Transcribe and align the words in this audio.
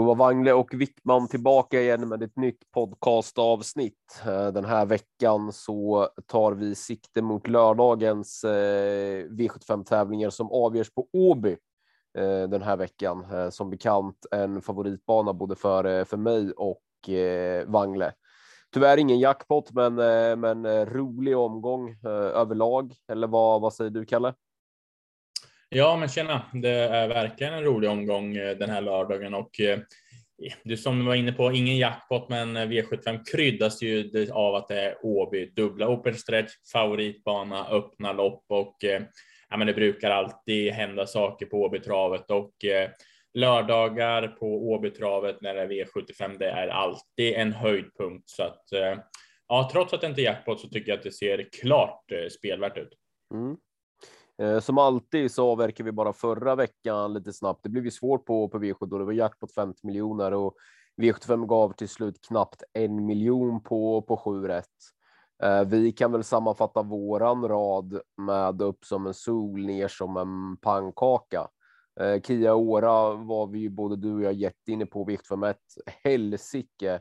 Då 0.00 0.04
var 0.06 0.14
Wangle 0.14 0.52
och 0.52 0.74
Wickman 0.74 1.28
tillbaka 1.28 1.80
igen 1.80 2.08
med 2.08 2.22
ett 2.22 2.36
nytt 2.36 2.70
podcastavsnitt. 2.70 4.22
Eh, 4.26 4.48
den 4.48 4.64
här 4.64 4.86
veckan 4.86 5.52
så 5.52 6.08
tar 6.26 6.52
vi 6.52 6.74
sikte 6.74 7.22
mot 7.22 7.48
lördagens 7.48 8.44
eh, 8.44 9.24
V75 9.24 9.84
tävlingar 9.84 10.30
som 10.30 10.52
avgörs 10.52 10.90
på 10.94 11.08
Åby 11.12 11.56
eh, 12.18 12.48
den 12.48 12.62
här 12.62 12.76
veckan. 12.76 13.26
Som 13.52 13.70
bekant 13.70 14.26
en 14.30 14.62
favoritbana 14.62 15.32
både 15.32 15.56
för, 15.56 16.04
för 16.04 16.16
mig 16.16 16.52
och 16.52 16.82
Wangle. 17.66 18.12
Tyvärr 18.74 18.96
ingen 18.96 19.18
jackpot, 19.18 19.72
men, 19.72 19.94
men 20.40 20.86
rolig 20.86 21.36
omgång 21.36 21.96
överlag. 22.34 22.94
Eller 23.08 23.26
vad, 23.26 23.60
vad 23.60 23.74
säger 23.74 23.90
du, 23.90 24.04
Kalle? 24.04 24.34
Ja, 25.72 25.96
men 25.96 26.08
tjena. 26.08 26.42
Det 26.52 26.70
är 26.70 27.08
verkligen 27.08 27.54
en 27.54 27.64
rolig 27.64 27.90
omgång 27.90 28.36
eh, 28.36 28.56
den 28.56 28.70
här 28.70 28.80
lördagen 28.80 29.34
och 29.34 29.60
eh, 29.60 29.78
du 30.64 30.76
som 30.76 31.06
var 31.06 31.14
inne 31.14 31.32
på, 31.32 31.52
ingen 31.52 31.76
jackpot, 31.76 32.28
men 32.28 32.56
eh, 32.56 32.66
V75 32.66 33.24
kryddas 33.32 33.82
ju 33.82 34.28
av 34.32 34.54
att 34.54 34.68
det 34.68 34.80
är 34.80 34.96
Åby, 35.02 35.46
dubbla 35.56 35.88
open 35.88 36.14
stretch, 36.14 36.52
favoritbana, 36.72 37.68
öppna 37.68 38.12
lopp 38.12 38.44
och 38.48 38.76
ja, 39.48 39.56
men 39.56 39.66
det 39.66 39.72
brukar 39.72 40.10
alltid 40.10 40.72
hända 40.72 41.06
saker 41.06 41.46
på 41.46 41.62
Åbytravet 41.62 42.30
och 42.30 42.52
lördagar 43.34 44.28
på 44.28 44.70
Åbytravet 44.70 45.40
när 45.40 45.54
det 45.54 45.62
är 45.62 45.68
V75, 45.68 46.38
det 46.38 46.50
är 46.50 46.68
alltid 46.68 47.34
en 47.34 47.52
höjdpunkt 47.52 48.30
så 48.30 48.42
att 48.42 48.64
ja, 49.48 49.70
trots 49.72 49.92
att 49.92 50.00
det 50.00 50.06
inte 50.06 50.22
är 50.22 50.24
jackpot 50.24 50.60
så 50.60 50.68
tycker 50.68 50.90
jag 50.90 50.98
att 50.98 51.04
det 51.04 51.12
ser 51.12 51.48
klart 51.60 52.04
spelvärt 52.38 52.78
ut. 52.78 52.92
Mm. 53.34 53.56
Eh, 54.40 54.60
som 54.60 54.78
alltid 54.78 55.32
så 55.32 55.50
avverkar 55.50 55.84
vi 55.84 55.92
bara 55.92 56.12
förra 56.12 56.54
veckan 56.54 57.12
lite 57.12 57.32
snabbt. 57.32 57.60
Det 57.62 57.68
blev 57.68 57.84
ju 57.84 57.90
svårt 57.90 58.26
på, 58.26 58.48
på 58.48 58.58
V7 58.58 58.86
då 58.86 58.98
det 58.98 59.04
var 59.04 59.12
jackpot 59.12 59.54
50 59.54 59.86
miljoner 59.86 60.34
och 60.34 60.54
V75 61.02 61.46
gav 61.46 61.72
till 61.72 61.88
slut 61.88 62.20
knappt 62.28 62.62
en 62.72 63.06
miljon 63.06 63.62
på, 63.62 64.02
på 64.02 64.16
7 64.16 64.48
rätt. 64.48 64.66
Eh, 65.42 65.64
vi 65.64 65.92
kan 65.92 66.12
väl 66.12 66.24
sammanfatta 66.24 66.82
våran 66.82 67.48
rad 67.48 68.00
med 68.16 68.62
upp 68.62 68.84
som 68.84 69.06
en 69.06 69.14
sol, 69.14 69.66
ner 69.66 69.88
som 69.88 70.16
en 70.16 70.56
pannkaka. 70.56 71.48
Eh, 72.00 72.20
Kia 72.20 72.54
Ora 72.54 73.14
var 73.14 73.46
vi 73.46 73.58
ju 73.58 73.68
både 73.68 73.96
du 73.96 74.14
och 74.14 74.22
jag 74.22 74.32
jätteinne 74.32 74.86
på 74.86 75.04
V75 75.04 75.50
1. 75.50 75.56
Helsike 76.04 77.00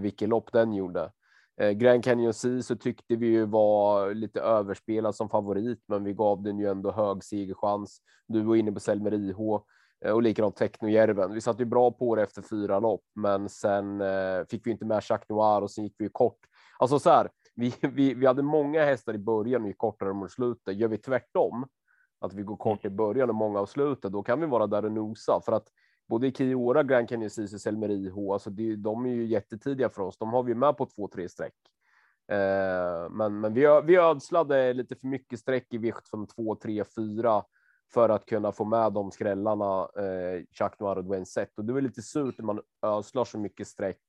vilket 0.00 0.28
lopp 0.28 0.52
den 0.52 0.72
gjorde. 0.72 1.12
Eh, 1.60 1.70
Grand 1.70 2.04
Canyon 2.04 2.34
Sea 2.34 2.62
så 2.62 2.76
tyckte 2.76 3.16
vi 3.16 3.26
ju 3.26 3.44
var 3.44 4.14
lite 4.14 4.40
överspelad 4.40 5.14
som 5.14 5.28
favorit, 5.28 5.84
men 5.86 6.04
vi 6.04 6.12
gav 6.12 6.42
den 6.42 6.58
ju 6.58 6.70
ändå 6.70 6.90
hög 6.90 7.24
segerchans. 7.24 8.00
Du 8.26 8.42
var 8.42 8.56
inne 8.56 8.72
på 8.72 8.80
Selmer 8.80 9.14
IH 9.14 9.38
eh, 10.04 10.12
och 10.12 10.22
likadant 10.22 10.56
Technojärven. 10.56 11.32
Vi 11.32 11.40
satt 11.40 11.60
ju 11.60 11.64
bra 11.64 11.90
på 11.90 12.14
det 12.14 12.22
efter 12.22 12.42
fyra 12.42 12.80
lopp, 12.80 13.04
men 13.14 13.48
sen 13.48 14.00
eh, 14.00 14.44
fick 14.50 14.66
vi 14.66 14.70
inte 14.70 14.84
med 14.84 15.02
Jacques 15.08 15.28
Noir 15.28 15.62
och 15.62 15.70
sen 15.70 15.84
gick 15.84 15.94
vi 15.98 16.08
kort. 16.08 16.38
Alltså 16.78 16.98
så 16.98 17.10
här, 17.10 17.30
vi, 17.54 17.74
vi, 17.80 18.14
vi 18.14 18.26
hade 18.26 18.42
många 18.42 18.84
hästar 18.84 19.14
i 19.14 19.18
början 19.18 19.62
och 19.62 19.68
gick 19.68 19.78
kortare 19.78 20.12
mot 20.12 20.30
slutet. 20.30 20.76
Gör 20.76 20.88
vi 20.88 20.98
tvärtom, 20.98 21.66
att 22.20 22.34
vi 22.34 22.42
går 22.42 22.56
kort 22.56 22.84
i 22.84 22.90
början 22.90 23.28
och 23.28 23.34
många 23.34 23.60
av 23.60 23.66
slutet, 23.66 24.12
då 24.12 24.22
kan 24.22 24.40
vi 24.40 24.46
vara 24.46 24.66
där 24.66 24.84
och 24.84 24.92
nosa 24.92 25.40
för 25.40 25.52
att 25.52 25.68
både 26.08 26.26
i 26.26 26.32
Kiora, 26.32 26.82
Grand 26.82 27.08
Canyon 27.08 27.30
Ceesay, 27.30 27.58
Selmer 27.58 27.90
IH, 27.90 28.32
alltså 28.32 28.50
det, 28.50 28.76
de 28.76 29.06
är 29.06 29.10
ju 29.10 29.26
jättetidiga 29.26 29.88
för 29.88 30.02
oss. 30.02 30.18
De 30.18 30.32
har 30.32 30.42
vi 30.42 30.54
med 30.54 30.76
på 30.76 30.86
två, 30.86 31.08
tre 31.08 31.28
streck. 31.28 31.54
Eh, 32.32 33.10
men, 33.10 33.40
men 33.40 33.54
vi, 33.54 33.80
vi 33.84 33.96
ödslade 33.96 34.72
lite 34.72 34.96
för 34.96 35.06
mycket 35.06 35.40
streck 35.40 35.74
i 35.74 35.78
V75 35.78 36.26
2, 36.26 36.54
3, 36.54 36.84
4 36.84 37.44
för 37.92 38.08
att 38.08 38.26
kunna 38.26 38.52
få 38.52 38.64
med 38.64 38.92
de 38.92 39.10
skrällarna, 39.10 39.88
eh, 39.96 40.44
Jacques 40.60 40.80
Noir 40.80 40.96
och 40.96 41.04
Dwayne 41.04 41.26
Sett. 41.26 41.58
Och 41.58 41.64
det 41.64 41.72
var 41.72 41.80
lite 41.80 42.02
surt 42.02 42.38
när 42.38 42.44
man 42.44 42.60
ödslar 42.82 43.24
så 43.24 43.38
mycket 43.38 43.68
streck 43.68 44.02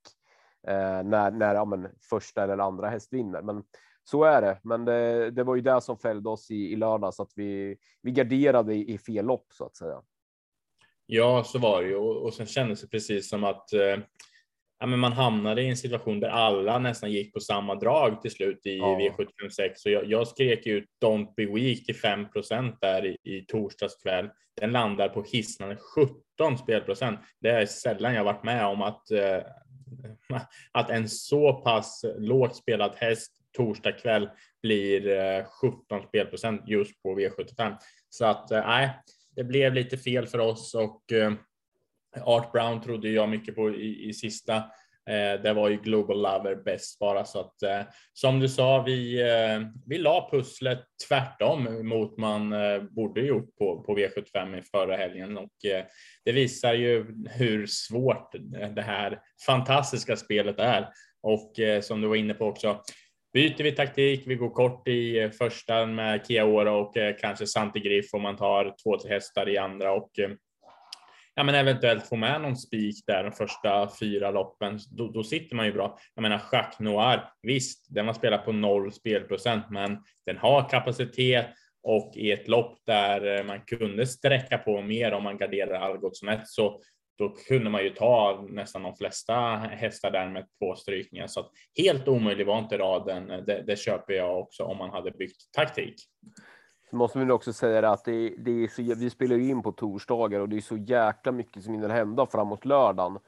eh, 0.67 1.03
när, 1.03 1.31
när 1.31 1.55
ja, 1.55 1.65
men, 1.65 1.87
första 2.09 2.43
eller 2.43 2.57
andra 2.57 2.89
häst 2.89 3.13
vinner. 3.13 3.41
Men 3.41 3.63
så 4.03 4.23
är 4.23 4.41
det. 4.41 4.59
Men 4.63 4.85
det, 4.85 5.31
det 5.31 5.43
var 5.43 5.55
ju 5.55 5.61
det 5.61 5.81
som 5.81 5.97
fällde 5.97 6.29
oss 6.29 6.51
i, 6.51 6.73
i 6.73 6.75
lördags, 6.75 7.19
att 7.19 7.31
vi, 7.35 7.77
vi 8.01 8.11
garderade 8.11 8.75
i, 8.75 8.93
i 8.93 8.97
fel 8.97 9.25
lopp 9.25 9.45
så 9.53 9.65
att 9.65 9.75
säga. 9.75 10.01
Ja, 11.11 11.43
så 11.43 11.59
var 11.59 11.81
det 11.81 11.87
ju 11.87 11.95
och, 11.95 12.25
och 12.25 12.33
sen 12.33 12.45
kändes 12.45 12.81
det 12.81 12.87
precis 12.87 13.29
som 13.29 13.43
att 13.43 13.73
eh, 13.73 13.97
ja, 14.79 14.85
men 14.85 14.99
man 14.99 15.13
hamnade 15.13 15.61
i 15.61 15.69
en 15.69 15.77
situation 15.77 16.19
där 16.19 16.29
alla 16.29 16.79
nästan 16.79 17.11
gick 17.11 17.33
på 17.33 17.39
samma 17.39 17.75
drag 17.75 18.21
till 18.21 18.31
slut 18.31 18.65
i 18.65 18.77
ja. 18.77 18.99
V756. 18.99 19.71
Så 19.75 19.89
jag, 19.89 20.05
jag 20.05 20.27
skrek 20.27 20.67
ut 20.67 20.85
Don't 21.03 21.33
be 21.37 21.45
weak 21.45 21.85
till 21.85 21.95
5% 21.95 22.77
där 22.81 23.05
i, 23.05 23.17
i 23.23 23.45
torsdags 23.45 23.95
kväll. 23.95 24.29
Den 24.61 24.71
landar 24.71 25.09
på 25.09 25.23
hisnande 25.23 25.77
17 25.95 26.57
spelprocent. 26.57 27.19
Det 27.41 27.49
är 27.49 27.65
sällan 27.65 28.13
jag 28.13 28.23
varit 28.23 28.43
med 28.43 28.65
om 28.65 28.81
att, 28.81 29.11
eh, 29.11 29.41
att 30.71 30.89
en 30.89 31.09
så 31.09 31.53
pass 31.53 32.05
lågt 32.17 32.55
spelad 32.55 32.91
häst 32.95 33.31
torsdag 33.57 33.91
kväll 33.91 34.29
blir 34.61 35.07
eh, 35.07 35.45
17 35.61 36.01
spelprocent 36.07 36.67
just 36.67 37.03
på 37.03 37.19
V75. 37.19 37.75
Så 38.09 38.25
att 38.25 38.51
eh, 38.51 38.67
nej, 38.67 38.89
det 39.39 39.43
blev 39.43 39.73
lite 39.73 39.97
fel 39.97 40.27
för 40.27 40.39
oss 40.39 40.75
och 40.75 41.11
eh, 41.11 41.33
Art 42.23 42.51
Brown 42.51 42.81
trodde 42.81 43.09
jag 43.09 43.29
mycket 43.29 43.55
på 43.55 43.69
i, 43.69 44.09
i 44.09 44.13
sista. 44.13 44.55
Eh, 45.09 45.41
det 45.43 45.53
var 45.53 45.69
ju 45.69 45.77
Global 45.77 46.21
Lover 46.21 46.55
bäst 46.55 46.99
bara 46.99 47.25
så 47.25 47.39
att 47.39 47.61
eh, 47.61 47.81
som 48.13 48.39
du 48.39 48.49
sa, 48.49 48.83
vi, 48.83 49.21
eh, 49.21 49.67
vi 49.85 49.97
la 49.97 50.29
pusslet 50.31 50.83
tvärtom 51.07 51.87
mot 51.87 52.17
man 52.17 52.53
eh, 52.53 52.81
borde 52.81 53.21
gjort 53.21 53.57
på, 53.57 53.83
på 53.83 53.97
V75 53.97 54.59
i 54.59 54.61
förra 54.61 54.95
helgen 54.95 55.37
och 55.37 55.65
eh, 55.65 55.85
det 56.25 56.31
visar 56.31 56.73
ju 56.73 57.05
hur 57.29 57.65
svårt 57.67 58.35
det 58.75 58.81
här 58.81 59.19
fantastiska 59.45 60.15
spelet 60.15 60.59
är. 60.59 60.89
Och 61.21 61.59
eh, 61.59 61.81
som 61.81 62.01
du 62.01 62.07
var 62.07 62.15
inne 62.15 62.33
på 62.33 62.45
också, 62.45 62.81
byter 63.33 63.63
vi 63.63 63.71
taktik. 63.71 64.23
Vi 64.27 64.35
går 64.35 64.49
kort 64.49 64.87
i 64.87 65.19
eh, 65.19 65.29
första 65.29 65.85
med 65.85 66.27
Kiaora 66.27 66.71
och 66.71 66.97
eh, 66.97 67.15
kanske 67.19 67.47
Santigriff 67.47 68.13
om 68.13 68.21
man 68.21 68.37
tar 68.37 68.75
två, 68.83 68.99
tre 68.99 69.13
hästar 69.13 69.49
i 69.49 69.57
andra 69.57 69.91
och 69.91 70.19
eh, 70.19 70.29
ja, 71.35 71.43
men 71.43 71.55
eventuellt 71.55 72.07
få 72.07 72.15
med 72.15 72.41
någon 72.41 72.57
spik 72.57 73.03
där 73.07 73.23
de 73.23 73.31
första 73.31 73.89
fyra 73.99 74.31
loppen. 74.31 74.79
Då, 74.91 75.07
då 75.07 75.23
sitter 75.23 75.55
man 75.55 75.65
ju 75.65 75.73
bra. 75.73 75.97
Jag 76.15 76.21
menar 76.21 76.41
Jacques 76.51 76.79
Noir, 76.79 77.29
visst, 77.41 77.87
den 77.89 78.05
var 78.05 78.13
spelat 78.13 78.45
på 78.45 78.51
noll 78.51 78.91
spelprocent, 78.91 79.69
men 79.69 79.97
den 80.25 80.37
har 80.37 80.69
kapacitet 80.69 81.47
och 81.83 82.11
i 82.15 82.31
ett 82.31 82.47
lopp 82.47 82.77
där 82.85 83.43
man 83.43 83.61
kunde 83.61 84.07
sträcka 84.07 84.57
på 84.57 84.81
mer 84.81 85.11
om 85.11 85.23
man 85.23 85.37
garderar 85.37 85.79
Algotsson 85.79 86.29
1 86.29 86.47
så 86.47 86.81
då 87.19 87.29
kunde 87.29 87.69
man 87.69 87.83
ju 87.83 87.89
ta 87.89 88.45
nästan 88.49 88.83
de 88.83 88.95
flesta 88.95 89.33
hästar 89.71 90.11
där 90.11 90.29
med 90.29 90.45
två 90.59 90.75
strykningar. 90.75 91.27
Så 91.27 91.39
att 91.39 91.51
helt 91.77 92.07
omöjlig 92.07 92.47
var 92.47 92.59
inte 92.59 92.77
raden. 92.77 93.27
Det, 93.27 93.63
det 93.67 93.79
köper 93.79 94.13
jag 94.13 94.39
också 94.39 94.63
om 94.63 94.77
man 94.77 94.89
hade 94.89 95.11
byggt 95.11 95.51
taktik. 95.51 95.95
Så 96.89 96.95
måste 96.95 97.19
vi 97.19 97.31
också 97.31 97.53
säga 97.53 97.89
att 97.89 98.05
det, 98.05 98.29
det 98.29 98.51
är 98.51 98.67
så, 98.67 98.95
vi 98.95 99.09
spelar 99.09 99.35
ju 99.35 99.49
in 99.49 99.63
på 99.63 99.71
torsdagar 99.71 100.39
och 100.39 100.49
det 100.49 100.57
är 100.57 100.61
så 100.61 100.77
jäkla 100.77 101.31
mycket 101.31 101.63
som 101.63 101.73
hinner 101.73 101.89
hända 101.89 102.25
framåt 102.25 102.65
lördagen. 102.65 103.19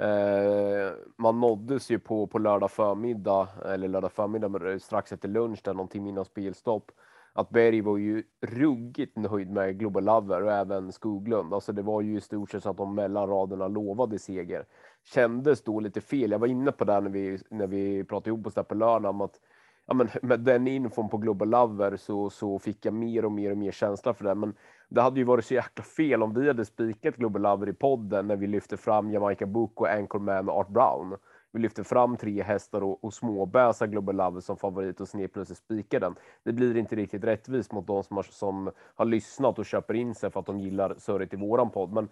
Eh, 0.00 0.92
man 1.18 1.40
nåddes 1.40 1.90
ju 1.90 1.98
på, 1.98 2.26
på 2.26 2.38
lördag 2.38 2.70
förmiddag, 2.70 3.48
eller 3.64 3.88
lördag 3.88 4.12
förmiddag 4.12 4.78
strax 4.80 5.12
efter 5.12 5.28
lunch, 5.28 5.60
där 5.64 5.74
någon 5.74 5.88
timme 5.88 6.08
innan 6.08 6.24
spelstopp 6.24 6.90
att 7.32 7.50
Berg 7.50 7.80
var 7.80 7.96
ju 7.96 8.22
ruggigt 8.40 9.16
nöjd 9.16 9.50
med 9.50 9.78
Global 9.78 10.04
Lover 10.04 10.42
och 10.42 10.52
även 10.52 10.92
Skoglund. 10.92 11.54
Alltså 11.54 11.72
det 11.72 11.82
var 11.82 12.00
ju 12.00 12.16
i 12.16 12.20
stort 12.20 12.50
sett 12.50 12.62
så 12.62 12.70
att 12.70 12.76
de 12.76 12.94
mellan 12.94 13.28
raderna 13.28 13.68
lovade 13.68 14.18
seger. 14.18 14.64
Kändes 15.04 15.62
då 15.62 15.80
lite 15.80 16.00
fel. 16.00 16.30
Jag 16.30 16.38
var 16.38 16.46
inne 16.46 16.72
på 16.72 16.84
det 16.84 17.00
när 17.00 17.10
vi, 17.10 17.38
när 17.50 17.66
vi 17.66 18.04
pratade 18.04 18.30
ihop 18.30 18.46
oss 18.46 18.54
där 18.54 18.62
på 18.62 18.74
lördagen 18.74 19.20
att 19.20 19.40
ja, 19.86 19.94
men 19.94 20.08
med 20.22 20.40
den 20.40 20.68
infon 20.68 21.08
på 21.08 21.16
Global 21.16 21.50
Lover 21.50 21.96
så, 21.96 22.30
så 22.30 22.58
fick 22.58 22.86
jag 22.86 22.94
mer 22.94 23.24
och 23.24 23.32
mer 23.32 23.50
och 23.50 23.58
mer 23.58 23.72
känsla 23.72 24.14
för 24.14 24.24
det. 24.24 24.34
Men 24.34 24.54
det 24.88 25.02
hade 25.02 25.20
ju 25.20 25.24
varit 25.24 25.44
så 25.44 25.54
jäkla 25.54 25.84
fel 25.84 26.22
om 26.22 26.34
vi 26.34 26.46
hade 26.48 26.64
spikat 26.64 27.16
Global 27.16 27.42
Lover 27.42 27.68
i 27.68 27.72
podden 27.72 28.26
när 28.26 28.36
vi 28.36 28.46
lyfte 28.46 28.76
fram 28.76 29.10
Jamaica 29.10 29.46
Book 29.46 29.80
och 29.80 29.88
Anchorman 29.88 30.48
och 30.48 30.56
Art 30.56 30.68
Brown 30.68 31.16
vi 31.52 31.58
lyfter 31.58 31.82
fram 31.82 32.16
tre 32.16 32.42
hästar 32.42 32.82
och, 32.82 33.04
och 33.04 33.14
småbäsar 33.14 33.86
Global 33.86 34.16
Love 34.16 34.40
som 34.40 34.56
favorit 34.56 35.00
och 35.00 35.08
sen 35.08 35.28
plötsligt 35.28 35.58
spikar 35.58 36.00
den. 36.00 36.14
Det 36.44 36.52
blir 36.52 36.76
inte 36.76 36.96
riktigt 36.96 37.24
rättvist 37.24 37.72
mot 37.72 37.86
de 37.86 38.02
som 38.02 38.16
har, 38.16 38.22
som 38.22 38.70
har 38.94 39.04
lyssnat 39.04 39.58
och 39.58 39.66
köper 39.66 39.94
in 39.94 40.14
sig 40.14 40.30
för 40.30 40.40
att 40.40 40.46
de 40.46 40.60
gillar 40.60 40.94
surret 40.98 41.32
i 41.32 41.36
våran 41.36 41.70
podd. 41.70 41.92
Men 41.92 42.08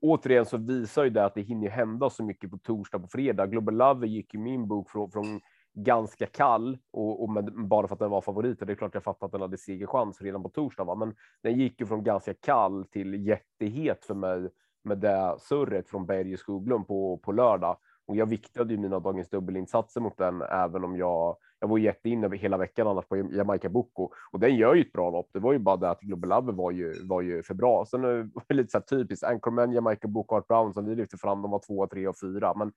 återigen 0.00 0.46
så 0.46 0.56
visar 0.56 1.04
ju 1.04 1.10
det 1.10 1.24
att 1.24 1.34
det 1.34 1.42
hinner 1.42 1.68
hända 1.68 2.10
så 2.10 2.24
mycket 2.24 2.50
på 2.50 2.58
torsdag 2.58 2.98
på 2.98 3.08
fredag. 3.08 3.46
Global 3.46 3.76
Love 3.76 4.06
gick 4.06 4.34
i 4.34 4.38
min 4.38 4.68
bok 4.68 4.90
från, 4.90 5.10
från 5.10 5.40
ganska 5.74 6.26
kall 6.26 6.78
och, 6.90 7.22
och 7.22 7.30
med, 7.30 7.52
bara 7.68 7.88
för 7.88 7.94
att 7.94 7.98
den 7.98 8.10
var 8.10 8.20
favorit. 8.20 8.60
Och 8.60 8.66
det 8.66 8.72
är 8.72 8.76
klart 8.76 8.94
jag 8.94 9.04
fattar 9.04 9.26
att 9.26 9.32
den 9.32 9.40
hade 9.40 9.58
segerchans 9.58 10.22
redan 10.22 10.42
på 10.42 10.48
torsdag, 10.48 10.84
va? 10.84 10.94
men 10.94 11.14
den 11.42 11.58
gick 11.58 11.80
ju 11.80 11.86
från 11.86 12.04
ganska 12.04 12.34
kall 12.34 12.84
till 12.84 13.26
jättehet 13.26 14.04
för 14.04 14.14
mig 14.14 14.50
med 14.84 14.98
det 14.98 15.36
surret 15.38 15.88
från 15.88 16.06
Berge 16.06 16.36
Skoglund 16.36 16.86
på, 16.86 17.16
på 17.16 17.32
lördag. 17.32 17.76
Och 18.08 18.16
jag 18.16 18.26
viktade 18.26 18.74
ju 18.74 18.80
mina 18.80 19.00
dagens 19.00 19.28
dubbelinsatser 19.28 20.00
mot 20.00 20.16
den, 20.16 20.42
även 20.42 20.84
om 20.84 20.96
jag 20.96 21.36
jag 21.60 21.68
var 21.68 21.78
jätteinne 21.78 22.36
hela 22.36 22.56
veckan 22.56 22.86
annars 22.86 23.04
på 23.04 23.16
Jamaica 23.16 23.68
Boko 23.68 24.10
och 24.32 24.40
den 24.40 24.56
gör 24.56 24.74
ju 24.74 24.80
ett 24.80 24.92
bra 24.92 25.10
lopp. 25.10 25.30
Det 25.32 25.38
var 25.38 25.52
ju 25.52 25.58
bara 25.58 25.76
det 25.76 25.90
att 25.90 26.00
Global 26.00 26.30
Love 26.30 26.52
var 26.52 26.70
ju, 26.70 27.06
var 27.06 27.20
ju 27.22 27.42
för 27.42 27.54
bra. 27.54 27.86
Sen 27.86 28.04
är 28.04 28.30
det 28.48 28.54
lite 28.54 28.70
så 28.70 28.78
här 28.78 28.84
typiskt 28.84 29.24
Anchorman, 29.24 29.72
Jamaica 29.72 30.08
Boko, 30.08 30.36
Art 30.36 30.48
Brown 30.48 30.74
som 30.74 30.84
vi 30.84 30.94
lyfte 30.94 31.16
fram. 31.16 31.42
De 31.42 31.50
var 31.50 31.60
två, 31.66 31.86
tre 31.86 32.08
och 32.08 32.18
fyra, 32.20 32.54
men 32.54 32.72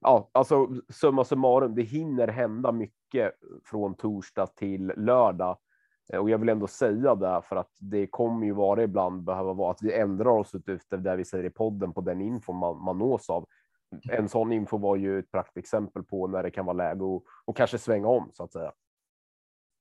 ja, 0.00 0.30
alltså 0.32 0.68
summa 0.88 1.24
summarum. 1.24 1.74
Det 1.74 1.82
hinner 1.82 2.28
hända 2.28 2.72
mycket 2.72 3.32
från 3.64 3.94
torsdag 3.94 4.46
till 4.46 4.92
lördag 4.96 5.58
eh, 6.12 6.18
och 6.18 6.30
jag 6.30 6.38
vill 6.38 6.48
ändå 6.48 6.66
säga 6.66 7.14
det 7.14 7.42
för 7.44 7.56
att 7.56 7.72
det 7.80 8.06
kommer 8.06 8.46
ju 8.46 8.52
vara 8.52 8.82
ibland 8.82 9.22
behöva 9.22 9.52
vara 9.52 9.70
att 9.70 9.82
vi 9.82 9.92
ändrar 9.92 10.30
oss 10.30 10.54
utifrån 10.54 11.02
det 11.02 11.16
vi 11.16 11.24
säger 11.24 11.44
i 11.44 11.50
podden 11.50 11.92
på 11.92 12.00
den 12.00 12.20
info 12.20 12.52
man, 12.52 12.84
man 12.84 12.98
nås 12.98 13.30
av 13.30 13.46
en 14.10 14.28
sån 14.28 14.52
info 14.52 14.78
var 14.78 14.96
ju 14.96 15.18
ett 15.18 15.30
praktexempel 15.30 16.02
på 16.02 16.26
när 16.26 16.42
det 16.42 16.50
kan 16.50 16.66
vara 16.66 16.76
läge 16.76 17.04
och, 17.04 17.24
och 17.44 17.56
kanske 17.56 17.78
svänga 17.78 18.08
om 18.08 18.30
så 18.34 18.44
att 18.44 18.52
säga. 18.52 18.72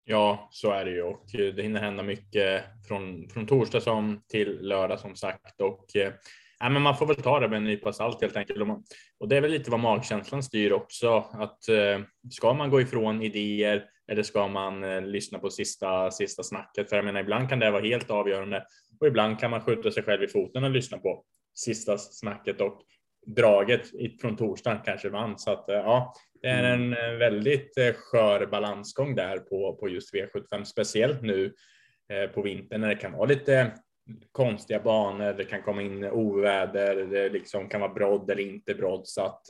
Ja, 0.09 0.48
så 0.51 0.71
är 0.71 0.86
det 0.86 0.92
ju 0.92 1.04
och 1.04 1.36
eh, 1.36 1.54
det 1.54 1.62
hinner 1.62 1.81
hända 1.81 2.04
mycket 2.04 2.63
från, 2.88 3.30
från 3.30 3.48
torsdag 3.48 3.81
som 3.81 4.21
till 4.27 4.59
lördag 4.62 5.00
som 5.00 5.15
sagt 5.15 5.62
och 5.62 5.95
eh, 5.95 6.13
ja, 6.59 6.69
men 6.69 6.81
man 6.81 6.98
får 6.98 7.06
väl 7.06 7.15
ta 7.15 7.39
det 7.39 7.50
med 7.50 7.57
en 7.57 7.63
nypa 7.63 7.94
salt 7.94 8.21
helt 8.21 8.38
enkelt. 8.38 8.59
Och 9.19 9.27
det 9.27 9.38
är 9.38 9.42
väl 9.42 9.51
lite 9.51 9.71
vad 9.71 9.80
magkänslan 9.80 10.44
styr 10.44 10.71
också. 10.71 11.18
Att 11.18 11.69
eh, 11.69 12.00
ska 12.31 12.53
man 12.53 12.69
gå 12.69 12.81
ifrån 12.81 13.21
idéer 13.21 13.86
eller 14.12 14.24
ska 14.24 14.48
man 14.48 14.81
lyssna 15.12 15.39
på 15.39 15.50
sista, 15.50 16.12
sista 16.12 16.44
snacket? 16.44 16.89
För 16.89 16.95
jag 16.95 17.06
menar, 17.06 17.19
ibland 17.19 17.50
kan 17.50 17.60
det 17.60 17.71
vara 17.71 17.83
helt 17.83 18.12
avgörande 18.12 18.63
och 19.00 19.07
ibland 19.07 19.39
kan 19.39 19.51
man 19.51 19.62
skjuta 19.62 19.92
sig 19.92 20.03
själv 20.03 20.24
i 20.24 20.27
foten 20.27 20.63
och 20.63 20.71
lyssna 20.71 20.98
på 20.98 21.24
sista 21.56 21.98
snacket 21.98 22.62
och 22.62 22.81
draget 23.27 23.81
från 24.21 24.35
torsdagen 24.35 24.79
kanske 24.85 25.09
vann. 25.09 25.38
Så 25.38 25.51
att 25.51 25.69
eh, 25.69 25.75
ja, 25.75 26.13
det 26.41 26.47
är 26.47 26.63
en 26.63 26.94
eh, 26.94 27.12
väldigt 27.12 27.77
eh, 27.77 27.94
skör 27.94 28.45
balansgång 28.45 29.15
där 29.15 29.38
på, 29.38 29.75
på 29.75 29.89
just 29.89 30.13
V75, 30.13 30.63
speciellt 30.63 31.21
nu 31.21 31.53
på 32.33 32.41
vintern 32.41 32.81
när 32.81 32.88
det 32.88 32.95
kan 32.95 33.12
vara 33.12 33.25
lite 33.25 33.71
konstiga 34.31 34.79
banor. 34.79 35.33
Det 35.33 35.44
kan 35.44 35.62
komma 35.62 35.81
in 35.81 36.03
oväder. 36.03 36.95
Det 36.95 37.29
liksom 37.29 37.69
kan 37.69 37.81
vara 37.81 37.94
brodd 37.94 38.31
eller 38.31 38.44
inte 38.44 38.74
brodd 38.74 39.01
så 39.07 39.21
att 39.21 39.45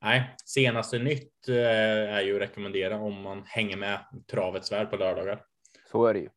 nej, 0.00 0.34
senaste 0.44 0.98
nytt 0.98 1.48
är 1.48 2.20
ju 2.20 2.36
att 2.36 2.42
rekommendera 2.42 2.96
om 2.96 3.22
man 3.22 3.42
hänger 3.46 3.76
med 3.76 3.98
travets 4.30 4.72
värld 4.72 4.90
på 4.90 4.96
lördagar. 4.96 5.42
Så 5.92 6.06
är 6.06 6.14
det 6.14 6.20
ju. 6.20 6.28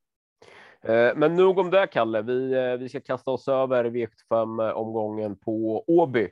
Men 1.15 1.35
nog 1.35 1.59
om 1.59 1.71
det, 1.71 1.87
Kalle. 1.87 2.21
Vi, 2.21 2.77
vi 2.79 2.89
ska 2.89 2.99
kasta 2.99 3.31
oss 3.31 3.47
över 3.47 3.85
V75 3.85 4.71
omgången 4.71 5.35
på 5.35 5.83
Åby 5.87 6.29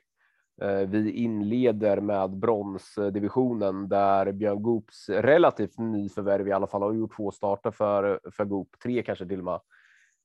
Eh, 0.61 0.89
vi 0.89 1.11
inleder 1.11 2.01
med 2.01 2.29
bronsdivisionen 2.29 3.89
där 3.89 4.31
Björn 4.31 4.61
Goops 4.61 5.09
relativt 5.09 5.77
nyförvärv 5.77 6.47
i 6.47 6.51
alla 6.51 6.67
fall 6.67 6.81
har 6.81 6.93
gjort 6.93 7.15
två 7.15 7.31
starter 7.31 7.71
för, 7.71 8.19
för 8.31 8.45
Goop, 8.45 8.69
tre 8.83 9.03
kanske 9.03 9.25
till 9.27 9.39
och 9.39 9.45
med. 9.45 9.59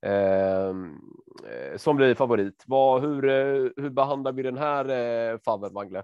Ehm, 0.06 0.98
eh, 1.50 1.76
som 1.76 1.96
blir 1.96 2.14
favorit. 2.14 2.64
Vad, 2.66 3.02
hur, 3.02 3.28
eh, 3.28 3.70
hur 3.76 3.90
behandlar 3.90 4.32
vi 4.32 4.42
den 4.42 4.58
här 4.58 4.88
eh, 4.88 5.38
favven, 5.44 5.74
Wangle? 5.74 6.02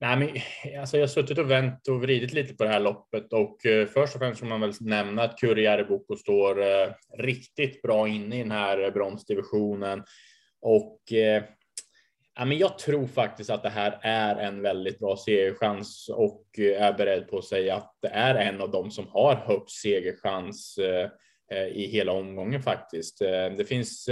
Nej, 0.00 0.16
men, 0.16 0.28
alltså 0.80 0.96
jag 0.96 1.02
har 1.02 1.08
suttit 1.08 1.38
och 1.38 1.50
vänt 1.50 1.88
och 1.88 2.02
vridit 2.02 2.32
lite 2.32 2.54
på 2.54 2.64
det 2.64 2.70
här 2.70 2.80
loppet 2.80 3.32
och 3.32 3.66
eh, 3.66 3.86
först 3.86 4.14
och 4.14 4.20
främst 4.20 4.40
får 4.40 4.46
man 4.46 4.60
väl 4.60 4.72
nämna 4.80 5.22
att 5.22 5.38
Kurriere 5.38 5.84
Boko 5.84 6.16
står 6.16 6.62
eh, 6.62 6.88
riktigt 7.18 7.82
bra 7.82 8.08
inne 8.08 8.36
i 8.36 8.42
den 8.42 8.50
här 8.50 8.90
bronsdivisionen 8.90 10.04
och 10.60 11.12
eh, 11.12 11.42
Ja, 12.36 12.44
men 12.44 12.58
jag 12.58 12.78
tror 12.78 13.06
faktiskt 13.06 13.50
att 13.50 13.62
det 13.62 13.68
här 13.68 13.98
är 14.02 14.36
en 14.36 14.62
väldigt 14.62 14.98
bra 14.98 15.16
segerchans 15.16 16.08
och 16.08 16.44
eh, 16.58 16.82
är 16.82 16.92
beredd 16.92 17.28
på 17.28 17.38
att 17.38 17.44
säga 17.44 17.76
att 17.76 17.96
det 18.02 18.08
är 18.08 18.34
en 18.34 18.60
av 18.60 18.70
dem 18.70 18.90
som 18.90 19.08
har 19.08 19.34
högst 19.34 19.80
segerchans 19.82 20.78
eh, 20.78 21.10
eh, 21.50 21.66
i 21.66 21.86
hela 21.86 22.12
omgången 22.12 22.62
faktiskt. 22.62 23.18
Det 23.18 23.68
finns 23.68 24.08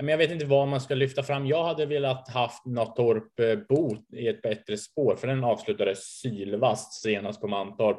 men 0.00 0.08
jag 0.08 0.18
vet 0.18 0.30
inte 0.30 0.46
vad 0.46 0.68
man 0.68 0.80
ska 0.80 0.94
lyfta 0.94 1.22
fram. 1.22 1.46
Jag 1.46 1.64
hade 1.64 1.86
velat 1.86 2.28
haft 2.28 2.66
Natorp 2.66 3.66
Bot 3.68 4.12
i 4.12 4.28
ett 4.28 4.42
bättre 4.42 4.76
spår, 4.76 5.16
för 5.16 5.26
den 5.26 5.44
avslutades 5.44 5.98
sylvast 5.98 7.02
senast 7.02 7.40
på 7.40 7.48
Mantorp. 7.48 7.98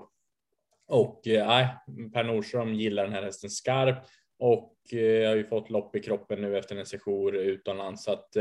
Och 0.88 1.22
nej, 1.26 1.68
Per 2.14 2.24
Nordström 2.24 2.74
gillar 2.74 3.04
den 3.04 3.14
här 3.14 3.24
hästen 3.24 3.50
skarpt 3.50 4.10
och 4.40 4.76
jag 4.92 5.30
har 5.30 5.36
ju 5.36 5.44
fått 5.44 5.70
lopp 5.70 5.96
i 5.96 6.00
kroppen 6.00 6.42
nu 6.42 6.58
efter 6.58 6.76
en 6.76 6.86
session 6.86 7.36
utomlands 7.36 8.04
så 8.04 8.12
att 8.12 8.38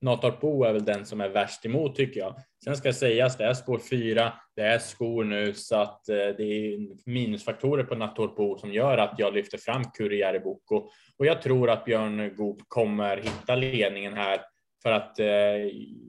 Natarpo 0.00 0.64
är 0.64 0.72
väl 0.72 0.84
den 0.84 1.06
som 1.06 1.20
är 1.20 1.28
värst 1.28 1.66
emot 1.66 1.96
tycker 1.96 2.20
jag. 2.20 2.34
Sen 2.64 2.76
ska 2.76 2.92
sägas, 2.92 3.36
det 3.36 3.44
är 3.44 3.54
spår 3.54 3.78
fyra, 3.90 4.32
det 4.56 4.62
är 4.62 4.78
skor 4.78 5.24
nu 5.24 5.54
så 5.54 5.76
att 5.76 6.08
eh, 6.08 6.14
det 6.16 6.42
är 6.42 6.78
minusfaktorer 7.10 7.84
på 7.84 7.94
Natorpo 7.94 8.58
som 8.58 8.72
gör 8.72 8.98
att 8.98 9.14
jag 9.18 9.34
lyfter 9.34 9.58
fram 9.58 9.84
Kurriere 9.84 10.40
Boko 10.40 10.88
och 11.18 11.26
jag 11.26 11.42
tror 11.42 11.70
att 11.70 11.84
Björn 11.84 12.34
Goop 12.36 12.62
kommer 12.68 13.16
hitta 13.16 13.54
ledningen 13.54 14.14
här 14.14 14.40
för 14.82 14.92
att 14.92 15.18
eh, 15.18 15.26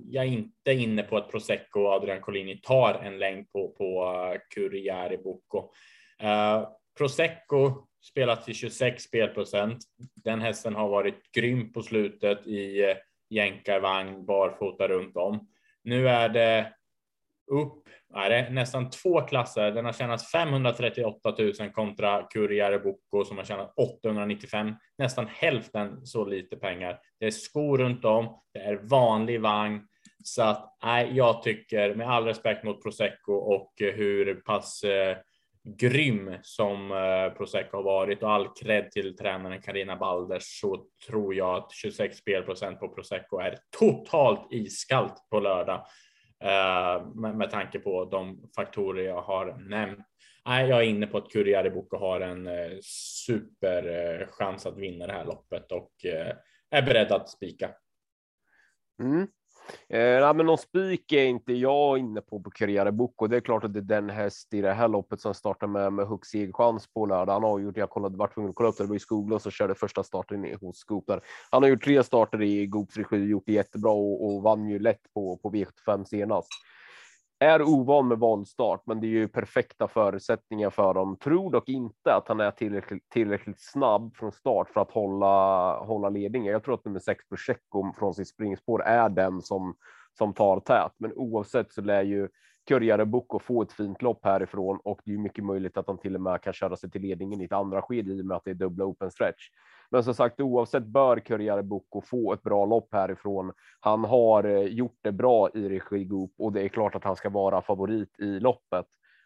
jag 0.10 0.26
är 0.26 0.30
inte 0.30 0.74
inne 0.74 1.04
på 1.04 1.18
att 1.18 1.32
Prosecco 1.32 1.80
och 1.80 1.94
Adrian 1.94 2.22
Collini 2.22 2.58
tar 2.58 2.94
en 2.94 3.20
längd 3.20 3.52
på, 3.52 3.70
på 3.70 4.14
uh, 4.62 5.24
Boko. 5.24 5.72
Eh, 6.20 6.68
Prosecco 6.98 7.88
spelat 8.12 8.46
till 8.46 8.56
26 8.56 9.04
spelprocent. 9.04 9.78
Den 10.24 10.42
hästen 10.42 10.76
har 10.76 10.90
varit 10.90 11.32
grym 11.32 11.74
på 11.74 11.82
slutet 11.82 12.48
i 12.48 12.94
jänkarvagn 13.30 14.26
barfota 14.26 14.88
runt 14.88 15.18
om. 15.18 15.48
Nu 15.84 16.10
är 16.10 16.30
det 16.30 16.74
upp 17.52 17.88
är 18.16 18.30
det 18.30 18.50
nästan 18.50 18.90
två 18.90 19.22
klasser. 19.22 19.72
Den 19.72 19.86
har 19.86 19.94
tjänat 19.94 20.32
538 20.32 21.36
000 21.40 21.54
kontra 21.74 22.24
Kurriere 22.24 22.80
Bocco 22.80 23.26
som 23.26 23.38
har 23.38 23.46
tjänat 23.46 23.74
895. 23.78 24.76
Nästan 24.98 25.28
hälften 25.28 26.06
så 26.06 26.26
lite 26.26 26.56
pengar. 26.56 27.00
Det 27.20 27.26
är 27.26 27.32
skor 27.32 27.78
runt 27.78 28.06
om. 28.06 28.40
Det 28.54 28.60
är 28.60 28.76
vanlig 28.76 29.42
vagn 29.42 29.88
så 30.24 30.42
att 30.42 30.78
nej, 30.84 31.12
jag 31.14 31.44
tycker 31.44 31.96
med 31.96 32.10
all 32.10 32.26
respekt 32.26 32.64
mot 32.64 32.84
Prosecco 32.84 33.34
och 33.34 33.74
hur 33.78 34.36
pass 34.36 34.84
eh, 34.84 35.18
grym 35.76 36.38
som 36.42 36.92
eh, 36.92 37.38
Prosecco 37.38 37.78
har 37.78 37.84
varit 37.84 38.24
och 38.24 38.32
all 38.32 38.48
cred 38.54 38.92
till 38.92 39.18
tränaren 39.18 39.62
Karina 39.62 39.96
Balders 39.96 40.60
så 40.60 40.86
tror 41.08 41.36
jag 41.36 41.56
att 41.56 41.72
26 41.72 42.18
spelprocent 42.18 42.80
på 42.80 42.90
Prosecco 42.90 43.40
är 43.40 43.58
totalt 43.80 44.48
iskallt 44.52 45.28
på 45.30 45.40
lördag 45.40 45.86
eh, 46.44 47.08
med, 47.16 47.36
med 47.36 47.52
tanke 47.52 47.80
på 47.80 48.06
de 48.06 48.50
faktorer 48.56 49.04
jag 49.04 49.22
har 49.22 49.70
nämnt. 49.70 50.06
Nej, 50.46 50.70
jag 50.70 50.80
är 50.80 50.86
inne 50.86 51.08
på 51.08 51.18
att 51.18 51.32
Kurriere 51.32 51.70
Boko 51.70 51.98
har 51.98 52.22
en 52.22 52.48
eh, 52.48 52.78
superchans 53.26 54.66
att 54.66 54.78
vinna 54.78 55.08
det 55.08 55.14
här 55.14 55.26
loppet 55.26 55.72
och 55.72 55.92
är 56.70 56.82
beredd 56.82 57.12
att 57.12 57.30
spika. 57.30 57.70
Mm. 59.04 59.28
Eh, 59.90 60.34
men 60.34 60.46
någon 60.46 60.58
spik 60.58 61.12
är 61.12 61.26
inte 61.26 61.54
jag 61.54 61.98
inne 61.98 62.22
på 62.22 62.40
på 62.40 62.50
Carriere 62.50 63.10
och 63.18 63.30
Det 63.30 63.36
är 63.36 63.42
klart 63.42 63.64
att 63.64 63.74
det 63.74 63.80
är 63.80 63.82
den 63.82 64.10
häst 64.10 64.54
i 64.54 64.62
det 64.62 64.74
här 64.74 64.88
loppet 64.88 65.22
som 65.22 65.34
startar 65.34 65.68
med 65.68 65.94
med 65.94 66.08
högst 66.08 66.32
segerchans 66.32 66.88
på 66.94 67.06
lördag. 67.06 67.34
Han 67.34 67.44
har 67.44 67.60
gjort. 67.60 67.78
Jag 67.78 67.90
kollade 67.90 68.18
vart 68.18 68.34
tvungen 68.34 68.50
att 68.50 68.56
kolla 68.56 68.70
upp 68.70 68.78
det. 68.78 68.84
Det 68.84 68.88
var 68.88 68.96
i 68.96 69.00
Skoglund 69.00 69.42
som 69.42 69.52
körde 69.52 69.76
första 69.76 70.04
starten 70.04 70.56
hos 70.62 70.78
Scoop 70.78 71.08
där. 71.08 71.22
Han 71.52 71.64
har 71.64 71.70
gjort 71.70 71.84
tre 71.84 72.04
starter 72.04 72.42
i 72.42 72.68
Goops 72.68 72.98
regi, 72.98 73.18
gjort 73.18 73.44
det 73.46 73.54
jättebra 73.54 73.92
och, 73.92 74.26
och 74.26 74.44
vann 74.44 74.70
ju 74.70 74.80
lätt 74.80 75.14
på 75.14 75.38
på 75.38 75.52
V75 75.52 76.04
senast 76.04 76.50
är 77.40 77.62
ovan 77.62 78.08
med 78.08 78.20
voltstart, 78.20 78.82
men 78.86 79.00
det 79.00 79.08
är 79.08 79.12
ju 79.12 79.28
perfekta 79.28 79.88
förutsättningar 79.88 80.70
för 80.70 80.94
dem. 80.94 81.18
Tror 81.18 81.52
dock 81.52 81.70
inte 81.70 82.16
att 82.16 82.28
han 82.28 82.40
är 82.40 82.52
tillräckligt, 82.52 83.10
tillräckligt 83.10 83.62
snabb 83.62 84.16
från 84.16 84.32
start 84.32 84.70
för 84.70 84.82
att 84.82 84.92
hålla, 84.92 85.78
hålla 85.80 86.10
ledningen. 86.10 86.54
Jag 86.54 86.64
tror 86.64 86.74
att 86.74 86.86
nummer 86.86 87.00
sex 87.00 87.24
Prosecco 87.30 87.94
från 87.98 88.14
sitt 88.14 88.28
springspår 88.28 88.84
är 88.84 89.10
den 89.10 89.42
som, 89.42 89.76
som 90.18 90.34
tar 90.34 90.60
tät, 90.60 90.92
men 90.98 91.14
oavsett 91.14 91.74
så 91.74 91.82
lär 91.82 92.04
ju 92.04 92.30
Kurjare 92.68 93.06
Boko 93.06 93.40
få 93.40 93.62
ett 93.62 93.72
fint 93.72 94.02
lopp 94.02 94.26
härifrån 94.26 94.80
och 94.84 95.02
det 95.06 95.14
är 95.14 95.18
mycket 95.18 95.44
möjligt 95.44 95.78
att 95.78 95.88
han 95.88 95.98
till 95.98 96.16
och 96.16 96.22
med 96.22 96.42
kan 96.42 96.54
köra 96.54 96.76
sig 96.76 96.92
till 96.92 97.02
ledningen 97.02 97.42
i 97.42 97.46
ett 97.46 97.52
andra 97.52 97.82
skede 97.82 98.12
i 98.12 98.22
och 98.22 98.26
med 98.26 98.38
att 98.38 98.44
det 98.46 98.52
är 98.52 98.56
dubbla 98.56 98.86
open 98.86 99.12
stretch. 99.12 99.50
Men 99.92 100.04
som 100.04 100.14
sagt, 100.14 100.42
oavsett 100.42 100.86
bör 100.86 101.20
Kurriere 101.20 101.64
Bucco 101.64 102.02
få 102.02 102.34
ett 102.34 102.44
bra 102.44 102.66
lopp 102.66 102.88
härifrån. 102.92 103.54
Han 103.80 104.04
har 104.04 104.44
eh, 104.44 104.62
gjort 104.62 105.00
det 105.02 105.12
bra 105.12 105.50
i 105.54 105.70
regi 105.70 106.06
Goop 106.06 106.34
och 106.38 106.54
det 106.54 106.62
är 106.62 106.68
klart 106.68 106.96
att 106.96 107.04
han 107.04 107.16
ska 107.16 107.30
vara 107.30 107.62
favorit 107.62 108.20
i 108.20 108.40
loppet. 108.40 108.86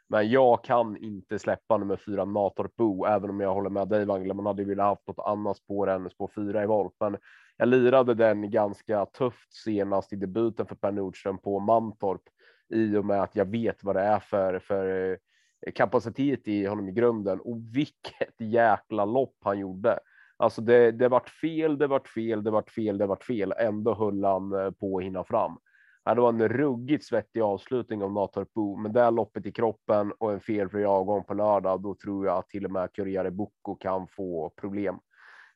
Men 0.09 0.29
jag 0.29 0.63
kan 0.63 0.97
inte 0.97 1.39
släppa 1.39 1.77
nummer 1.77 1.97
fyra 2.05 2.25
Natorp 2.25 2.75
Bo, 2.75 3.05
även 3.05 3.29
om 3.29 3.39
jag 3.39 3.53
håller 3.53 3.69
med 3.69 3.87
dig 3.87 4.05
Wangle. 4.05 4.33
Man 4.33 4.45
hade 4.45 4.63
velat 4.63 4.85
haft 4.85 5.07
något 5.07 5.25
annat 5.27 5.57
spår 5.57 5.89
än 5.89 6.09
spår 6.09 6.31
fyra 6.35 6.63
i 6.63 6.65
volt, 6.65 6.95
men 6.99 7.17
jag 7.57 7.67
lirade 7.67 8.13
den 8.13 8.51
ganska 8.51 9.05
tufft 9.05 9.53
senast 9.53 10.13
i 10.13 10.15
debuten 10.15 10.65
för 10.65 10.75
Per 10.75 10.91
Nordström 10.91 11.37
på 11.37 11.59
Mantorp 11.59 12.21
i 12.69 12.97
och 12.97 13.05
med 13.05 13.21
att 13.21 13.35
jag 13.35 13.45
vet 13.45 13.83
vad 13.83 13.95
det 13.95 14.01
är 14.01 14.19
för, 14.19 14.59
för 14.59 15.11
eh, 15.11 15.71
kapacitet 15.71 16.47
i 16.47 16.65
honom 16.65 16.89
i 16.89 16.91
grunden 16.91 17.39
och 17.39 17.57
vilket 17.75 18.35
jäkla 18.39 19.05
lopp 19.05 19.37
han 19.43 19.59
gjorde. 19.59 19.99
Alltså 20.41 20.61
det, 20.61 20.91
det 20.91 21.07
vart 21.07 21.29
fel, 21.29 21.77
det 21.77 21.87
vart 21.87 22.07
fel, 22.07 22.43
det 22.43 22.51
vart 22.51 22.69
fel, 22.71 22.97
det 22.97 23.05
vart 23.05 23.23
fel. 23.23 23.53
Ändå 23.57 23.93
höll 23.93 24.23
han 24.23 24.53
eh, 24.53 24.71
på 24.71 24.97
att 24.97 25.03
hinna 25.03 25.23
fram. 25.23 25.57
Det 26.05 26.21
var 26.21 26.29
en 26.29 26.47
ruggigt 26.47 27.05
svettig 27.05 27.41
avslutning 27.41 28.03
av 28.03 28.13
Natorp 28.13 28.53
Bo, 28.53 28.75
men 28.75 28.93
det 28.93 29.11
loppet 29.11 29.45
i 29.45 29.51
kroppen 29.51 30.13
och 30.19 30.33
en 30.33 30.39
felfri 30.39 30.85
avgång 30.85 31.23
på 31.23 31.33
lördag, 31.33 31.81
då 31.81 31.95
tror 31.95 32.25
jag 32.25 32.37
att 32.37 32.49
till 32.49 32.65
och 32.65 32.71
med 32.71 32.93
Curriere 32.93 33.31
Bucco 33.31 33.75
kan 33.75 34.07
få 34.07 34.49
problem. 34.49 34.99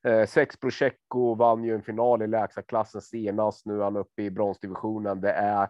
Eh, 0.04 0.26
sex 0.26 0.58
Prosecco 0.58 1.36
vann 1.36 1.64
ju 1.64 1.76
en 1.76 1.84
final 1.84 2.22
i 2.22 2.28
lägsta 2.28 2.62
klassen 2.62 3.02
senast. 3.02 3.66
Nu 3.66 3.80
är 3.80 3.84
han 3.84 3.98
uppe 3.98 4.24
i 4.24 4.32
bronsdivisionen. 4.32 5.22
Det 5.22 5.32
är 5.32 5.68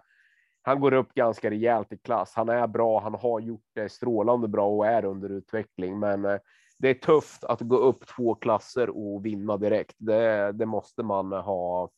han 0.62 0.80
går 0.80 0.94
upp 0.94 1.14
ganska 1.14 1.50
rejält 1.50 1.94
i 1.94 1.98
klass. 1.98 2.34
Han 2.36 2.50
är 2.50 2.68
bra. 2.68 3.00
Han 3.00 3.14
har 3.14 3.40
gjort 3.40 3.66
det 3.76 3.90
strålande 3.90 4.48
bra 4.48 4.68
och 4.68 4.88
är 4.88 5.06
under 5.06 5.30
utveckling, 5.30 6.00
men 6.00 6.26
eh, 6.26 6.38
det 6.78 6.90
är 6.90 6.94
tufft 6.94 7.44
att 7.44 7.62
gå 7.62 7.78
upp 7.78 8.08
två 8.08 8.36
klasser 8.36 8.90
och 8.90 9.26
vinna 9.26 9.58
direkt. 9.58 9.96
Det, 9.98 10.52
det 10.52 10.66
måste 10.66 11.04
man 11.04 11.32
ha, 11.32 11.90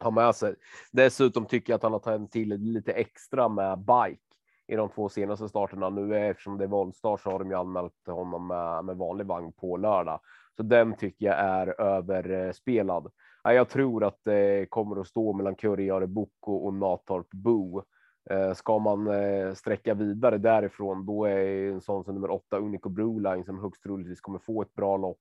ha 0.00 0.10
med 0.10 0.34
sig. 0.34 0.54
Dessutom 0.92 1.46
tycker 1.46 1.72
jag 1.72 1.76
att 1.76 1.82
han 1.82 1.92
har 1.92 1.98
tagit 1.98 2.30
till 2.30 2.48
lite 2.48 2.92
extra 2.92 3.48
med 3.48 3.78
bike 3.78 4.22
i 4.66 4.76
de 4.76 4.88
två 4.88 5.08
senaste 5.08 5.48
starterna. 5.48 5.88
Nu 5.88 6.16
eftersom 6.16 6.58
det 6.58 6.64
är 6.64 6.68
voltstart 6.68 7.20
så 7.20 7.30
har 7.30 7.38
de 7.38 7.50
ju 7.50 7.56
anmält 7.56 8.06
honom 8.06 8.46
med, 8.46 8.84
med 8.84 8.96
vanlig 8.96 9.26
vagn 9.26 9.52
på 9.52 9.76
lördag, 9.76 10.20
så 10.56 10.62
den 10.62 10.96
tycker 10.96 11.26
jag 11.26 11.38
är 11.38 11.80
överspelad. 11.80 13.12
Jag 13.42 13.68
tror 13.68 14.04
att 14.04 14.20
det 14.24 14.66
kommer 14.70 15.00
att 15.00 15.06
stå 15.06 15.32
mellan 15.32 15.54
Curry 15.54 16.06
Boko 16.06 16.52
och 16.52 16.74
Natorp 16.74 17.30
Boo. 17.30 17.82
Eh, 18.30 18.52
ska 18.52 18.78
man 18.78 19.06
eh, 19.06 19.52
sträcka 19.54 19.94
vidare 19.94 20.38
därifrån, 20.38 21.06
då 21.06 21.24
är 21.24 21.70
en 21.72 21.80
sån 21.80 22.04
som 22.04 22.14
nummer 22.14 22.30
åtta 22.30 22.58
Unico 22.58 22.88
Broline 22.88 23.44
som 23.44 23.58
högst 23.58 23.82
troligtvis 23.82 24.20
kommer 24.20 24.38
få 24.38 24.62
ett 24.62 24.74
bra 24.74 24.96
lopp 24.96 25.20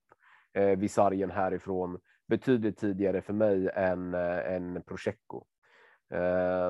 eh, 0.54 0.78
vid 0.80 0.92
sargen 0.92 1.32
härifrån 1.32 2.00
betydligt 2.28 2.78
tidigare 2.78 3.22
för 3.22 3.34
mig 3.34 3.70
än 3.74 4.14
en 4.14 4.82
Prosecco. 4.82 5.44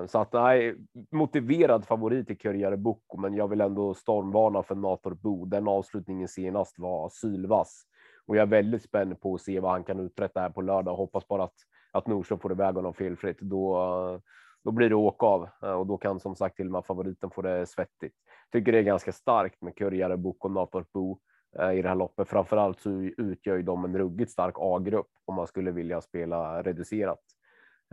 Så 0.08 0.20
att 0.20 0.34
nej, 0.34 0.76
motiverad 1.12 1.86
favorit 1.86 2.30
i 2.30 2.36
Curriere 2.36 2.78
Bucco, 2.78 3.18
men 3.18 3.34
jag 3.34 3.48
vill 3.48 3.62
ändå 3.62 3.94
stormvarna 3.94 4.64
för 4.64 4.76
Nator 4.76 5.14
Bo. 5.14 5.46
Den 5.46 5.68
avslutningen 5.68 6.28
senast 6.28 6.80
var 6.80 7.10
sylvass 7.10 7.84
och 8.28 8.36
jag 8.36 8.42
är 8.42 8.46
väldigt 8.46 8.84
spänd 8.84 9.22
på 9.22 9.36
att 9.36 9.42
se 9.42 9.60
vad 9.60 9.72
han 9.72 9.84
kan 9.84 10.00
uträtta 10.00 10.40
här 10.40 10.50
på 10.50 10.62
lördag. 10.62 10.96
Hoppas 10.96 11.28
bara 11.28 11.44
att 11.44 11.56
att 11.92 12.08
Nordström 12.08 12.40
får 12.40 12.52
iväg 12.52 12.76
honom 12.76 12.94
felfritt. 12.94 13.40
Då, 13.40 14.22
då 14.68 14.72
blir 14.72 14.90
det 14.90 14.96
åka 14.96 15.26
av 15.26 15.50
eh, 15.64 15.72
och 15.72 15.88
då 15.88 15.98
kan 15.98 16.20
som 16.20 16.36
sagt 16.36 16.56
till 16.56 16.66
och 16.66 16.72
med 16.72 16.86
favoriten 16.86 17.30
få 17.30 17.42
det 17.42 17.66
svettigt. 17.66 18.16
Tycker 18.52 18.72
det 18.72 18.78
är 18.78 18.84
ganska 18.84 19.12
starkt 19.12 19.62
med 19.62 19.76
Kurjare 19.76 20.18
Bok 20.18 20.46
och 20.46 20.52
Natorp 20.52 20.92
Bo 20.92 21.20
eh, 21.60 21.72
i 21.72 21.82
det 21.82 21.90
här 21.90 21.96
loppet. 21.96 22.30
Framförallt 22.30 22.80
så 22.80 22.90
utgör 23.18 23.56
ju 23.56 23.62
de 23.62 23.86
en 23.86 23.98
ruggigt 23.98 24.32
stark 24.32 24.56
A-grupp 24.58 25.08
om 25.26 25.36
man 25.36 25.48
skulle 25.48 25.72
vilja 25.72 26.02
spela 26.02 26.64
reducerat. 26.64 27.20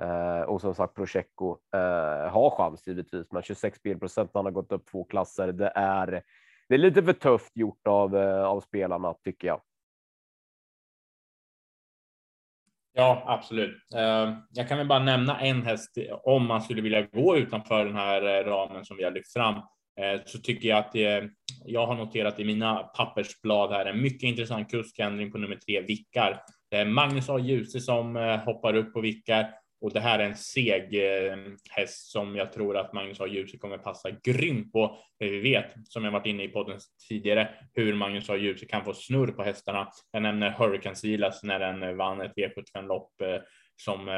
Eh, 0.02 0.40
och 0.40 0.61
som 0.61 0.75
sagt 0.75 0.95
Prosecco 0.95 1.59
har 2.31 2.50
chans 2.50 2.87
givetvis, 2.87 3.33
men 3.33 3.43
26 3.43 3.78
spelprocent 3.78 4.31
han 4.35 4.45
har 4.45 4.52
gått 4.52 4.73
upp 4.73 4.87
två 4.87 5.04
klasser. 5.04 5.52
Det 5.52 5.73
är. 5.75 6.23
Det 6.69 6.75
är 6.75 6.78
lite 6.78 7.02
för 7.02 7.12
tufft 7.12 7.57
gjort 7.57 7.87
av 7.87 8.16
av 8.16 8.61
spelarna 8.61 9.14
tycker 9.25 9.49
jag. 9.49 9.61
Ja, 12.96 13.22
absolut. 13.26 13.76
Eh, 13.94 14.34
jag 14.50 14.68
kan 14.68 14.78
väl 14.78 14.86
bara 14.86 15.04
nämna 15.04 15.40
en 15.40 15.62
häst 15.62 15.98
om 16.22 16.46
man 16.46 16.62
skulle 16.62 16.82
vilja 16.82 17.02
gå 17.02 17.36
utanför 17.36 17.84
den 17.84 17.94
här 17.96 18.22
eh, 18.22 18.44
ramen 18.44 18.84
som 18.84 18.96
vi 18.96 19.04
har 19.04 19.10
lyft 19.10 19.32
fram. 19.32 19.54
Eh, 20.00 20.20
så 20.26 20.38
tycker 20.38 20.68
jag 20.68 20.78
att 20.78 20.92
det, 20.92 21.30
jag 21.64 21.86
har 21.86 21.94
noterat 21.94 22.40
i 22.40 22.44
mina 22.44 22.76
pappersblad 22.76 23.72
här 23.72 23.86
en 23.86 24.02
mycket 24.02 24.22
intressant 24.22 24.70
kuskändring 24.70 25.32
på 25.32 25.38
nummer 25.38 25.56
tre, 25.56 25.80
Vickar. 25.80 26.42
Det 26.70 26.76
är 26.76 26.84
Magnus 26.84 27.28
A. 27.28 27.38
Djuse 27.38 27.80
som 27.80 28.16
hoppar 28.44 28.76
upp 28.76 28.92
på 28.92 29.00
Vickar 29.00 29.50
och 29.84 29.92
det 29.92 30.00
här 30.00 30.18
är 30.18 30.24
en 30.24 30.36
seg 30.36 30.94
eh, 30.94 31.36
häst 31.70 32.10
som 32.10 32.36
jag 32.36 32.52
tror 32.52 32.76
att 32.76 32.92
Magnus 32.92 33.20
A. 33.20 33.26
Djuse 33.26 33.58
kommer 33.58 33.78
passa 33.78 34.10
grymt 34.10 34.72
på. 34.72 34.98
Vi 35.18 35.40
vet, 35.40 35.74
som 35.84 36.04
jag 36.04 36.12
varit 36.12 36.26
inne 36.26 36.44
i 36.44 36.48
podden 36.48 36.78
tidigare, 37.08 37.48
hur 37.74 37.94
Magnus 37.94 38.30
A. 38.30 38.36
Djuse 38.36 38.66
kan 38.66 38.84
få 38.84 38.94
snurr 38.94 39.32
på 39.32 39.42
hästarna. 39.42 39.88
Jag 40.12 40.22
nämner 40.22 40.50
Hurricane 40.50 40.96
Silas 40.96 41.42
när 41.42 41.58
den 41.58 41.82
eh, 41.82 41.92
vann 41.92 42.20
ett 42.20 42.32
V75-lopp 42.36 43.20
eh, 43.20 43.36
som 43.76 44.08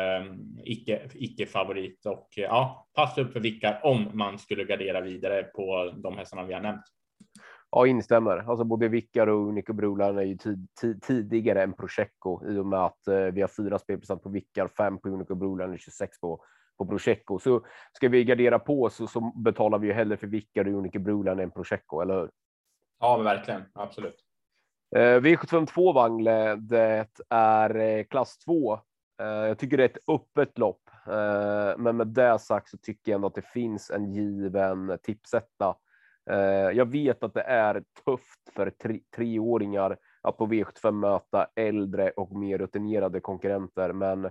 icke, 0.64 1.10
icke 1.14 1.46
favorit 1.46 2.06
och 2.06 2.28
ja, 2.36 2.88
passa 2.94 3.20
upp 3.20 3.32
för 3.32 3.40
vickar 3.40 3.80
om 3.82 4.10
man 4.12 4.38
skulle 4.38 4.64
gardera 4.64 5.00
vidare 5.00 5.42
på 5.42 5.94
de 5.96 6.18
hästarna 6.18 6.44
vi 6.44 6.54
har 6.54 6.60
nämnt. 6.60 6.84
Ja, 7.70 7.86
instämmer. 7.86 8.36
Alltså 8.36 8.64
både 8.64 8.88
Vickar 8.88 9.26
och 9.26 9.54
Nico 9.54 9.72
Brolan 9.72 10.18
är 10.18 10.22
ju 10.22 10.36
tid, 10.36 10.68
tid, 10.80 11.02
tidigare 11.02 11.62
än 11.62 11.72
Prosecco 11.72 12.50
i 12.50 12.58
och 12.58 12.66
med 12.66 12.80
att 12.80 13.08
eh, 13.08 13.16
vi 13.16 13.40
har 13.40 13.48
fyra 13.48 13.78
spelprocent 13.78 14.22
på 14.22 14.28
Vickar, 14.28 14.68
fem 14.68 14.98
på 14.98 15.08
Unico 15.08 15.34
Brolan 15.34 15.72
och 15.72 15.78
26 15.78 16.20
på 16.20 16.44
på 16.78 16.86
Prosecco. 16.86 17.38
Så 17.38 17.66
ska 17.92 18.08
vi 18.08 18.24
gardera 18.24 18.58
på 18.58 18.90
så, 18.90 19.06
så 19.06 19.20
betalar 19.20 19.78
vi 19.78 19.86
ju 19.86 19.92
hellre 19.92 20.16
för 20.16 20.26
Vickar 20.26 20.68
och 20.68 20.78
Unico 20.78 20.98
Brolan 20.98 21.38
än 21.38 21.50
Prosecco, 21.50 22.00
eller 22.00 22.14
hur? 22.14 22.30
Ja, 23.00 23.16
verkligen. 23.16 23.62
Absolut. 23.72 24.16
Eh, 24.96 25.20
V752 25.20 25.94
Wangle, 25.94 26.56
det 26.56 27.08
är 27.30 27.76
eh, 27.76 28.04
klass 28.04 28.38
2. 28.38 28.74
Eh, 29.20 29.26
jag 29.26 29.58
tycker 29.58 29.76
det 29.76 29.84
är 29.84 29.88
ett 29.88 30.08
öppet 30.08 30.58
lopp, 30.58 30.90
eh, 31.06 31.78
men 31.78 31.96
med 31.96 32.06
det 32.06 32.38
sagt 32.38 32.68
så 32.68 32.78
tycker 32.78 33.12
jag 33.12 33.16
ändå 33.16 33.26
att 33.26 33.34
det 33.34 33.46
finns 33.46 33.90
en 33.90 34.12
given 34.12 34.98
tipsetta 35.02 35.76
Eh, 36.30 36.70
jag 36.76 36.90
vet 36.90 37.22
att 37.22 37.34
det 37.34 37.42
är 37.42 37.82
tufft 38.04 38.52
för 38.54 38.70
tre, 38.70 39.00
treåringar 39.16 39.96
att 40.22 40.36
på 40.36 40.46
V75 40.46 40.90
möta 40.90 41.46
äldre 41.54 42.10
och 42.10 42.36
mer 42.36 42.58
rutinerade 42.58 43.20
konkurrenter, 43.20 43.92
men 43.92 44.24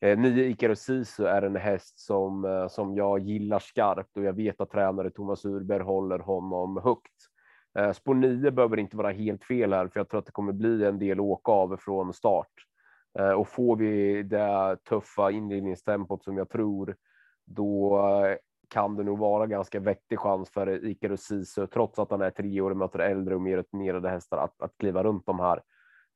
eh, 0.00 0.18
nio 0.18 0.44
Icarus 0.44 0.80
Sisu 0.80 1.24
är 1.26 1.42
en 1.42 1.56
häst 1.56 1.98
som 1.98 2.44
eh, 2.44 2.68
som 2.68 2.96
jag 2.96 3.18
gillar 3.18 3.58
skarpt 3.58 4.16
och 4.16 4.24
jag 4.24 4.32
vet 4.32 4.60
att 4.60 4.70
tränare 4.70 5.10
Thomas 5.10 5.44
Urberg 5.44 5.82
håller 5.82 6.18
honom 6.18 6.80
högt. 6.84 7.16
Eh, 7.78 7.92
spår 7.92 8.14
9 8.14 8.50
behöver 8.50 8.76
inte 8.78 8.96
vara 8.96 9.10
helt 9.10 9.44
fel 9.44 9.72
här, 9.72 9.88
för 9.88 10.00
jag 10.00 10.08
tror 10.08 10.18
att 10.18 10.26
det 10.26 10.32
kommer 10.32 10.52
bli 10.52 10.84
en 10.84 10.98
del 10.98 11.20
åka 11.20 11.52
av 11.52 11.76
från 11.76 12.12
start. 12.12 12.52
Och 13.36 13.48
får 13.48 13.76
vi 13.76 14.22
det 14.22 14.76
tuffa 14.88 15.30
inledningstempot 15.30 16.24
som 16.24 16.36
jag 16.36 16.48
tror, 16.50 16.96
då 17.46 17.98
kan 18.68 18.96
det 18.96 19.04
nog 19.04 19.18
vara 19.18 19.46
ganska 19.46 19.80
vettig 19.80 20.18
chans 20.18 20.50
för 20.50 20.86
Icarus 20.86 21.22
Sisu, 21.22 21.66
trots 21.66 21.98
att 21.98 22.10
han 22.10 22.22
är 22.22 22.30
tre 22.30 22.60
år 22.60 22.70
och 22.70 22.76
möter 22.76 22.98
äldre 22.98 23.34
och 23.34 23.40
mer 23.40 23.56
rutinerade 23.56 24.08
hästar 24.08 24.38
att, 24.38 24.62
att 24.62 24.76
kliva 24.78 25.02
runt 25.02 25.26
de 25.26 25.40
här. 25.40 25.62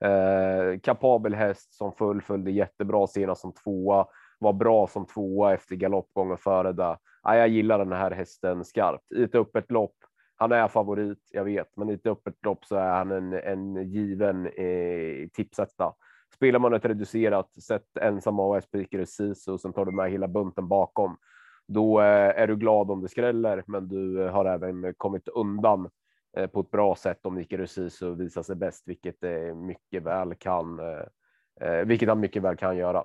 Eh, 0.05 0.79
kapabel 0.79 1.35
häst 1.35 1.75
som 1.75 1.93
fullföljde 1.93 2.51
jättebra 2.51 3.07
senast 3.07 3.41
som 3.41 3.53
tvåa, 3.53 4.07
var 4.39 4.53
bra 4.53 4.87
som 4.87 5.07
tvåa 5.07 5.55
efter 5.55 5.77
galoppgången 5.77 6.39
före 6.39 6.73
det. 6.73 6.99
Ah, 7.23 7.37
jag 7.37 7.49
gillar 7.49 7.79
den 7.79 7.93
här 7.93 8.11
hästen 8.11 8.65
skarpt 8.65 9.13
i 9.13 9.23
ett 9.23 9.35
öppet 9.35 9.71
lopp. 9.71 9.97
Han 10.37 10.53
är 10.53 10.69
favorit, 10.69 11.19
jag 11.31 11.45
vet, 11.45 11.77
men 11.77 11.91
i 11.91 11.93
ett 11.93 12.07
öppet 12.07 12.35
lopp 12.45 12.65
så 12.65 12.77
är 12.77 12.91
han 12.91 13.11
en, 13.11 13.33
en 13.33 13.91
given 13.91 14.47
eh, 14.47 15.29
tipsetta. 15.33 15.95
Spelar 16.35 16.59
man 16.59 16.75
ett 16.75 16.85
reducerat, 16.85 17.63
sätt 17.63 17.97
ensam 18.01 18.41
AS 18.41 18.71
på 18.71 18.79
Icarus 18.79 19.11
Sisu 19.11 19.53
och 19.53 19.61
sen 19.61 19.73
tar 19.73 19.85
du 19.85 19.93
med 19.93 20.11
hela 20.11 20.29
bunten 20.29 20.69
bakom 20.69 21.17
då 21.73 22.01
eh, 22.01 22.41
är 22.43 22.47
du 22.47 22.57
glad 22.57 22.91
om 22.91 23.03
det 23.03 23.09
skräller, 23.09 23.65
men 23.67 23.89
du 23.89 24.19
har 24.19 24.45
även 24.45 24.95
kommit 24.95 25.29
undan 25.29 25.91
eh, 26.37 26.47
på 26.47 26.61
ett 26.61 26.71
bra 26.71 26.97
sätt 26.97 27.27
om 27.27 27.35
Nicky 27.35 27.57
Rusiso 27.57 28.15
visar 28.15 28.43
sig 28.43 28.57
bäst, 28.57 28.83
vilket 28.87 29.21
det 29.21 29.55
mycket 29.55 30.03
väl 30.03 30.35
kan, 30.35 30.79
eh, 31.61 31.85
vilket 31.85 32.09
han 32.09 32.21
mycket 32.21 32.43
väl 32.43 32.57
kan 32.57 32.77
göra. 32.77 33.05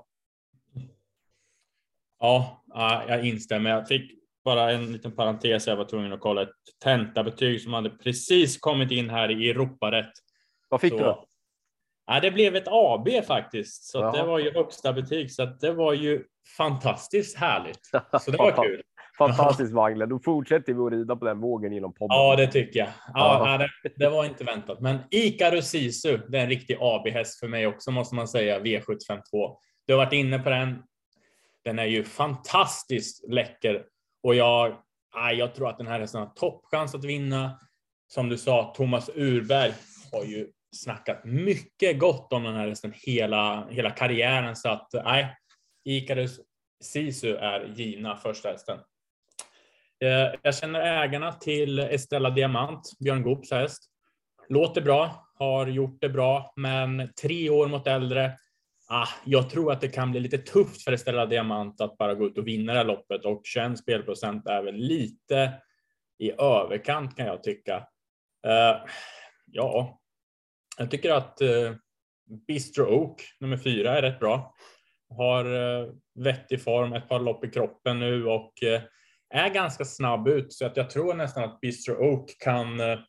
Ja, 2.20 2.64
jag 3.08 3.26
instämmer. 3.26 3.70
Jag 3.70 3.88
fick 3.88 4.12
bara 4.44 4.72
en 4.72 4.92
liten 4.92 5.12
parentes. 5.12 5.68
Jag 5.68 5.76
var 5.76 5.86
tvungen 5.86 6.14
att 6.14 6.20
kolla 6.20 6.42
ett 6.42 6.50
tentabetyg 6.84 7.62
som 7.62 7.74
hade 7.74 7.90
precis 7.90 8.58
kommit 8.58 8.92
in 8.92 9.10
här 9.10 9.32
i 9.32 9.50
Europarätt. 9.50 10.12
Vad 10.70 10.82
fick 10.82 10.92
Så, 10.92 10.98
du 10.98 11.04
då? 11.04 11.26
Ja, 12.06 12.20
det 12.20 12.32
blev 12.32 12.56
ett 12.56 12.68
AB 12.68 13.08
faktiskt, 13.28 13.84
så 13.84 14.12
det 14.12 14.24
var 14.24 14.40
ju 14.40 14.54
högsta 14.54 14.94
betyg, 14.94 15.32
så 15.32 15.46
det 15.46 15.72
var 15.72 15.94
ju 15.94 16.24
fantastiskt 16.58 17.38
härligt. 17.38 17.86
Så 18.22 18.32
det 18.32 18.38
var 18.38 18.64
kul. 18.64 18.82
Fantastiskt 19.18 19.74
Wangle. 19.74 20.06
Då 20.06 20.20
fortsätter 20.20 20.74
vi 20.74 20.80
att 20.80 20.92
rida 20.92 21.16
på 21.16 21.26
den 21.26 21.40
vågen 21.40 21.74
genom 21.74 21.94
podden. 21.94 22.18
Ja, 22.18 22.36
det 22.36 22.48
tycker 22.48 22.80
jag. 22.80 22.90
Ja, 23.14 23.58
det, 23.84 23.90
det, 23.96 24.10
var 24.10 24.26
inte 24.26 24.44
väntat. 24.44 24.82
Men 24.82 24.98
Icarus 25.12 25.68
Sisu, 25.68 26.18
det 26.18 26.38
är 26.38 26.44
en 26.44 26.50
riktig 26.50 26.78
AB-häst 26.80 27.40
för 27.40 27.48
mig 27.48 27.68
också, 27.68 27.92
måste 27.92 28.16
man 28.16 28.28
säga. 28.28 28.60
V752. 28.60 29.56
Du 29.88 29.94
har 29.94 29.98
varit 29.98 30.14
inne 30.14 30.40
på 30.40 30.50
den. 30.50 30.84
Den 31.64 31.80
är 31.80 31.86
ju 31.86 32.04
fantastiskt 32.04 33.30
läcker 33.30 33.84
och 34.24 34.36
jag, 34.36 34.76
jag 35.34 35.56
tror 35.56 35.70
att 35.70 35.78
den 35.78 35.88
här 35.88 36.00
hästen 36.00 36.22
har 36.22 36.28
toppchans 36.28 36.96
att 36.96 37.04
vinna. 37.04 37.60
Som 38.08 38.30
du 38.30 38.38
sa, 38.38 38.74
Thomas 38.78 39.10
Urberg 39.16 39.74
har 40.12 40.24
ju 40.24 40.48
snackat 40.76 41.26
mycket 41.26 42.00
gott 42.00 42.34
om 42.34 42.44
den 42.44 42.56
här 42.56 42.68
hästen 42.68 42.94
hela, 42.96 43.68
hela 43.70 43.90
karriären. 43.90 44.56
Så 44.56 44.70
att 44.70 44.90
nej, 44.94 45.36
Icarus 45.88 46.40
Sisu 46.82 47.36
är 47.36 47.74
givna 47.76 48.18
första 48.18 48.50
hästen. 48.50 48.80
Eh, 50.04 50.40
jag 50.42 50.56
känner 50.56 51.04
ägarna 51.04 51.32
till 51.32 51.80
Estrella 51.80 52.30
Diamant, 52.30 52.92
Björn 53.00 53.24
Goops 53.24 53.52
häst. 53.52 53.84
Låter 54.50 54.82
bra, 54.82 55.28
har 55.36 55.68
gjort 55.68 55.98
det 56.02 56.10
bra, 56.10 56.54
men 56.56 57.14
tre 57.22 57.50
år 57.50 57.68
mot 57.68 57.88
äldre. 57.88 58.38
Ah, 58.90 59.08
jag 59.26 59.50
tror 59.50 59.72
att 59.72 59.82
det 59.82 59.88
kan 59.88 60.12
bli 60.12 60.20
lite 60.20 60.38
tufft 60.38 60.84
för 60.84 60.92
Estrella 60.92 61.26
Diamant 61.26 61.82
att 61.82 61.98
bara 61.98 62.14
gå 62.14 62.28
ut 62.28 62.38
och 62.38 62.48
vinna 62.48 62.74
det 62.74 62.80
här 62.80 62.86
loppet 62.86 63.26
och 63.26 63.42
21 63.44 63.80
spelprocent 63.80 64.48
är 64.48 64.64
väl 64.64 64.76
lite 64.76 65.54
i 66.20 66.32
överkant 66.32 67.18
kan 67.18 67.26
jag 67.26 67.44
tycka. 67.44 67.78
Uh, 68.48 68.88
ja, 69.46 70.00
jag 70.78 70.92
tycker 70.92 71.12
att 71.12 71.42
uh, 71.42 71.76
Bistro 72.48 72.86
Oak 72.86 73.22
nummer 73.40 73.58
fyra 73.58 73.98
är 73.98 74.02
rätt 74.02 74.20
bra. 74.20 74.56
Har 75.10 75.46
eh, 75.46 75.88
vettig 76.16 76.64
form, 76.64 76.94
ett 76.94 77.10
par 77.10 77.20
lopp 77.20 77.46
i 77.46 77.50
kroppen 77.50 78.00
nu 78.00 78.26
och 78.26 78.64
eh, 78.64 78.82
är 79.30 79.50
ganska 79.50 79.86
snabb 79.86 80.28
ut 80.28 80.54
så 80.54 80.66
att 80.66 80.78
jag 80.78 80.90
tror 80.90 81.14
nästan 81.14 81.44
att 81.44 81.60
Bistro 81.60 81.94
Oak 81.94 82.38
kan 82.40 82.80
eh, 82.80 83.00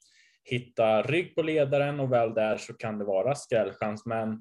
hitta 0.45 1.03
rygg 1.03 1.35
på 1.35 1.43
ledaren 1.43 2.01
och 2.01 2.13
väl 2.13 2.35
där 2.35 2.57
så 2.57 2.75
kan 2.75 2.99
det 2.99 3.05
vara 3.05 3.35
skrällchans. 3.35 4.07
Men 4.07 4.33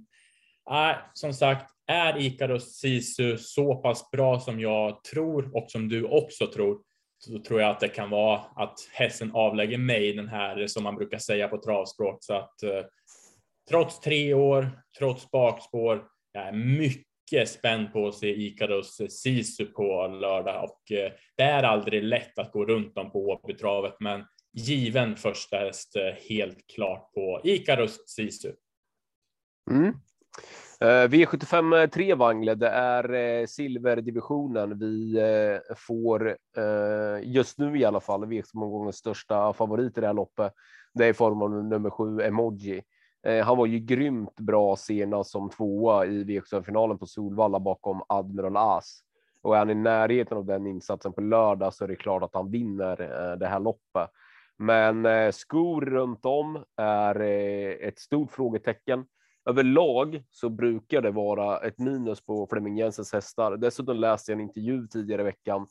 äh, 0.69 0.97
som 1.13 1.33
sagt, 1.33 1.71
är 1.87 2.17
Icarus 2.17 2.79
Sisu 2.79 3.37
så 3.37 3.75
pass 3.75 4.11
bra 4.11 4.39
som 4.39 4.59
jag 4.59 5.03
tror 5.03 5.55
och 5.55 5.71
som 5.71 5.89
du 5.89 6.03
också 6.03 6.47
tror 6.47 6.81
så 7.19 7.39
tror 7.39 7.61
jag 7.61 7.69
att 7.69 7.79
det 7.79 7.87
kan 7.87 8.09
vara 8.09 8.41
att 8.55 8.73
hästen 8.93 9.31
avlägger 9.33 9.77
mig 9.77 10.13
den 10.13 10.27
här 10.27 10.67
som 10.67 10.83
man 10.83 10.95
brukar 10.95 11.17
säga 11.17 11.47
på 11.47 11.57
travspråk. 11.57 12.17
Så 12.21 12.33
att 12.33 12.63
eh, 12.63 12.85
trots 13.69 13.99
tre 13.99 14.33
år, 14.33 14.81
trots 14.99 15.31
bakspår, 15.31 16.03
jag 16.31 16.47
är 16.47 16.51
mycket 16.51 17.06
spänd 17.47 17.93
på 17.93 18.07
att 18.07 18.15
se 18.15 19.09
Sisu 19.09 19.65
på 19.65 20.07
lördag 20.07 20.63
och 20.63 20.91
eh, 20.91 21.11
det 21.37 21.43
är 21.43 21.63
aldrig 21.63 22.03
lätt 22.03 22.39
att 22.39 22.51
gå 22.51 22.65
runt 22.65 22.95
dem 22.95 23.11
på 23.11 23.19
Åbytravet, 23.19 23.95
men 23.99 24.23
given 24.53 25.15
första 25.15 25.57
häst 25.57 25.95
helt 26.29 26.67
klart 26.75 27.13
på 27.13 27.41
Ikaros 27.43 28.03
Sisu. 28.07 28.51
Mm. 29.71 29.93
V75 31.09 31.87
3 31.87 32.13
Wangle, 32.13 32.55
det 32.55 32.69
är 32.69 33.13
eh, 33.13 33.45
silverdivisionen 33.45 34.79
vi 34.79 35.17
eh, 35.17 35.75
får 35.75 36.37
just 37.21 37.57
nu 37.57 37.79
i 37.79 37.85
alla 37.85 37.99
fall. 37.99 38.25
V75-omgångens 38.25 38.97
största 38.97 39.53
favorit 39.53 39.97
i 39.97 40.01
det 40.01 40.07
här 40.07 40.13
loppet. 40.13 40.53
Det 40.93 41.05
är 41.05 41.09
i 41.09 41.13
form 41.13 41.41
av 41.41 41.65
nummer 41.65 41.89
sju 41.89 42.21
Emoji. 42.21 42.83
Eh, 43.23 43.45
han 43.45 43.57
var 43.57 43.65
ju 43.65 43.79
grymt 43.79 44.35
bra 44.35 44.75
senast 44.75 45.29
som 45.29 45.49
tvåa 45.49 46.05
i 46.05 46.23
V75-finalen 46.23 46.97
på 46.97 47.05
Solvalla 47.05 47.59
bakom 47.59 48.01
Admiral 48.09 48.57
As. 48.57 48.99
Och 49.41 49.55
är 49.55 49.59
han 49.59 49.69
i 49.69 49.75
närheten 49.75 50.37
av 50.37 50.45
den 50.45 50.67
insatsen 50.67 51.13
på 51.13 51.21
lördag 51.21 51.73
så 51.73 51.83
är 51.83 51.87
det 51.87 51.95
klart 51.95 52.23
att 52.23 52.33
han 52.33 52.51
vinner 52.51 53.01
eh, 53.01 53.37
det 53.37 53.47
här 53.47 53.59
loppet. 53.59 54.09
Men 54.57 55.05
eh, 55.05 55.31
skor 55.31 55.81
runt 55.81 56.25
om 56.25 56.63
är 56.77 57.19
ett 57.87 57.99
stort 57.99 58.31
frågetecken. 58.31 59.05
Överlag 59.45 60.23
så 60.29 60.49
brukar 60.49 61.01
det 61.01 61.11
vara 61.11 61.59
ett 61.59 61.79
minus 61.79 62.25
på 62.25 62.47
Flemming 62.47 62.77
Jensens 62.77 63.13
hästar. 63.13 63.57
Dessutom 63.57 63.97
läste 63.97 64.31
jag 64.31 64.39
en 64.39 64.47
intervju 64.47 64.87
tidigare 64.87 65.21
i 65.21 65.25
veckan 65.25 65.67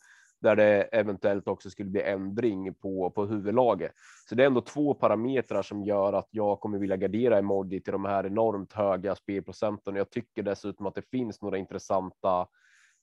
där 0.46 0.56
det 0.56 0.82
eventuellt 0.82 1.48
också 1.48 1.70
skulle 1.70 1.90
bli 1.90 2.02
ändring 2.02 2.74
på, 2.74 3.10
på 3.10 3.26
huvudlaget. 3.26 3.92
Så 4.28 4.34
det 4.34 4.42
är 4.42 4.46
ändå 4.46 4.60
två 4.60 4.94
parametrar 4.94 5.62
som 5.62 5.84
gör 5.84 6.12
att 6.12 6.28
jag 6.30 6.60
kommer 6.60 6.78
vilja 6.78 6.96
gardera 6.96 7.38
emoji 7.38 7.80
till 7.80 7.92
de 7.92 8.04
här 8.04 8.26
enormt 8.26 8.72
höga 8.72 9.14
spelprocenten. 9.14 9.96
Jag 9.96 10.10
tycker 10.10 10.42
dessutom 10.42 10.86
att 10.86 10.94
det 10.94 11.10
finns 11.10 11.42
några 11.42 11.58
intressanta 11.58 12.46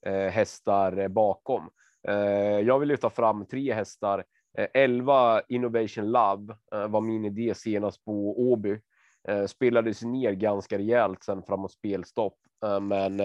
eh, 0.06 0.30
hästar 0.30 1.08
bakom. 1.08 1.70
Eh, 2.08 2.60
jag 2.60 2.78
vill 2.78 2.88
lyfta 2.88 3.10
fram 3.10 3.46
tre 3.46 3.72
hästar 3.72 4.24
eh, 4.58 4.68
11 4.74 5.42
Innovation 5.48 6.10
Love 6.10 6.54
eh, 6.74 6.88
var 6.88 7.00
min 7.00 7.24
idé 7.24 7.54
senast 7.54 8.04
på 8.04 8.40
Åby. 8.52 8.80
Eh, 9.28 9.46
spelades 9.46 10.02
ner 10.02 10.32
ganska 10.32 10.78
rejält 10.78 11.24
sen 11.24 11.42
framåt 11.42 11.72
spelstopp, 11.72 12.38
men 12.80 13.20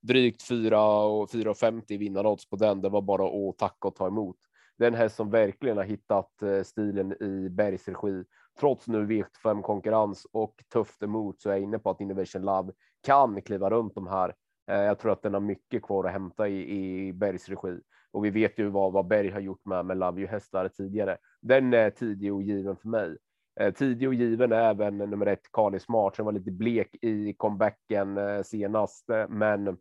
drygt 0.00 0.42
4 0.42 1.04
och 1.04 1.30
4,50 1.30 1.98
vinnarodds 1.98 2.50
på 2.50 2.56
den. 2.56 2.80
Det 2.80 2.88
var 2.88 3.02
bara 3.02 3.50
att 3.50 3.58
tacka 3.58 3.88
och 3.88 3.94
ta 3.94 4.06
emot. 4.06 4.36
Den 4.78 4.94
häst 4.94 5.16
som 5.16 5.30
verkligen 5.30 5.76
har 5.76 5.84
hittat 5.84 6.42
eh, 6.42 6.62
stilen 6.62 7.22
i 7.22 7.48
Bergs 7.50 7.88
regi. 7.88 8.24
Trots 8.60 8.88
nu 8.88 9.06
V75 9.06 9.62
konkurrens 9.62 10.26
och 10.32 10.54
tufft 10.72 11.02
emot 11.02 11.40
så 11.40 11.48
är 11.48 11.52
jag 11.52 11.62
inne 11.62 11.78
på 11.78 11.90
att 11.90 12.00
Innovation 12.00 12.42
Love 12.42 12.72
kan 13.02 13.42
kliva 13.42 13.70
runt 13.70 13.94
de 13.94 14.06
här. 14.06 14.34
Eh, 14.70 14.80
jag 14.80 14.98
tror 14.98 15.12
att 15.12 15.22
den 15.22 15.34
har 15.34 15.40
mycket 15.40 15.82
kvar 15.82 16.04
att 16.04 16.12
hämta 16.12 16.48
i, 16.48 16.80
i 16.80 17.12
Bergs 17.12 17.48
regi. 17.48 17.80
Och 18.10 18.24
vi 18.24 18.30
vet 18.30 18.58
ju 18.58 18.68
vad, 18.68 18.92
vad 18.92 19.06
Berg 19.06 19.30
har 19.30 19.40
gjort 19.40 19.64
med, 19.64 19.86
med 19.86 19.96
Love 19.98 20.20
You 20.20 20.30
hästar 20.30 20.68
tidigare. 20.68 21.18
Den 21.40 21.74
är 21.74 21.90
tidig 21.90 22.34
och 22.34 22.42
given 22.42 22.76
för 22.76 22.88
mig. 22.88 23.16
Eh, 23.60 23.74
tidig 23.74 24.08
och 24.08 24.14
given 24.14 24.52
är 24.52 24.70
även 24.70 24.98
nummer 24.98 25.26
ett, 25.26 25.52
Kali 25.52 25.80
Smart, 25.80 26.16
som 26.16 26.24
var 26.24 26.32
lite 26.32 26.50
blek 26.50 26.96
i 27.02 27.34
comebacken 27.34 28.18
senast. 28.44 29.04
Men 29.28 29.78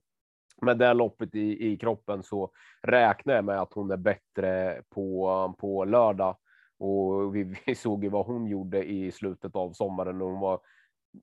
med 0.61 0.77
det 0.77 0.93
loppet 0.93 1.35
i, 1.35 1.71
i 1.71 1.77
kroppen 1.77 2.23
så 2.23 2.51
räknar 2.81 3.35
jag 3.35 3.45
med 3.45 3.61
att 3.61 3.73
hon 3.73 3.91
är 3.91 3.97
bättre 3.97 4.81
på, 4.89 5.55
på 5.59 5.85
lördag. 5.85 6.37
Och 6.79 7.35
vi, 7.35 7.43
vi 7.65 7.75
såg 7.75 8.03
ju 8.03 8.09
vad 8.09 8.25
hon 8.25 8.47
gjorde 8.47 8.83
i 8.83 9.11
slutet 9.11 9.55
av 9.55 9.71
sommaren. 9.71 10.21
Hon 10.21 10.39
var 10.39 10.59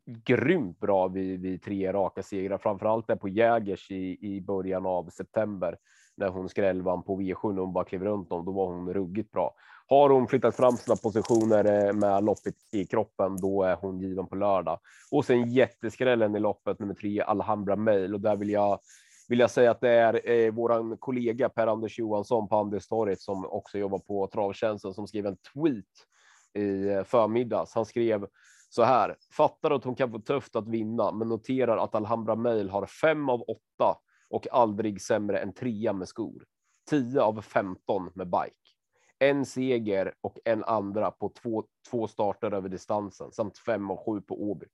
grymt 0.07 0.81
bra 0.81 1.09
vid, 1.09 1.41
vid 1.41 1.63
tre 1.63 1.93
raka 1.93 2.23
segrar, 2.23 2.59
framförallt 2.59 3.07
där 3.07 3.17
på 3.17 3.29
Jägers 3.29 3.91
i, 3.91 4.19
i 4.21 4.41
början 4.41 4.87
av 4.87 5.09
september 5.11 5.77
när 6.17 6.29
hon 6.29 6.49
skrällvann 6.49 7.03
på 7.03 7.21
V7 7.21 7.45
och 7.45 7.55
hon 7.55 7.73
bara 7.73 7.85
klev 7.85 8.05
runt 8.05 8.33
om. 8.33 8.45
Då 8.45 8.53
var 8.53 8.67
hon 8.67 8.95
ruggigt 8.95 9.33
bra. 9.33 9.55
Har 9.87 10.11
hon 10.11 10.29
flyttat 10.29 10.57
fram 10.57 10.77
sina 10.77 10.97
positioner 10.97 11.87
eh, 11.87 11.93
med 11.93 12.25
loppet 12.25 12.55
i 12.73 12.85
kroppen, 12.85 13.37
då 13.37 13.63
är 13.63 13.77
hon 13.77 14.01
given 14.01 14.27
på 14.27 14.37
lördag. 14.37 14.79
Och 15.11 15.25
sen 15.25 15.51
jätteskrällen 15.51 16.37
i 16.37 16.41
loppet 16.41 16.79
nummer 16.79 16.95
tre, 16.95 17.21
Alhambra 17.21 17.77
Mail 17.77 18.15
och 18.15 18.21
där 18.21 18.37
vill 18.37 18.51
jag 18.51 18.79
vill 19.29 19.39
jag 19.39 19.51
säga 19.51 19.71
att 19.71 19.81
det 19.81 19.91
är 19.91 20.31
eh, 20.31 20.53
våran 20.53 20.97
kollega 20.97 21.49
Per-Anders 21.49 21.99
Johansson 21.99 22.49
på 22.49 22.57
Anderstorget, 22.57 23.21
som 23.21 23.47
också 23.47 23.79
jobbar 23.79 23.99
på 23.99 24.27
Travtjänsten 24.27 24.95
som 24.95 25.07
skrev 25.07 25.27
en 25.27 25.37
tweet 25.37 25.85
i 26.55 26.89
eh, 26.89 27.05
förmiddags. 27.05 27.75
Han 27.75 27.87
skrev 27.87 28.27
så 28.69 28.83
här. 28.83 29.17
Fattar 29.37 29.71
att 29.71 29.85
hon 29.85 29.95
kan 29.95 30.11
få 30.11 30.19
tufft 30.19 30.57
att 30.57 30.69
vinna, 30.69 31.13
men 31.13 31.29
noterar 31.29 31.77
att 31.77 31.95
Alhambra 31.95 32.35
Mail 32.35 32.71
har 32.71 32.87
fem 32.87 33.29
av 33.29 33.43
åtta 33.43 33.99
och 34.31 34.47
aldrig 34.53 35.03
sämre 35.03 35.39
än 35.39 35.53
trea 35.53 35.93
med 35.93 36.09
skor. 36.09 36.45
10 36.91 37.21
av 37.21 37.41
15 37.41 38.11
med 38.15 38.27
bike. 38.27 38.57
En 39.19 39.47
seger 39.47 40.15
och 40.21 40.39
en 40.45 40.65
andra 40.65 41.11
på 41.11 41.29
två, 41.29 41.65
två 41.91 42.09
starter 42.09 42.55
över 42.55 42.69
distansen 42.69 43.33
samt 43.33 43.59
fem 43.59 43.91
och 43.91 44.07
sju 44.07 44.21
på 44.21 44.43
Åby. 44.51 44.67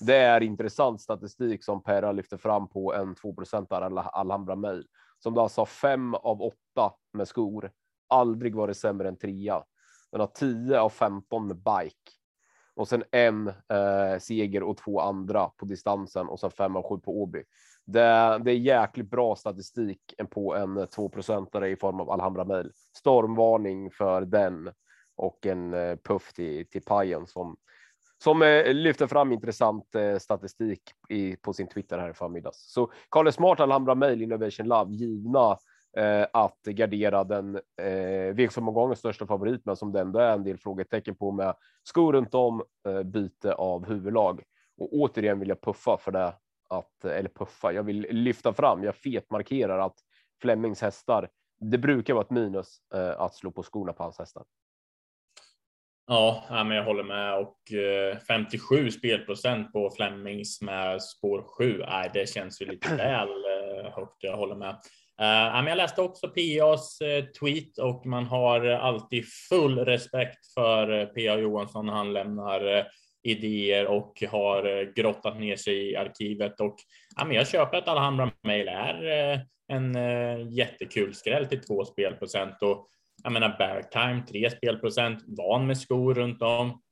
Det 0.00 0.16
är 0.16 0.42
intressant 0.42 1.00
statistik 1.00 1.64
som 1.64 1.82
Perra 1.82 2.12
lyfter 2.12 2.36
fram 2.36 2.68
på 2.68 2.94
en 2.94 3.14
2% 3.14 4.10
Alhambra 4.12 4.56
Mail 4.56 4.86
som 5.18 5.34
då 5.34 5.40
alltså 5.40 5.60
har 5.60 5.66
fem 5.66 6.14
av 6.14 6.42
åtta 6.42 6.94
med 7.12 7.28
skor. 7.28 7.70
Aldrig 8.08 8.54
varit 8.54 8.76
sämre 8.76 9.08
än 9.08 9.16
trea. 9.16 9.64
Den 10.12 10.20
har 10.20 10.26
10 10.26 10.80
av 10.80 10.90
15 10.90 11.46
med 11.46 11.56
bike 11.56 12.12
och 12.78 12.88
sen 12.88 13.04
en 13.10 13.48
eh, 13.48 14.18
seger 14.20 14.62
och 14.62 14.76
två 14.76 15.00
andra 15.00 15.48
på 15.48 15.64
distansen 15.64 16.28
och 16.28 16.40
sen 16.40 16.50
fem 16.50 16.76
av 16.76 16.82
sju 16.82 16.98
på 16.98 17.22
Åby. 17.22 17.42
Det, 17.84 18.40
det 18.44 18.50
är 18.50 18.58
jäkligt 18.58 19.10
bra 19.10 19.36
statistik 19.36 20.14
på 20.30 20.54
en 20.54 20.86
tvåprocentare 20.86 21.68
i 21.68 21.76
form 21.76 22.00
av 22.00 22.10
Alhambra 22.10 22.44
Mail. 22.44 22.72
Stormvarning 22.96 23.90
för 23.90 24.20
den 24.20 24.70
och 25.16 25.46
en 25.46 25.74
eh, 25.74 25.96
puff 25.96 26.32
till, 26.32 26.68
till 26.68 26.82
pajen 26.82 27.26
som 27.26 27.56
som 28.22 28.42
eh, 28.42 28.74
lyfter 28.74 29.06
fram 29.06 29.32
intressant 29.32 29.94
eh, 29.94 30.18
statistik 30.18 30.82
i, 31.08 31.36
på 31.36 31.52
sin 31.52 31.68
Twitter 31.68 31.98
här 31.98 32.10
i 32.10 32.14
förmiddags. 32.14 32.72
Så 32.72 32.90
Carl 33.08 33.32
Smart, 33.32 33.60
Alhambra 33.60 33.94
Mail, 33.94 34.22
Innovation 34.22 34.66
Love, 34.66 34.94
givna 34.94 35.58
eh, 35.96 36.26
att 36.32 36.62
gardera 36.62 37.24
den 37.24 37.56
eh, 37.56 38.34
V75-omgångens 38.34 38.98
största 38.98 39.26
favorit, 39.26 39.64
men 39.64 39.76
som 39.76 39.92
det 39.92 40.00
ändå 40.00 40.18
är 40.18 40.32
en 40.32 40.44
del 40.44 40.58
frågetecken 40.58 41.14
på 41.14 41.32
med 41.32 41.54
skor 41.82 42.12
runt 42.12 42.34
om, 42.34 42.62
eh, 42.88 43.02
byte 43.02 43.54
av 43.54 43.86
huvudlag. 43.86 44.42
Och 44.78 44.92
återigen 44.92 45.38
vill 45.38 45.48
jag 45.48 45.60
puffa 45.60 45.96
för 45.96 46.12
det 46.12 46.34
att, 46.68 47.04
eller 47.04 47.28
puffa, 47.28 47.72
jag 47.72 47.82
vill 47.82 48.06
lyfta 48.10 48.52
fram, 48.52 48.84
jag 48.84 48.94
fetmarkerar 48.94 49.78
att 49.78 49.96
Flemings 50.42 50.82
hästar, 50.82 51.28
det 51.60 51.78
brukar 51.78 52.14
vara 52.14 52.24
ett 52.24 52.30
minus 52.30 52.78
eh, 52.94 53.20
att 53.20 53.34
slå 53.34 53.50
på 53.50 53.62
skorna 53.62 53.92
på 53.92 54.02
hans 54.02 54.18
hästar. 54.18 54.44
Ja, 56.08 56.44
men 56.50 56.70
jag 56.70 56.84
håller 56.84 57.02
med 57.02 57.38
och 57.38 57.56
57 58.28 58.84
eh, 58.86 58.90
spelprocent 58.90 59.72
på 59.72 59.90
Flemings 59.96 60.60
med 60.60 61.02
spår 61.02 61.44
7. 61.58 61.82
Nej, 61.88 62.10
det 62.14 62.28
känns 62.28 62.62
ju 62.62 62.66
lite 62.66 62.88
väl 62.96 63.28
eh, 63.28 63.92
högt. 63.92 64.16
Jag 64.18 64.36
håller 64.36 64.54
med. 64.54 64.76
men 65.18 65.66
jag 65.66 65.76
läste 65.76 66.02
också 66.02 66.28
PAs 66.28 66.98
tweet 67.40 67.78
och 67.78 68.06
man 68.06 68.26
har 68.26 68.66
alltid 68.66 69.24
full 69.48 69.78
respekt 69.78 70.52
för 70.54 71.06
PA 71.06 71.40
Johansson 71.40 71.86
när 71.86 71.92
han 71.92 72.12
lämnar 72.12 72.86
idéer 73.22 73.86
och 73.86 74.22
har 74.30 74.78
eh, 74.78 74.88
grottat 74.94 75.40
ner 75.40 75.56
sig 75.56 75.90
i 75.90 75.96
arkivet. 75.96 76.60
Och 76.60 76.76
ja, 77.16 77.24
men 77.24 77.36
jag 77.36 77.48
köper 77.48 77.78
att 77.78 77.88
Alhambra 77.88 78.30
Mail 78.42 78.68
är 78.68 79.32
eh, 79.32 79.40
en 79.68 79.96
eh, 79.96 80.48
jättekul 80.50 81.14
skräll 81.14 81.46
till 81.46 81.60
två 81.60 81.84
spelprocent 81.84 82.62
och 82.62 82.88
jag 83.22 83.32
menar 83.32 83.56
Beartime, 83.58 84.22
tre 84.28 84.50
spelprocent, 84.50 85.24
van 85.26 85.66
med 85.66 85.78
skor 85.78 86.14
runt 86.14 86.42
om. 86.42 86.82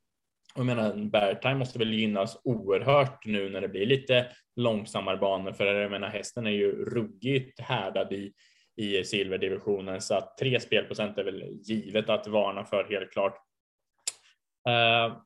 Jag 0.56 0.66
menar, 0.66 0.94
Beartime 0.94 1.54
måste 1.54 1.78
väl 1.78 1.94
gynnas 1.94 2.40
oerhört 2.44 3.26
nu 3.26 3.48
när 3.48 3.60
det 3.60 3.68
blir 3.68 3.86
lite 3.86 4.26
långsammare 4.56 5.16
banor, 5.16 5.52
för 5.52 5.66
jag 5.66 5.90
menar 5.90 6.08
hästen 6.08 6.46
är 6.46 6.50
ju 6.50 6.84
ruggigt 6.84 7.60
härdad 7.60 8.12
i, 8.12 8.32
i 8.76 9.04
silverdivisionen, 9.04 10.00
så 10.00 10.14
att 10.14 10.38
tre 10.38 10.60
spelprocent 10.60 11.18
är 11.18 11.24
väl 11.24 11.42
givet 11.62 12.08
att 12.10 12.26
varna 12.26 12.64
för 12.64 12.84
helt 12.84 13.12
klart. 13.12 13.34
Uh, 14.68 15.16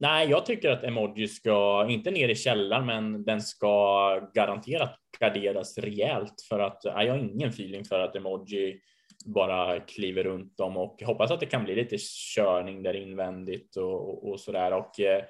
nej, 0.00 0.30
jag 0.30 0.46
tycker 0.46 0.70
att 0.70 0.84
emoji 0.84 1.28
ska, 1.28 1.86
inte 1.88 2.10
ner 2.10 2.28
i 2.28 2.34
källaren, 2.34 2.86
men 2.86 3.24
den 3.24 3.40
ska 3.40 4.30
garanterat 4.34 4.98
garderas 5.20 5.78
rejält 5.78 6.34
för 6.48 6.58
att 6.58 6.80
jag 6.84 6.92
har 6.92 7.18
ingen 7.18 7.48
feeling 7.48 7.84
för 7.84 8.00
att 8.00 8.16
emoji 8.16 8.80
bara 9.24 9.80
kliver 9.80 10.24
runt 10.24 10.56
dem 10.56 10.76
och 10.76 11.02
hoppas 11.02 11.30
att 11.30 11.40
det 11.40 11.46
kan 11.46 11.64
bli 11.64 11.74
lite 11.74 11.96
körning 12.34 12.82
där 12.82 12.94
invändigt 12.94 13.76
och, 13.76 14.08
och, 14.08 14.30
och 14.30 14.40
så 14.40 14.52
där. 14.52 14.72
Och 14.72 15.00
eh, 15.00 15.24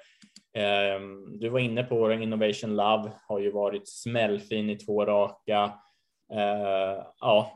ehm, 0.53 1.39
du 1.39 1.49
var 1.49 1.59
inne 1.59 1.83
på 1.83 2.07
det, 2.07 2.23
Innovation 2.23 2.75
Love 2.75 3.11
har 3.27 3.39
ju 3.39 3.51
varit 3.51 3.87
smällfin 3.87 4.69
i 4.69 4.75
två 4.75 5.05
raka. 5.05 5.73
Eh, 6.33 7.03
ja, 7.19 7.53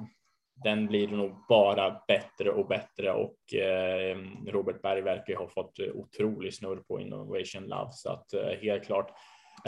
den 0.63 0.88
blir 0.88 1.08
nog 1.08 1.32
bara 1.49 2.02
bättre 2.08 2.52
och 2.52 2.67
bättre 2.67 3.12
och 3.12 3.54
eh, 3.54 4.17
Robert 4.47 4.82
Berg 4.82 5.02
verkar 5.02 5.34
ju 5.34 5.39
ha 5.39 5.47
fått 5.47 5.80
otrolig 5.93 6.54
snurr 6.54 6.84
på 6.88 6.99
Innovation 6.99 7.67
Love 7.67 7.89
så 7.91 8.12
att 8.12 8.34
eh, 8.34 8.60
helt 8.62 8.86
klart. 8.86 9.12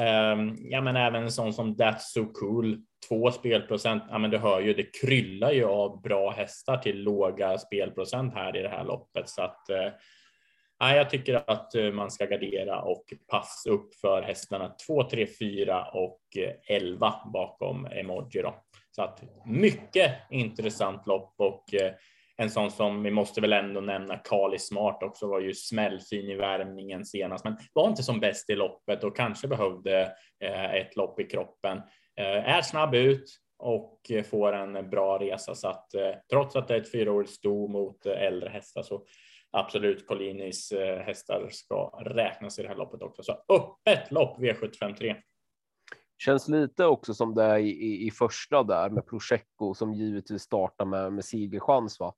Ehm, 0.01 0.55
ja, 0.59 0.81
men 0.81 0.95
även 0.95 1.31
sånt 1.31 1.55
sån 1.55 1.75
som 1.75 1.75
That's 1.75 1.99
So 1.99 2.25
Cool 2.25 2.81
två 3.09 3.31
spelprocent. 3.31 4.03
Ja, 4.09 4.17
men 4.17 4.31
du 4.31 4.37
hör 4.37 4.61
ju, 4.61 4.73
det 4.73 5.01
kryllar 5.01 5.51
ju 5.51 5.65
av 5.65 6.01
bra 6.01 6.31
hästar 6.31 6.77
till 6.77 7.03
låga 7.03 7.57
spelprocent 7.57 8.33
här 8.33 8.57
i 8.57 8.61
det 8.61 8.69
här 8.69 8.83
loppet 8.83 9.29
så 9.29 9.41
att 9.41 9.69
eh, 9.69 9.89
Ja, 10.83 10.95
jag 10.95 11.09
tycker 11.09 11.43
att 11.47 11.75
eh, 11.75 11.91
man 11.91 12.11
ska 12.11 12.25
gardera 12.25 12.81
och 12.81 13.13
passa 13.27 13.69
upp 13.69 13.95
för 13.95 14.21
hästarna 14.21 14.75
2, 14.87 15.03
3, 15.03 15.27
4 15.39 15.85
och 15.85 16.21
eh, 16.37 16.75
11 16.75 17.13
bakom 17.33 17.85
emoji. 17.85 18.41
Då. 18.41 18.55
Så 18.91 19.01
att 19.01 19.23
mycket 19.45 20.11
intressant 20.29 21.07
lopp 21.07 21.33
och 21.37 21.73
eh, 21.73 21.91
en 22.37 22.49
sån 22.49 22.71
som 22.71 23.03
vi 23.03 23.11
måste 23.11 23.41
väl 23.41 23.53
ändå 23.53 23.81
nämna 23.81 24.17
Kali 24.17 24.59
Smart 24.59 25.03
också 25.03 25.27
var 25.27 25.39
ju 25.39 25.53
smällfin 25.53 26.29
i 26.29 26.35
värmningen 26.35 27.05
senast, 27.05 27.43
men 27.43 27.57
var 27.73 27.87
inte 27.87 28.03
som 28.03 28.19
bäst 28.19 28.49
i 28.49 28.55
loppet 28.55 29.03
och 29.03 29.15
kanske 29.15 29.47
behövde 29.47 30.01
eh, 30.43 30.73
ett 30.73 30.95
lopp 30.95 31.19
i 31.19 31.23
kroppen. 31.23 31.77
Eh, 32.19 32.55
är 32.55 32.61
snabb 32.61 32.95
ut 32.95 33.25
och 33.59 34.11
får 34.29 34.53
en 34.53 34.89
bra 34.89 35.19
resa 35.19 35.55
så 35.55 35.67
att 35.67 35.93
eh, 35.93 36.11
trots 36.31 36.55
att 36.55 36.67
det 36.67 36.75
är 36.75 36.81
ett 36.81 36.91
fyraårigt 36.91 37.31
sto 37.31 37.67
mot 37.67 38.05
eh, 38.05 38.21
äldre 38.21 38.49
hästar 38.49 38.83
så 38.83 39.05
absolut 39.51 40.07
Collinis 40.07 40.73
hästar 41.05 41.47
ska 41.49 42.01
räknas 42.05 42.59
i 42.59 42.61
det 42.61 42.67
här 42.67 42.75
loppet 42.75 43.01
också. 43.01 43.23
Så 43.23 43.31
öppet 43.49 44.11
lopp 44.11 44.39
V753. 44.39 45.15
Känns 46.25 46.47
lite 46.47 46.85
också 46.85 47.13
som 47.13 47.35
det 47.35 47.43
är 47.43 47.57
i, 47.57 47.69
i, 47.69 48.07
i 48.07 48.11
första 48.11 48.63
där 48.63 48.89
med 48.89 49.05
Prosecco 49.05 49.73
som 49.73 49.93
givetvis 49.93 50.41
startar 50.41 50.85
med, 50.85 51.13
med 51.13 51.25
segerchans. 51.25 51.99
Va? 51.99 52.13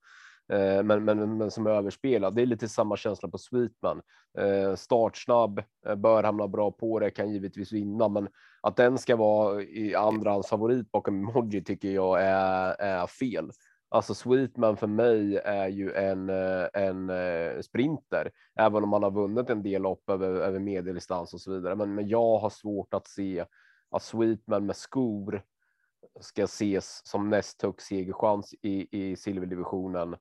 Eh, 0.54 0.84
men, 0.84 1.06
men, 1.06 1.38
men 1.38 1.52
som 1.52 1.68
är 1.68 1.72
överspelad. 1.72 2.36
Det 2.36 2.42
är 2.42 2.46
lite 2.46 2.70
samma 2.70 2.98
känsla 2.98 3.30
på 3.30 3.38
Sweetman. 3.38 4.02
Eh, 4.38 4.76
startsnabb, 4.76 5.64
eh, 5.88 5.96
bör 5.96 6.24
hamna 6.24 6.48
bra 6.48 6.72
på 6.72 7.00
det, 7.00 7.12
kan 7.12 7.32
givetvis 7.32 7.72
vinna, 7.72 8.10
men 8.10 8.28
att 8.62 8.76
den 8.76 8.98
ska 8.98 9.16
vara 9.16 9.62
i 9.62 9.96
andrahands 9.96 10.50
favorit 10.50 10.92
bakom 10.92 11.16
Emoji 11.16 11.64
tycker 11.64 11.92
jag 11.92 12.24
är, 12.24 12.76
är 12.80 13.08
fel. 13.08 13.52
Alltså 13.90 14.14
Sweetman 14.14 14.78
för 14.78 14.88
mig 14.88 15.38
är 15.38 15.68
ju 15.68 15.94
en, 15.94 16.30
eh, 16.30 16.68
en 16.74 17.10
eh, 17.10 17.62
sprinter, 17.62 18.32
även 18.60 18.84
om 18.84 18.94
han 18.94 19.04
har 19.04 19.12
vunnit 19.12 19.50
en 19.50 19.64
del 19.64 19.82
lopp 19.82 20.10
över, 20.10 20.30
över 20.30 20.60
medeldistans 20.60 21.34
och 21.34 21.42
så 21.42 21.54
vidare. 21.54 21.76
Men, 21.76 21.96
men 21.96 22.08
jag 22.08 22.38
har 22.38 22.50
svårt 22.50 22.94
att 22.94 23.08
se 23.08 23.46
att 23.94 24.04
Sweetman 24.04 24.66
med 24.66 24.76
skor 24.76 25.44
ska 26.20 26.44
ses 26.44 27.08
som 27.08 27.30
näst 27.30 27.62
högst 27.62 27.88
segerchans 27.88 28.54
i, 28.62 29.00
i 29.00 29.16
silverdivisionen 29.16 30.14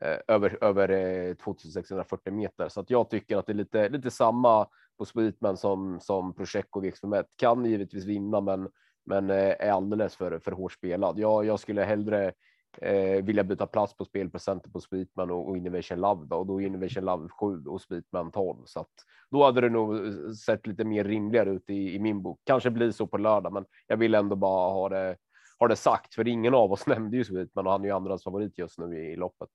eh, 0.00 0.18
över, 0.28 0.64
över 0.64 0.88
eh, 0.88 1.34
2640 1.34 2.32
meter. 2.32 2.68
Så 2.68 2.80
att 2.80 2.90
jag 2.90 3.10
tycker 3.10 3.36
att 3.36 3.46
det 3.46 3.52
är 3.52 3.54
lite, 3.54 3.88
lite 3.88 4.10
samma 4.10 4.68
på 4.98 5.04
Sweetman 5.04 5.56
som, 5.56 6.00
som 6.00 6.34
Prosecco 6.34 6.80
V65 6.80 7.24
Kan 7.36 7.64
givetvis 7.64 8.04
vinna, 8.04 8.40
men, 8.40 8.68
men 9.04 9.30
eh, 9.30 9.54
är 9.58 9.70
alldeles 9.70 10.16
för, 10.16 10.38
för 10.38 10.52
hårt 10.52 10.72
spelad. 10.72 11.18
Jag, 11.18 11.44
jag 11.44 11.60
skulle 11.60 11.82
hellre 11.82 12.32
eh, 12.82 13.24
vilja 13.24 13.44
byta 13.44 13.66
plats 13.66 13.96
på 13.96 14.04
spelprocenten 14.04 14.72
på 14.72 14.80
Sweetman 14.80 15.30
och, 15.30 15.48
och 15.48 15.56
Innovation 15.56 16.00
Love 16.00 16.26
då, 16.26 16.36
och 16.36 16.46
då 16.46 16.62
är 16.62 16.66
Innovation 16.66 17.04
Love 17.04 17.28
7 17.28 17.64
och 17.66 17.80
Sweetman 17.80 18.30
12 18.30 18.56
så 18.64 18.80
att 18.80 18.92
då 19.30 19.44
hade 19.44 19.60
det 19.60 19.68
nog 19.68 20.00
sett 20.36 20.66
lite 20.66 20.84
mer 20.84 21.04
rimligare 21.04 21.50
ut 21.50 21.70
i, 21.70 21.94
i 21.94 21.98
min 21.98 22.22
bok. 22.22 22.40
Kanske 22.44 22.70
blir 22.70 22.90
så 22.90 23.06
på 23.06 23.18
lördag, 23.18 23.52
men 23.52 23.64
jag 23.86 23.96
vill 23.96 24.14
ändå 24.14 24.36
bara 24.36 24.72
ha 24.72 24.88
det, 24.88 25.16
ha 25.58 25.68
det 25.68 25.76
sagt 25.76 26.14
för 26.14 26.28
ingen 26.28 26.54
av 26.54 26.72
oss 26.72 26.86
nämnde 26.86 27.16
ju 27.16 27.24
Sweetman 27.24 27.66
och 27.66 27.72
han 27.72 27.82
är 27.82 27.88
ju 27.88 27.94
andras 27.94 28.24
favorit 28.24 28.58
just 28.58 28.78
nu 28.78 28.98
i, 28.98 29.12
i 29.12 29.16
loppet. 29.16 29.48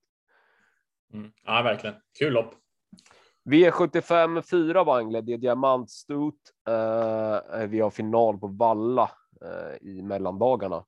Mm. 1.14 1.32
Ja, 1.46 1.62
verkligen 1.62 1.96
kul 2.20 2.34
lopp. 2.34 2.56
V75 3.50 4.42
4 4.42 4.84
Wangle, 4.84 5.22
det 5.22 5.34
är 5.34 5.38
diamantstot. 5.38 6.36
Uh, 6.70 7.66
vi 7.68 7.80
har 7.80 7.90
final 7.90 8.40
på 8.40 8.48
Valla 8.48 9.12
uh, 9.44 9.90
i 9.90 10.02
mellandagarna. 10.02 10.86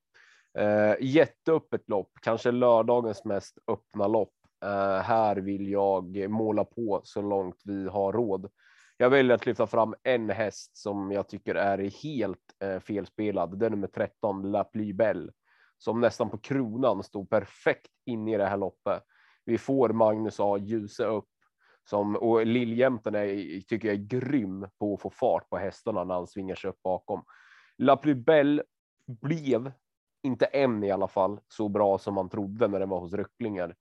Eh, 0.58 0.96
jätteöppet 1.00 1.90
lopp, 1.90 2.12
kanske 2.22 2.52
lördagens 2.52 3.26
mest 3.26 3.58
öppna 3.68 4.08
lopp. 4.08 4.34
Eh, 4.66 5.02
här 5.02 5.36
vill 5.36 5.70
jag 5.70 6.30
måla 6.30 6.66
på 6.66 7.02
så 7.04 7.22
långt 7.22 7.62
vi 7.66 7.88
har 7.88 8.14
råd. 8.14 8.50
Jag 8.98 9.10
väljer 9.10 9.36
att 9.36 9.46
lyfta 9.46 9.68
fram 9.68 9.96
en 10.04 10.30
häst 10.30 10.78
som 10.78 11.12
jag 11.12 11.28
tycker 11.28 11.56
är 11.56 11.78
helt 12.04 12.40
eh, 12.64 12.80
felspelad. 12.80 13.60
Det 13.60 13.66
är 13.66 13.70
nummer 13.70 13.88
13, 13.88 14.52
La 14.52 14.64
Plybel, 14.64 15.32
som 15.78 16.02
nästan 16.02 16.30
på 16.30 16.38
kronan 16.38 17.04
stod 17.04 17.30
perfekt 17.30 17.92
in 18.06 18.28
i 18.28 18.38
det 18.38 18.46
här 18.46 18.58
loppet. 18.58 19.04
Vi 19.46 19.58
får 19.58 19.90
Magnus 19.90 20.40
A. 20.40 20.58
Ljuse 20.58 21.06
upp 21.06 21.30
som 21.90 22.16
och 22.16 22.46
Liljämten 22.46 23.16
är, 23.16 23.62
tycker 23.62 23.88
jag 23.88 23.98
är 23.98 24.20
grym 24.20 24.68
på 24.80 24.94
att 24.94 25.02
få 25.02 25.10
fart 25.10 25.50
på 25.50 25.58
hästarna 25.58 26.04
när 26.04 26.16
han 26.16 26.28
svingar 26.28 26.56
sig 26.56 26.70
upp 26.70 26.82
bakom. 26.84 27.24
La 27.78 27.98
Plybel 27.98 28.64
blev 29.22 29.72
inte 30.24 30.46
än 30.46 30.84
i 30.84 30.92
alla 30.92 31.08
fall 31.08 31.40
så 31.48 31.70
bra 31.70 31.98
som 31.98 32.14
man 32.14 32.30
trodde 32.30 32.68
när 32.68 32.80
den 32.80 32.90
var 32.90 33.00
hos 33.00 33.14
Röcklingar. 33.14 33.76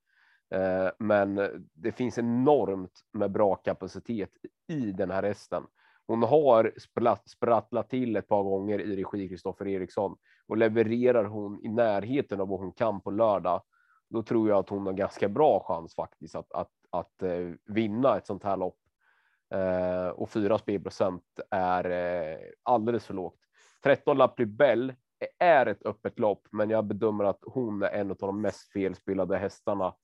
Eh, 0.55 0.89
men 0.99 1.35
det 1.75 1.93
finns 1.93 2.19
enormt 2.19 3.01
med 3.13 3.31
bra 3.31 3.55
kapacitet 3.55 4.31
i 4.69 4.93
den 4.93 5.11
här 5.11 5.23
hästen. 5.23 5.63
Hon 6.07 6.23
har 6.23 6.73
sprattlat 7.27 7.91
till 7.91 8.17
ett 8.17 8.29
par 8.29 8.43
gånger 8.43 8.81
i 8.81 8.97
regi 8.97 9.29
Kristoffer 9.29 9.67
Eriksson 9.67 10.17
och 10.49 10.57
levererar 10.57 11.25
hon 11.25 11.65
i 11.65 11.69
närheten 11.69 12.41
av 12.41 12.49
vad 12.49 12.61
hon 12.61 12.73
kan 12.73 13.01
på 13.01 13.11
lördag. 13.11 13.63
Då 14.11 14.23
tror 14.23 14.49
jag 14.49 14.59
att 14.59 14.69
hon 14.69 14.87
har 14.87 14.93
ganska 14.93 15.29
bra 15.29 15.65
chans 15.67 15.95
faktiskt 15.95 16.35
att, 16.35 16.53
att, 16.53 16.71
att 16.91 17.23
eh, 17.23 17.51
vinna 17.65 18.17
ett 18.17 18.27
sånt 18.27 18.45
här 18.45 18.57
lopp. 18.57 18.79
Eh, 19.55 20.09
och 20.09 20.31
4 20.31 20.59
spelprocent 20.59 21.41
är 21.51 22.39
alldeles 22.63 23.07
för 23.07 23.15
lågt. 23.15 23.39
13 23.83 24.19
Lapribel 24.19 24.95
är 25.39 25.67
ett 25.67 25.87
öppet 25.87 26.19
lopp, 26.19 26.49
men 26.51 26.71
jag 26.71 26.85
bedömer 26.85 27.25
att 27.25 27.41
hon 27.43 27.83
är 27.83 27.89
en 27.89 28.11
av 28.11 28.17
de 28.17 28.41
mest 28.41 28.73
felspelade 28.73 29.39
hästarna 29.39 29.95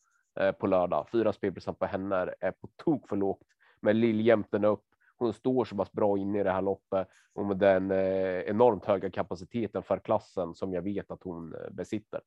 eh, 0.40 0.52
på 0.52 0.66
lördag. 0.66 1.08
Fyra 1.12 1.32
spelprocent 1.32 1.78
på 1.78 1.86
henne 1.86 2.34
är 2.40 2.50
på 2.50 2.68
tok 2.84 3.08
för 3.08 3.16
lågt, 3.16 3.46
men 3.80 4.00
Lill-Jämten 4.00 4.64
upp. 4.64 4.84
Hon 5.16 5.32
står 5.32 5.64
så 5.64 5.76
pass 5.76 5.92
bra 5.92 6.18
inne 6.18 6.40
i 6.40 6.42
det 6.42 6.50
här 6.50 6.62
loppet 6.62 7.08
och 7.32 7.46
med 7.46 7.56
den 7.56 7.90
eh, 7.90 8.40
enormt 8.40 8.84
höga 8.84 9.10
kapaciteten 9.10 9.82
för 9.82 9.98
klassen 9.98 10.54
som 10.54 10.72
jag 10.72 10.82
vet 10.82 11.10
att 11.10 11.22
hon 11.22 11.54
eh, 11.54 11.70
besitter. 11.70 12.20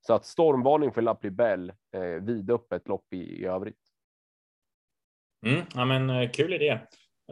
Så 0.00 0.14
att 0.14 0.24
stormvarning 0.24 0.92
för 0.92 1.02
Lapribel 1.02 1.72
eh, 1.92 2.00
vidöppet 2.02 2.88
lopp 2.88 3.12
i, 3.12 3.42
i 3.42 3.44
övrigt. 3.44 3.80
Mm, 5.46 5.62
ja, 5.74 5.84
men 5.84 6.30
kul 6.30 6.52
idé 6.52 6.78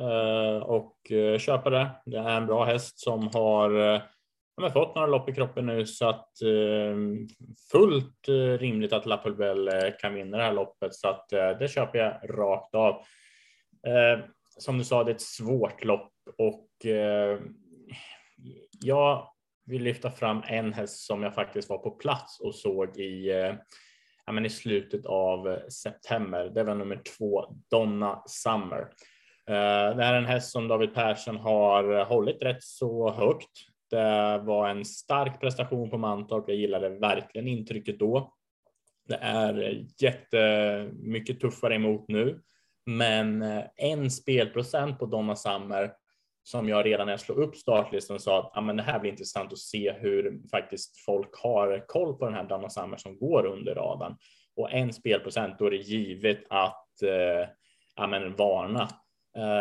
uh, 0.01 0.62
och 0.62 0.99
köpa 1.38 1.71
det. 1.71 1.90
Det 2.05 2.17
är 2.17 2.37
en 2.37 2.47
bra 2.47 2.64
häst 2.64 2.99
som 2.99 3.31
har 3.35 3.71
uh, 3.71 4.01
de 4.57 4.62
har 4.62 4.71
fått 4.71 4.95
några 4.95 5.09
lopp 5.09 5.29
i 5.29 5.35
kroppen 5.35 5.67
nu 5.67 5.87
så 5.87 6.09
att 6.09 6.43
eh, 6.43 6.97
fullt 7.73 8.29
eh, 8.29 8.59
rimligt 8.59 8.93
att 8.93 9.07
Lapulbel 9.07 9.69
eh, 9.69 9.90
kan 10.01 10.14
vinna 10.14 10.37
det 10.37 10.43
här 10.43 10.53
loppet 10.53 10.95
så 10.95 11.09
att 11.09 11.33
eh, 11.33 11.51
det 11.59 11.69
köper 11.69 11.99
jag 11.99 12.38
rakt 12.38 12.75
av. 12.75 12.95
Eh, 13.87 14.25
som 14.59 14.79
du 14.79 14.85
sa, 14.85 15.05
det 15.05 15.11
är 15.11 15.14
ett 15.14 15.21
svårt 15.21 15.85
lopp 15.85 16.12
och 16.38 16.87
eh, 16.87 17.40
jag 18.81 19.29
vill 19.67 19.83
lyfta 19.83 20.11
fram 20.11 20.43
en 20.47 20.73
häst 20.73 21.07
som 21.07 21.23
jag 21.23 21.35
faktiskt 21.35 21.69
var 21.71 21.79
på 21.79 21.90
plats 21.90 22.40
och 22.40 22.55
såg 22.55 22.97
i, 22.97 23.31
eh, 23.31 23.55
ja, 24.27 24.33
men 24.33 24.47
i 24.47 24.51
slutet 24.51 25.07
av 25.07 25.59
september. 25.69 26.51
Det 26.55 26.64
var 26.64 26.75
nummer 26.75 27.03
två, 27.19 27.45
Donna 27.71 28.23
Summer. 28.27 28.81
Eh, 29.49 29.97
det 29.97 30.05
här 30.05 30.14
är 30.14 30.19
en 30.19 30.27
häst 30.27 30.53
som 30.53 30.69
David 30.69 30.95
Persson 30.95 31.37
har 31.37 31.99
eh, 31.99 32.07
hållit 32.07 32.43
rätt 32.43 32.62
så 32.62 33.11
högt 33.11 33.74
det 33.94 34.38
var 34.38 34.68
en 34.68 34.85
stark 34.85 35.40
prestation 35.40 35.90
på 35.90 35.98
Mantorp. 35.98 36.44
Jag 36.46 36.57
gillade 36.57 36.88
verkligen 36.88 37.48
intrycket 37.48 37.98
då. 37.98 38.35
Det 39.09 39.16
är 39.16 39.85
jättemycket 39.98 41.40
tuffare 41.40 41.74
emot 41.74 42.09
nu, 42.09 42.42
men 42.87 43.42
eh, 43.42 43.64
en 43.76 44.11
spelprocent 44.11 44.98
på 44.98 45.07
Donna 45.07 45.37
Summer 45.37 45.92
som 46.42 46.68
jag 46.68 46.87
redan 46.87 47.07
när 47.07 47.12
jag 47.12 47.20
slog 47.20 47.38
upp 47.38 47.57
startlistan 47.57 48.20
sa 48.20 48.38
att 48.38 48.57
ah, 48.57 48.61
men 48.61 48.76
det 48.76 48.83
här 48.83 49.00
blir 49.00 49.11
intressant 49.11 49.52
att 49.52 49.59
se 49.59 49.92
hur 49.92 50.48
faktiskt 50.50 50.98
folk 50.98 51.30
har 51.42 51.85
koll 51.87 52.14
på 52.14 52.24
den 52.24 52.35
här 52.35 52.44
Donna 52.44 52.70
Summer 52.70 52.96
som 52.96 53.18
går 53.18 53.46
under 53.46 53.74
radarn. 53.74 54.16
Och 54.57 54.72
en 54.72 54.92
spelprocent, 54.92 55.59
då 55.59 55.66
är 55.66 55.70
det 55.70 55.76
givet 55.76 56.44
att 56.50 57.02
eh, 57.02 57.48
ja, 57.96 58.07
men 58.07 58.37
varna. 58.37 58.88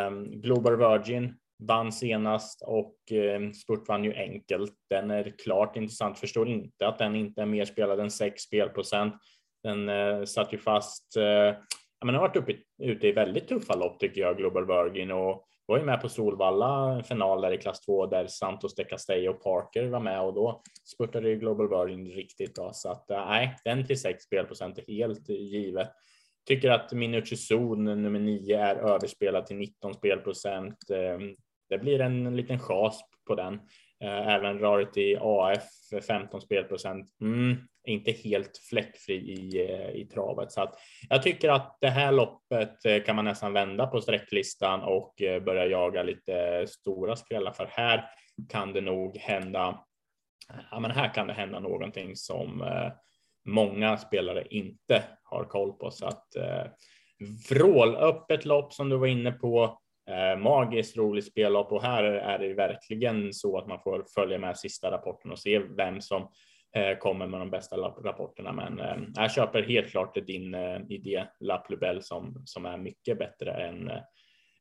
Um, 0.07 0.41
Global 0.41 0.77
Virgin 0.77 1.35
vann 1.67 1.91
senast 1.91 2.61
och 2.61 3.11
eh, 3.11 3.51
Spurt 3.51 3.87
vann 3.87 4.03
ju 4.03 4.13
enkelt. 4.13 4.73
Den 4.89 5.11
är 5.11 5.33
klart 5.43 5.75
intressant. 5.75 6.19
Förstår 6.19 6.49
inte 6.49 6.87
att 6.87 6.99
den 6.99 7.15
inte 7.15 7.41
är 7.41 7.45
mer 7.45 7.65
spelad 7.65 7.99
än 7.99 8.11
6 8.11 8.41
spelprocent. 8.41 9.13
Den 9.63 9.89
eh, 9.89 10.23
satt 10.23 10.53
ju 10.53 10.57
fast. 10.57 11.17
Eh, 11.17 11.23
ja, 11.23 12.05
men 12.05 12.15
har 12.15 12.21
varit 12.21 12.35
uppe, 12.35 12.55
ute 12.83 13.07
i 13.07 13.11
väldigt 13.11 13.47
tuffa 13.47 13.75
lopp 13.75 13.99
tycker 13.99 14.21
jag, 14.21 14.37
Global 14.37 14.67
Virgin 14.67 15.11
och 15.11 15.47
var 15.65 15.77
ju 15.77 15.83
med 15.83 16.01
på 16.01 16.09
Solvalla 16.09 17.03
final 17.07 17.41
där 17.41 17.51
i 17.51 17.57
klass 17.57 17.81
2 17.81 18.05
där 18.05 18.27
Santos 18.27 18.75
de 18.75 18.83
Castello 18.83 19.31
och 19.31 19.43
Parker 19.43 19.87
var 19.87 19.99
med 19.99 20.21
och 20.21 20.33
då 20.33 20.61
spurtade 20.93 21.29
ju 21.29 21.35
Global 21.35 21.69
Virgin 21.69 22.07
riktigt 22.07 22.53
bra 22.53 22.73
så 22.73 22.89
att 22.89 23.11
eh, 23.11 23.25
nej, 23.25 23.55
den 23.63 23.85
till 23.85 24.01
6 24.01 24.23
spelprocent 24.23 24.77
är 24.77 24.93
helt 24.93 25.29
givet. 25.29 25.91
Tycker 26.47 26.69
att 26.69 26.91
Minucci 26.91 27.37
Zon 27.37 27.83
nummer 27.83 28.19
9 28.19 28.59
är 28.59 28.75
överspelad 28.75 29.45
till 29.45 29.55
19 29.55 29.93
spelprocent. 29.93 30.89
Eh, 30.89 31.19
det 31.73 31.79
blir 31.79 32.01
en 32.01 32.35
liten 32.35 32.59
chas 32.59 33.01
på 33.27 33.35
den. 33.35 33.53
Eh, 34.03 34.27
även 34.27 34.59
Rarity 34.59 35.17
AF 35.21 35.63
15 36.07 36.41
spelprocent. 36.41 37.09
Mm, 37.21 37.57
inte 37.87 38.11
helt 38.11 38.57
fläckfri 38.69 39.15
i, 39.15 39.69
eh, 39.69 39.89
i 39.89 40.05
travet. 40.05 40.51
Så 40.51 40.61
att 40.61 40.75
jag 41.09 41.23
tycker 41.23 41.49
att 41.49 41.77
det 41.81 41.89
här 41.89 42.11
loppet 42.11 42.85
eh, 42.85 43.03
kan 43.03 43.15
man 43.15 43.25
nästan 43.25 43.53
vända 43.53 43.87
på 43.87 44.01
sträcklistan 44.01 44.81
och 44.81 45.13
börja 45.17 45.65
jaga 45.65 46.03
lite 46.03 46.65
stora 46.67 47.15
skrällar 47.15 47.51
för 47.51 47.65
här 47.65 48.05
kan 48.49 48.73
det 48.73 48.81
nog 48.81 49.17
hända. 49.17 49.85
Ja, 50.71 50.79
men 50.79 50.91
här 50.91 51.13
kan 51.13 51.27
det 51.27 51.33
hända 51.33 51.59
någonting 51.59 52.15
som 52.15 52.63
många 53.45 53.97
spelare 53.97 54.47
inte 54.49 55.03
har 55.23 55.43
koll 55.43 55.73
på 55.73 55.91
så 55.91 56.05
att 56.05 56.27
vrålöppet 57.49 58.45
lopp 58.45 58.73
som 58.73 58.89
du 58.89 58.97
var 58.97 59.07
inne 59.07 59.31
på 59.31 59.79
Eh, 60.09 60.39
magiskt 60.39 60.97
roligt 60.97 61.25
spellopp 61.25 61.71
och 61.71 61.81
här 61.81 62.03
är 62.03 62.39
det 62.39 62.53
verkligen 62.53 63.33
så 63.33 63.57
att 63.57 63.67
man 63.67 63.79
får 63.79 64.05
följa 64.15 64.37
med 64.37 64.57
sista 64.57 64.91
rapporten 64.91 65.31
och 65.31 65.39
se 65.39 65.59
vem 65.59 66.01
som 66.01 66.21
eh, 66.75 66.97
kommer 66.97 67.27
med 67.27 67.39
de 67.39 67.49
bästa 67.49 67.77
rapporterna. 67.77 68.51
Men 68.51 68.79
eh, 68.79 68.97
jag 69.15 69.31
köper 69.31 69.63
helt 69.63 69.89
klart 69.89 70.15
din 70.27 70.53
eh, 70.53 70.81
idé 70.89 71.25
Laplubell 71.39 72.03
som, 72.03 72.41
som 72.45 72.65
är 72.65 72.77
mycket 72.77 73.19
bättre 73.19 73.51
än, 73.51 73.89
eh, 73.89 74.01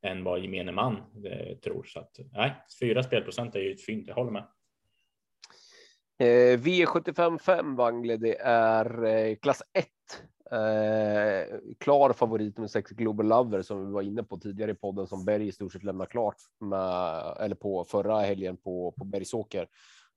än 0.02 0.24
vad 0.24 0.40
gemene 0.40 0.72
man 0.72 0.96
eh, 1.24 1.57
tror. 1.57 1.85
Så 1.85 2.00
att 2.00 2.18
nej, 2.33 2.52
fyra 2.81 3.02
spelprocent 3.02 3.55
är 3.55 3.61
ju 3.61 3.72
ett 3.72 3.85
fint, 3.85 4.09
jag 4.09 4.14
håller 4.14 4.33
med. 4.33 4.44
Eh, 6.18 6.59
V75 6.59 7.38
5 7.38 7.76
Wangle, 7.76 8.16
det 8.16 8.38
är 8.40 9.05
eh, 9.05 9.37
klass 9.37 9.62
1 9.78 9.87
Eh, 10.53 11.59
klar 11.81 12.12
favorit 12.12 12.59
med 12.59 12.71
sex 12.71 12.91
Global 12.91 13.27
Lover 13.27 13.62
som 13.62 13.87
vi 13.87 13.93
var 13.93 14.03
inne 14.03 14.23
på 14.23 14.38
tidigare 14.38 14.71
i 14.71 14.75
podden 14.75 15.07
som 15.07 15.25
Berg 15.25 15.49
i 15.49 15.53
stort 15.53 15.73
sett 15.73 15.85
lämnar 15.85 16.07
klart 16.07 16.37
med 16.61 17.37
eller 17.41 17.55
på 17.55 17.85
förra 17.85 18.21
helgen 18.21 18.57
på 18.57 18.95
på 18.99 19.05
Bergsåker. 19.05 19.69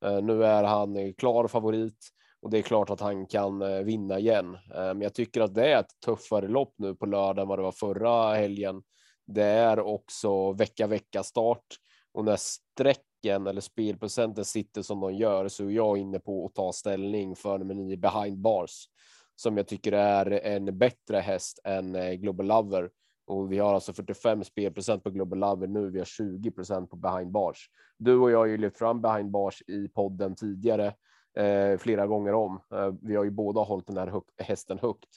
Eh, 0.06 0.22
nu 0.22 0.46
är 0.46 0.64
han 0.64 1.14
klar 1.14 1.48
favorit 1.48 2.10
och 2.42 2.50
det 2.50 2.58
är 2.58 2.62
klart 2.62 2.90
att 2.90 3.00
han 3.00 3.26
kan 3.26 3.62
eh, 3.62 3.80
vinna 3.80 4.20
igen. 4.20 4.54
Eh, 4.54 4.86
men 4.86 5.02
jag 5.02 5.14
tycker 5.14 5.42
att 5.42 5.56
det 5.56 5.72
är 5.72 5.80
ett 5.80 6.00
tuffare 6.06 6.48
lopp 6.48 6.74
nu 6.78 6.96
på 6.96 7.06
lördag 7.06 7.42
än 7.42 7.48
vad 7.48 7.60
det 7.60 7.64
var 7.64 7.72
förra 7.72 8.34
helgen. 8.34 8.84
Det 9.26 9.44
är 9.44 9.80
också 9.80 10.52
vecka 10.52 10.88
vecka 10.88 11.24
start 11.24 11.66
och 12.14 12.26
när 12.26 12.36
strecken 12.36 13.48
eller 13.48 13.62
spelprocenten 13.62 14.46
sitter 14.46 14.82
som 14.82 15.00
de 15.00 15.14
gör 15.14 15.48
så 15.48 15.66
är 15.66 15.70
jag 15.70 15.98
inne 15.98 16.20
på 16.20 16.46
att 16.46 16.56
ta 16.56 16.74
ställning 16.74 17.36
för 17.36 17.58
nummer 17.58 17.74
nio 17.74 17.98
behind 17.98 18.38
bars 18.38 18.88
som 19.36 19.58
jag 19.58 19.68
tycker 19.68 19.92
är 19.92 20.32
en 20.32 20.78
bättre 20.78 21.18
häst 21.18 21.60
än 21.64 21.96
eh, 21.96 22.14
Global 22.14 22.46
Lover. 22.46 22.90
Och 23.28 23.52
vi 23.52 23.58
har 23.58 23.74
alltså 23.74 23.94
45 23.94 24.44
spelprocent 24.44 25.04
på 25.04 25.10
Global 25.10 25.40
Lover 25.40 25.68
nu. 25.68 25.90
Vi 25.90 25.98
har 25.98 26.06
20 26.06 26.52
procent 26.52 26.90
på 26.90 26.96
Behind 26.96 27.32
Bars. 27.32 27.70
Du 27.98 28.18
och 28.18 28.32
jag 28.32 28.38
har 28.38 28.46
ju 28.46 28.58
lyft 28.58 28.78
fram 28.78 29.02
Behind 29.02 29.32
Bars 29.32 29.62
i 29.68 29.88
podden 29.88 30.36
tidigare 30.36 30.94
eh, 31.38 31.78
flera 31.78 32.08
gånger 32.08 32.34
om. 32.34 32.62
Eh, 32.74 32.94
vi 33.02 33.16
har 33.16 33.24
ju 33.24 33.32
båda 33.32 33.62
hållit 33.62 33.88
den 33.88 33.98
här 33.98 34.08
hög, 34.08 34.24
hästen 34.38 34.80
högt. 34.80 35.10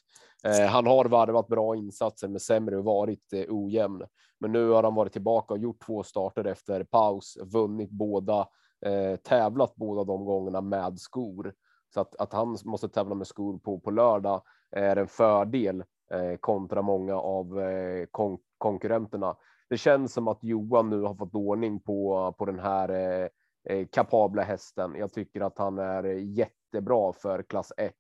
Eh, 0.45 0.67
han 0.67 0.87
har 0.87 1.05
varvat 1.05 1.49
bra 1.49 1.77
insatser 1.77 2.29
med 2.29 2.43
sämre 2.43 2.77
och 2.77 2.85
varit 2.85 3.33
eh, 3.33 3.45
ojämn. 3.49 4.03
Men 4.41 4.53
nu 4.53 4.69
har 4.69 4.83
han 4.83 4.95
varit 4.95 5.13
tillbaka 5.13 5.55
och 5.55 5.61
gjort 5.61 5.87
två 5.87 6.03
starter 6.03 6.45
efter 6.45 6.85
paus, 6.85 7.39
vunnit 7.41 7.91
båda, 7.91 8.49
eh, 8.87 9.17
tävlat 9.17 9.75
båda 9.75 10.05
de 10.05 10.25
gångerna 10.25 10.61
med 10.61 10.99
skor. 10.99 11.55
Så 11.95 12.01
att, 12.01 12.17
att 12.17 12.33
han 12.33 12.59
måste 12.65 12.89
tävla 12.89 13.15
med 13.15 13.27
skor 13.27 13.59
på, 13.59 13.79
på 13.79 13.91
lördag 13.91 14.43
är 14.71 14.97
en 14.97 15.09
fördel 15.09 15.85
eh, 16.11 16.37
kontra 16.41 16.83
många 16.83 17.17
av 17.17 17.61
eh, 17.61 18.07
kon 18.11 18.39
konkurrenterna. 18.59 19.37
Det 19.69 19.77
känns 19.77 20.13
som 20.13 20.29
att 20.29 20.39
Johan 20.43 20.91
nu 20.91 21.03
har 21.03 21.15
fått 21.15 21.35
ordning 21.35 21.81
på, 21.81 22.35
på 22.39 22.45
den 22.45 22.59
här 22.59 22.89
eh, 22.89 23.29
eh 23.65 23.87
kapabla 23.93 24.43
hästen. 24.43 24.95
Jag 24.99 25.13
tycker 25.13 25.41
att 25.41 25.59
han 25.59 25.79
är 25.79 26.05
jättebra 26.05 27.13
för 27.13 27.43
klass 27.43 27.73
1 27.77 27.95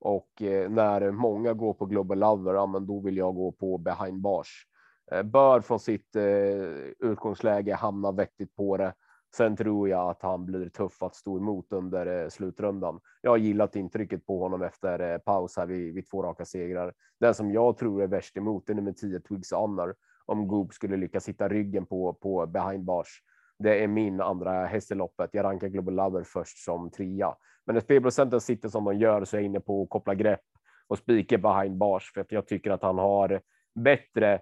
och 0.00 0.42
eh, 0.42 0.70
när 0.70 1.10
många 1.10 1.52
går 1.52 1.74
på 1.74 1.86
Global 1.86 2.18
Lover, 2.18 2.54
ja, 2.54 2.66
men 2.66 2.86
då 2.86 3.00
vill 3.00 3.16
jag 3.16 3.34
gå 3.34 3.52
på 3.52 3.78
behind 3.78 4.20
bars. 4.20 4.66
Eh, 5.12 5.22
bör 5.22 5.60
från 5.60 5.80
sitt 5.80 6.16
eh, 6.16 6.22
utgångsläge 6.98 7.74
hamna 7.74 8.12
vettigt 8.12 8.56
på 8.56 8.76
det 8.76 8.94
Sen 9.36 9.56
tror 9.56 9.88
jag 9.88 10.10
att 10.10 10.22
han 10.22 10.46
blir 10.46 10.68
tuff 10.68 11.02
att 11.02 11.14
stå 11.14 11.38
emot 11.38 11.72
under 11.72 12.22
eh, 12.22 12.28
slutrundan. 12.28 13.00
Jag 13.20 13.30
har 13.30 13.36
gillat 13.36 13.76
intrycket 13.76 14.26
på 14.26 14.38
honom 14.38 14.62
efter 14.62 15.12
eh, 15.12 15.18
paus 15.18 15.56
här 15.56 15.66
vid, 15.66 15.94
vid 15.94 16.10
två 16.10 16.22
raka 16.22 16.44
segrar. 16.44 16.94
Den 17.20 17.34
som 17.34 17.50
jag 17.50 17.76
tror 17.76 18.02
är 18.02 18.06
värst 18.06 18.36
emot 18.36 18.70
är 18.70 18.74
nummer 18.74 18.92
10 18.92 19.20
Twigs 19.20 19.52
Honor. 19.52 19.94
Om 20.26 20.48
Goop 20.48 20.72
skulle 20.74 20.96
lyckas 20.96 21.28
hitta 21.28 21.48
ryggen 21.48 21.86
på, 21.86 22.12
på 22.12 22.46
behind 22.46 22.84
bars. 22.84 23.22
Det 23.58 23.84
är 23.84 23.88
min 23.88 24.20
andra 24.20 24.66
häst 24.66 24.90
i 24.90 24.94
loppet. 24.94 25.30
Jag 25.32 25.44
rankar 25.44 25.68
Global 25.68 25.94
Lover 25.94 26.22
först 26.22 26.64
som 26.64 26.90
trea. 26.90 27.34
Men 27.66 27.74
när 27.74 27.80
spelprocenten 27.80 28.40
sitter 28.40 28.68
som 28.68 28.84
de 28.84 28.98
gör 28.98 29.24
så 29.24 29.36
är 29.36 29.40
jag 29.40 29.46
inne 29.46 29.60
på 29.60 29.82
att 29.82 29.90
koppla 29.90 30.14
grepp 30.14 30.44
och 30.88 30.98
spika 30.98 31.38
behind 31.38 31.76
bars 31.76 32.12
för 32.14 32.20
att 32.20 32.32
jag 32.32 32.46
tycker 32.46 32.70
att 32.70 32.82
han 32.82 32.98
har 32.98 33.40
bättre 33.74 34.40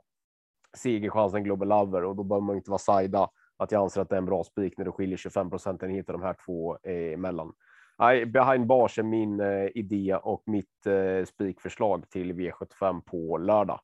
segerchans 0.76 1.34
än 1.34 1.44
Global 1.44 1.68
Lover 1.68 2.04
och 2.04 2.16
då 2.16 2.22
behöver 2.22 2.46
man 2.46 2.56
inte 2.56 2.70
vara 2.70 2.78
sajda 2.78 3.30
att 3.58 3.72
jag 3.72 3.82
anser 3.82 4.00
att 4.00 4.08
det 4.08 4.14
är 4.14 4.18
en 4.18 4.26
bra 4.26 4.44
spik 4.44 4.78
när 4.78 4.84
det 4.84 4.92
skiljer 4.92 5.16
25 5.16 5.50
procentenheter 5.50 6.12
de 6.12 6.22
här 6.22 6.36
två 6.46 6.78
eh, 6.82 7.12
emellan. 7.12 7.52
Nej, 7.98 8.26
behind 8.26 8.66
bars 8.66 8.98
är 8.98 9.02
min 9.02 9.40
eh, 9.40 9.68
idé 9.74 10.14
och 10.22 10.42
mitt 10.46 10.86
eh, 10.86 11.24
spikförslag 11.24 12.10
till 12.10 12.32
V75 12.32 13.00
på 13.00 13.38
lördag. 13.38 13.80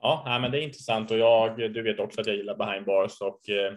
Ja, 0.00 0.38
men 0.40 0.50
det 0.50 0.58
är 0.58 0.62
intressant 0.62 1.10
och 1.10 1.18
jag, 1.18 1.56
du 1.56 1.82
vet 1.82 2.00
också 2.00 2.20
att 2.20 2.26
jag 2.26 2.36
gillar 2.36 2.56
behind 2.56 2.86
bars 2.86 3.20
och 3.20 3.48
eh, 3.48 3.72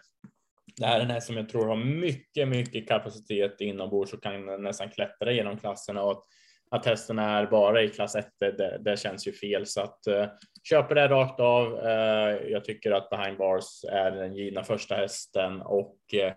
det 0.76 0.86
här 0.86 0.96
är 0.96 1.00
den 1.00 1.12
här 1.12 1.20
som 1.20 1.38
jag 1.38 1.50
tror 1.50 1.68
har 1.68 1.76
mycket, 1.76 2.48
mycket 2.48 2.88
kapacitet 2.88 3.62
inombords 3.62 4.14
och 4.14 4.24
kan 4.24 4.64
nästan 4.64 4.90
klättra 4.90 5.32
genom 5.32 5.58
klasserna 5.58 6.04
och 6.04 6.24
att 6.72 6.86
hästen 6.86 7.20
är 7.20 7.46
bara 7.46 7.82
i 7.82 7.90
klass 7.90 8.16
1, 8.16 8.28
det, 8.40 8.78
det 8.82 9.00
känns 9.00 9.28
ju 9.28 9.32
fel 9.32 9.66
så 9.66 9.82
att 9.82 10.00
uh, 10.10 10.26
köper 10.64 10.96
det 10.96 11.08
rakt 11.08 11.40
av. 11.40 11.74
Uh, 11.74 12.52
jag 12.52 12.64
tycker 12.66 12.92
att 12.92 13.10
behind 13.10 13.38
bars 13.38 13.84
är 13.92 14.12
den 14.12 14.36
givna 14.36 14.64
första 14.64 14.96
hästen 14.96 15.62
och 15.62 15.98
uh, 16.14 16.34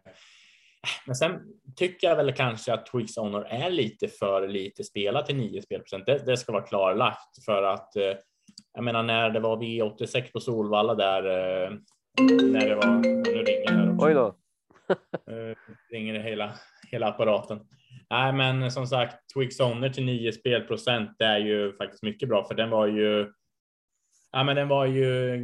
men 1.06 1.14
sen 1.14 1.40
tycker 1.76 2.08
jag 2.08 2.16
väl 2.16 2.32
kanske 2.32 2.72
att 2.72 2.86
Twigs 2.86 3.16
Honor 3.16 3.46
är 3.46 3.70
lite 3.70 4.08
för 4.08 4.48
lite 4.48 4.84
spelat 4.84 5.26
till 5.26 5.36
9 5.36 5.62
spelprocent. 5.62 6.06
Det, 6.06 6.26
det 6.26 6.36
ska 6.36 6.52
vara 6.52 6.66
klarlagt 6.66 7.44
för 7.44 7.62
att 7.62 7.92
jag 8.72 8.84
menar 8.84 9.02
när 9.02 9.30
det 9.30 9.40
var 9.40 9.56
V86 9.56 10.32
på 10.32 10.40
Solvalla 10.40 10.94
där 10.94 11.22
när 12.42 12.68
det 12.68 12.74
var. 12.74 12.98
Nu 13.08 13.42
ringer 13.42 13.70
här 13.70 13.92
också. 13.92 14.06
Oj 14.06 14.14
då. 14.14 14.36
ringer 15.90 16.14
det 16.14 16.22
hela 16.22 16.52
hela 16.90 17.08
apparaten. 17.08 17.60
Nej, 18.10 18.32
men 18.32 18.70
som 18.70 18.86
sagt, 18.86 19.16
Twix 19.34 19.58
Honor 19.58 19.88
till 19.88 20.04
9 20.04 20.32
spelprocent, 20.32 21.10
det 21.18 21.24
är 21.24 21.38
ju 21.38 21.76
faktiskt 21.76 22.02
mycket 22.02 22.28
bra, 22.28 22.44
för 22.44 22.54
den 22.54 22.70
var 22.70 22.86
ju. 22.86 23.32
Ja, 24.32 24.44
men 24.44 24.56
den 24.56 24.68
var 24.68 24.86
ju 24.86 25.38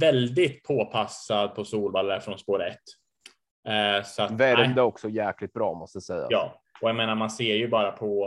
väldigt 0.00 0.62
påpassad 0.62 1.54
på 1.54 1.64
Solvalla 1.64 2.20
från 2.20 2.38
spår 2.38 2.62
1. 2.62 2.76
Eh, 3.68 4.04
så 4.04 4.22
att, 4.22 4.30
Värmde 4.30 4.82
också 4.82 5.08
jäkligt 5.08 5.52
bra 5.52 5.74
måste 5.74 6.00
säga. 6.00 6.26
Ja, 6.30 6.62
och 6.82 6.88
jag 6.88 6.96
menar, 6.96 7.14
man 7.14 7.30
ser 7.30 7.54
ju 7.54 7.68
bara 7.68 7.92
på 7.92 8.24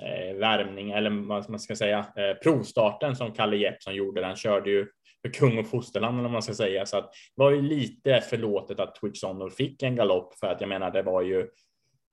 eh, 0.00 0.36
värmning 0.36 0.90
eller 0.90 1.10
vad 1.28 1.50
man 1.50 1.60
ska 1.60 1.76
säga 1.76 1.98
eh, 1.98 2.36
provstarten 2.42 3.16
som 3.16 3.32
Kalle 3.32 3.56
Jeppsson 3.56 3.94
gjorde. 3.94 4.20
Den 4.20 4.36
körde 4.36 4.70
ju 4.70 4.86
för 5.22 5.32
kung 5.32 5.58
och 5.58 5.66
fosterland 5.66 6.18
eller 6.18 6.28
man 6.28 6.42
ska 6.42 6.54
säga, 6.54 6.86
så 6.86 6.96
att 6.96 7.04
det 7.04 7.42
var 7.42 7.50
ju 7.50 7.62
lite 7.62 8.20
förlåtet 8.20 8.80
att 8.80 8.94
Twix 8.94 9.22
Honor 9.22 9.50
fick 9.50 9.82
en 9.82 9.96
galopp 9.96 10.34
för 10.34 10.46
att 10.46 10.60
jag 10.60 10.68
menar, 10.68 10.90
det 10.90 11.02
var 11.02 11.22
ju 11.22 11.48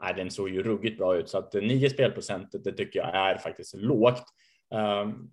nej, 0.01 0.13
den 0.13 0.31
såg 0.31 0.49
ju 0.49 0.63
ruggigt 0.63 0.97
bra 0.97 1.15
ut 1.15 1.29
så 1.29 1.37
att 1.37 1.53
9 1.53 1.89
spelprocent, 1.89 2.55
det 2.63 2.71
tycker 2.71 2.99
jag 2.99 3.15
är 3.15 3.37
faktiskt 3.37 3.75
lågt. 3.75 4.23
Um, 4.73 5.31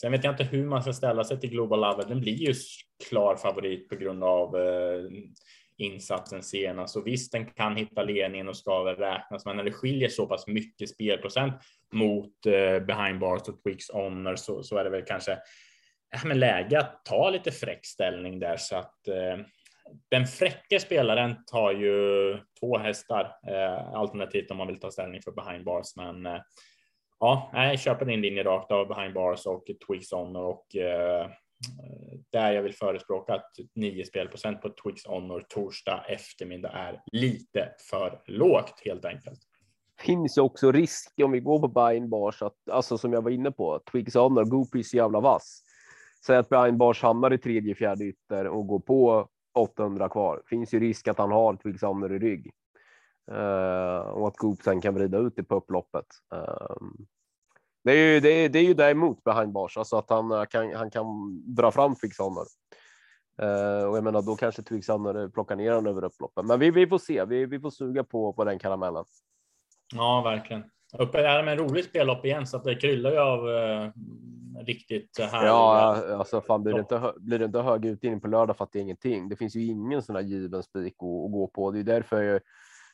sen 0.00 0.12
vet 0.12 0.24
jag 0.24 0.32
inte 0.32 0.44
hur 0.44 0.66
man 0.66 0.82
ska 0.82 0.92
ställa 0.92 1.24
sig 1.24 1.40
till 1.40 1.50
Global 1.50 1.80
Love. 1.80 2.04
Den 2.08 2.20
blir 2.20 2.34
ju 2.34 2.54
klar 3.08 3.36
favorit 3.36 3.88
på 3.88 3.96
grund 3.96 4.24
av 4.24 4.56
uh, 4.56 5.10
insatsen 5.78 6.42
senast 6.42 6.96
och 6.96 7.06
visst, 7.06 7.32
den 7.32 7.46
kan 7.46 7.76
hitta 7.76 8.02
ledningen 8.02 8.48
och 8.48 8.56
ska 8.56 8.82
väl 8.82 8.96
räknas, 8.96 9.44
men 9.44 9.56
när 9.56 9.64
det 9.64 9.72
skiljer 9.72 10.08
så 10.08 10.26
pass 10.26 10.46
mycket 10.46 10.90
spelprocent 10.90 11.54
mot 11.92 12.32
uh, 12.46 12.86
behind 12.86 13.20
bars 13.20 13.48
och 13.48 13.62
Twix 13.62 13.90
honor 13.90 14.36
så, 14.36 14.62
så 14.62 14.76
är 14.76 14.84
det 14.84 14.90
väl 14.90 15.04
kanske 15.06 15.38
ja, 16.10 16.18
men 16.24 16.38
läge 16.38 16.78
att 16.78 17.04
ta 17.04 17.30
lite 17.30 17.50
fräck 17.50 17.86
ställning 17.86 18.38
där 18.38 18.56
så 18.56 18.76
att 18.76 19.00
uh, 19.08 19.44
den 20.10 20.26
fräcka 20.26 20.80
spelaren 20.80 21.36
tar 21.46 21.72
ju 21.72 22.38
två 22.60 22.78
hästar 22.78 23.36
eh, 23.48 23.94
alternativt 23.94 24.50
om 24.50 24.56
man 24.56 24.66
vill 24.66 24.80
ta 24.80 24.90
ställning 24.90 25.22
för 25.22 25.32
behind 25.32 25.64
bars. 25.64 25.96
Men 25.96 26.26
eh, 26.26 26.40
ja, 27.20 27.50
jag 27.52 27.80
köper 27.80 28.06
din 28.06 28.20
linje 28.20 28.42
rakt 28.42 28.72
av 28.72 28.88
behind 28.88 29.14
bars 29.14 29.46
och 29.46 29.64
Twigs 29.86 30.12
on 30.12 30.36
och 30.36 30.76
eh, 30.76 31.30
där 32.32 32.52
jag 32.52 32.62
vill 32.62 32.74
förespråka 32.74 33.34
att 33.34 33.50
9 33.74 34.04
spelprocent 34.04 34.62
på 34.62 34.68
Twigs 34.68 35.06
Honor 35.06 35.44
torsdag 35.48 36.04
eftermiddag 36.08 36.70
är 36.70 37.02
lite 37.12 37.68
för 37.90 38.22
lågt 38.26 38.82
helt 38.84 39.04
enkelt. 39.04 39.38
Finns 40.00 40.38
ju 40.38 40.42
också 40.42 40.72
risk 40.72 41.12
om 41.22 41.32
vi 41.32 41.40
går 41.40 41.60
på 41.60 41.68
behind 41.68 42.08
bars 42.08 42.42
att 42.42 42.68
alltså 42.70 42.98
som 42.98 43.12
jag 43.12 43.22
var 43.22 43.30
inne 43.30 43.50
på 43.50 43.80
Twigs 43.92 44.14
Honor, 44.14 44.44
Goopy 44.44 44.78
är 44.78 44.82
så 44.82 44.96
jävla 44.96 45.20
vass. 45.20 45.62
Säg 46.26 46.36
att 46.36 46.48
behind 46.48 46.76
bars 46.76 47.02
hamnar 47.02 47.32
i 47.32 47.38
tredje, 47.38 47.74
fjärde 47.74 48.04
ytter 48.04 48.46
och 48.46 48.66
går 48.66 48.80
på 48.80 49.28
800 49.56 50.08
kvar. 50.08 50.42
Finns 50.46 50.74
ju 50.74 50.80
risk 50.80 51.08
att 51.08 51.18
han 51.18 51.32
har 51.32 51.56
Twigsamner 51.56 52.12
i 52.12 52.18
rygg 52.18 52.50
uh, 53.32 54.08
och 54.08 54.28
att 54.28 54.36
Goop 54.36 54.62
sen 54.62 54.80
kan 54.80 54.94
vrida 54.94 55.18
ut 55.18 55.36
det 55.36 55.42
på 55.42 55.54
upploppet. 55.54 56.06
Uh, 56.34 56.40
ehm, 56.40 57.06
det 57.84 57.92
är 57.92 58.14
ju 58.14 58.20
det, 58.20 58.28
är, 58.28 58.48
det 58.48 58.58
är 58.58 58.62
ju 58.62 58.74
däremot 58.74 59.24
behind 59.24 59.52
bars, 59.52 59.76
alltså 59.76 59.96
att 59.96 60.10
han 60.10 60.30
eh, 60.30 60.44
kan, 60.44 60.74
han 60.74 60.90
kan 60.90 61.06
dra 61.54 61.70
fram 61.70 61.94
Twigsamner. 61.94 62.44
Uh, 63.42 63.48
eh, 63.48 63.84
och 63.84 63.96
jag 63.96 64.04
menar, 64.04 64.22
då 64.22 64.36
kanske 64.36 64.62
Twigsamner 64.62 65.28
plockar 65.28 65.56
ner 65.56 65.72
honom 65.72 65.86
över 65.86 66.04
upploppet. 66.04 66.44
Men 66.44 66.60
vi, 66.60 66.70
vi 66.70 66.86
får 66.86 66.98
se. 66.98 67.24
Vi, 67.24 67.46
vi 67.46 67.60
får 67.60 67.70
suga 67.70 68.04
på 68.04 68.32
på 68.32 68.44
den 68.44 68.58
karamellen. 68.58 69.04
Ja, 69.94 70.22
verkligen. 70.22 70.64
Uppe 70.92 71.18
är 71.26 71.42
med 71.42 71.52
en 71.52 71.68
rolig 71.68 71.84
spellopp 71.84 72.24
igen 72.24 72.46
så 72.46 72.56
att 72.56 72.64
det 72.64 72.74
kryllar 72.74 73.10
ju 73.10 73.18
av 73.18 73.50
eh, 73.50 73.90
riktigt 74.64 75.18
här. 75.18 75.46
Ja, 75.46 76.02
alltså 76.16 76.40
fan 76.40 76.62
blir 76.62 76.74
det 76.74 76.80
inte, 76.80 77.12
blir 77.16 77.38
det 77.38 77.44
inte 77.44 77.60
hög 77.60 77.84
utdelning 77.84 78.20
på 78.20 78.28
lördag 78.28 78.56
för 78.56 78.64
att 78.64 78.72
det 78.72 78.78
är 78.78 78.82
ingenting. 78.82 79.28
Det 79.28 79.36
finns 79.36 79.56
ju 79.56 79.64
ingen 79.64 80.02
sån 80.02 80.16
här 80.16 80.22
given 80.22 80.62
spik 80.62 80.94
att, 80.98 81.02
att 81.02 81.32
gå 81.32 81.50
på. 81.54 81.70
Det 81.70 81.78
är 81.78 81.82
därför 81.82 82.22
jag, 82.22 82.40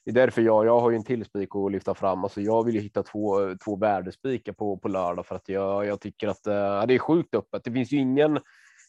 det 0.04 0.10
är 0.10 0.14
därför 0.14 0.42
jag, 0.42 0.66
jag 0.66 0.80
har 0.80 0.90
ju 0.90 0.96
en 0.96 1.04
till 1.04 1.24
spik 1.24 1.48
att 1.56 1.72
lyfta 1.72 1.94
fram. 1.94 2.24
Alltså 2.24 2.40
jag 2.40 2.64
vill 2.64 2.74
ju 2.74 2.80
hitta 2.80 3.02
två, 3.02 3.54
två 3.64 3.76
värdespikar 3.76 4.52
på, 4.52 4.76
på 4.76 4.88
lördag 4.88 5.26
för 5.26 5.34
att 5.34 5.48
jag, 5.48 5.86
jag 5.86 6.00
tycker 6.00 6.28
att 6.28 6.46
äh, 6.46 6.86
det 6.86 6.94
är 6.94 6.98
sjukt 6.98 7.34
öppet. 7.34 7.64
Det 7.64 7.72
finns 7.72 7.92
ju 7.92 7.96
ingen, 7.96 8.34
det 8.34 8.42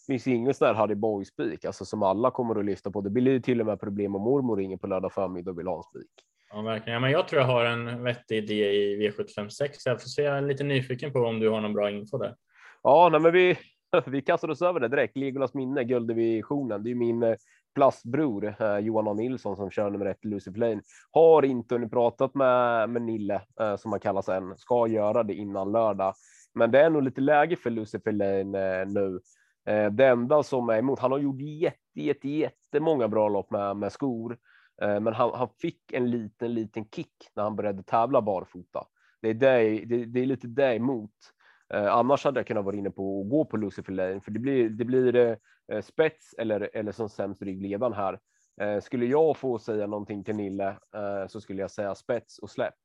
finns 0.08 0.28
ingen 0.28 0.54
sån 0.54 0.68
här 0.68 0.76
Harry 0.76 0.96
Boy 0.96 1.26
spik 1.26 1.66
alltså 1.66 1.86
som 1.86 2.04
alla 2.04 2.32
kommer 2.32 2.60
att 2.60 2.66
lyfta 2.66 2.92
på. 2.92 3.02
Det 3.02 3.10
blir 3.10 3.39
till 3.39 3.60
och 3.60 3.66
med 3.66 3.80
problem 3.80 4.16
om 4.16 4.22
mormor 4.22 4.58
ringer 4.58 4.78
på 4.78 4.88
lördag 4.88 5.13
förmiddag 5.13 5.52
och 5.52 5.60
vill 5.60 5.68
ha 5.68 5.78
en 5.78 5.84
spik. 5.84 6.12
Ja, 6.54 6.62
verkligen. 6.62 6.94
Ja, 6.94 7.00
men 7.00 7.12
jag 7.12 7.28
tror 7.28 7.42
jag 7.42 7.48
har 7.48 7.66
en 7.66 8.04
vettig 8.04 8.38
idé 8.38 8.72
i 8.72 9.10
V756. 9.10 9.70
Jag 9.86 10.02
får 10.02 10.10
se, 10.10 10.22
jag 10.22 10.38
är 10.38 10.42
lite 10.42 10.63
nyfiken 10.63 11.13
på 11.13 11.20
om 11.20 11.39
du 11.39 11.50
har 11.50 11.62
någon 11.62 11.74
bra 11.74 11.92
info 11.92 12.18
där. 12.18 12.36
Ja, 12.84 13.10
nej, 13.12 13.22
men 13.22 13.34
vi, 13.34 13.58
vi 14.06 14.22
kastade 14.22 14.54
oss 14.54 14.62
över 14.62 14.80
det 14.80 14.88
direkt. 14.88 15.18
Legolas 15.18 15.54
minne, 15.54 15.84
gulddivisionen. 15.84 16.84
Det 16.84 16.92
är 16.92 16.96
min 16.96 17.24
eh, 17.24 17.36
plastbror 17.76 18.56
eh, 18.60 18.78
Johan 18.78 19.08
A. 19.08 19.13
Nilsson 19.13 19.56
som 19.56 19.72
kör 19.72 19.89
nummer 19.89 20.06
ett 20.06 20.26
Lucy 20.26 20.52
Lane. 20.52 20.82
Har 21.12 21.46
inte 21.46 21.76
hunnit 21.76 21.92
pratat 21.92 22.36
med, 22.36 22.89
med 22.89 23.02
Nille 23.02 23.42
eh, 23.60 23.76
som 23.76 23.92
han 23.92 24.00
kallas 24.00 24.30
än. 24.30 24.58
Ska 24.58 24.88
göra 24.88 25.24
det 25.24 25.34
innan 25.34 25.72
lördag, 25.72 26.13
men 26.54 26.72
det 26.72 26.80
är 26.80 26.89
nog 26.89 27.04
lite 27.04 27.22
läge 27.22 27.56
för 27.56 27.70
Lucy 27.70 28.00
Lane 28.06 28.82
eh, 28.82 28.88
nu. 28.88 29.20
Eh, 29.66 29.92
det 29.92 30.08
enda 30.08 30.44
som 30.44 30.70
är 30.70 30.78
emot, 30.78 31.00
han 31.00 31.12
har 31.12 31.20
gjort 31.20 31.42
jätte, 31.42 32.02
jätte, 32.02 32.30
jättemånga 32.30 33.08
bra 33.08 33.30
lopp 33.30 33.52
med, 33.52 33.78
med 33.78 33.92
skor, 33.92 34.32
eh, 34.32 34.38
Eh, 34.82 35.00
men 35.00 35.14
han, 35.14 35.32
han 35.34 35.50
fick 35.62 35.94
en 35.94 36.12
liten, 36.12 36.54
liten 36.54 36.86
kick 36.96 37.14
när 37.36 37.44
han 37.44 37.56
började 37.56 37.84
tävla 37.84 38.22
barfota. 38.22 38.88
Det 39.22 39.30
är, 39.30 39.34
det, 39.34 39.86
det, 39.86 40.06
det 40.06 40.20
är 40.20 40.26
lite 40.26 40.48
det 40.48 40.76
emot. 40.76 41.12
Eh, 41.74 41.94
annars 41.94 42.24
hade 42.24 42.40
jag 42.40 42.48
kunnat 42.48 42.66
vara 42.66 42.76
inne 42.76 42.92
på 42.92 43.22
att 43.22 43.30
gå 43.30 43.46
på 43.46 43.58
Lucifer 43.58 43.94
Lane, 43.94 44.22
för 44.22 44.32
det 44.32 44.40
blir, 44.40 44.70
det 44.70 44.86
blir 44.86 45.38
eh, 45.72 45.82
spets 45.82 46.34
eller, 46.38 46.70
eller 46.74 46.92
som 46.92 47.10
sämst 47.10 47.42
ryggledan 47.42 47.94
här. 47.94 48.20
Eh, 48.62 48.80
skulle 48.80 49.06
jag 49.06 49.38
få 49.38 49.60
säga 49.60 49.88
någonting 49.88 50.24
till 50.24 50.36
Nille 50.36 50.68
eh, 50.96 51.28
så 51.28 51.42
skulle 51.42 51.62
jag 51.62 51.72
säga 51.72 51.96
spets 51.96 52.40
och 52.40 52.50
släpp. 52.50 52.76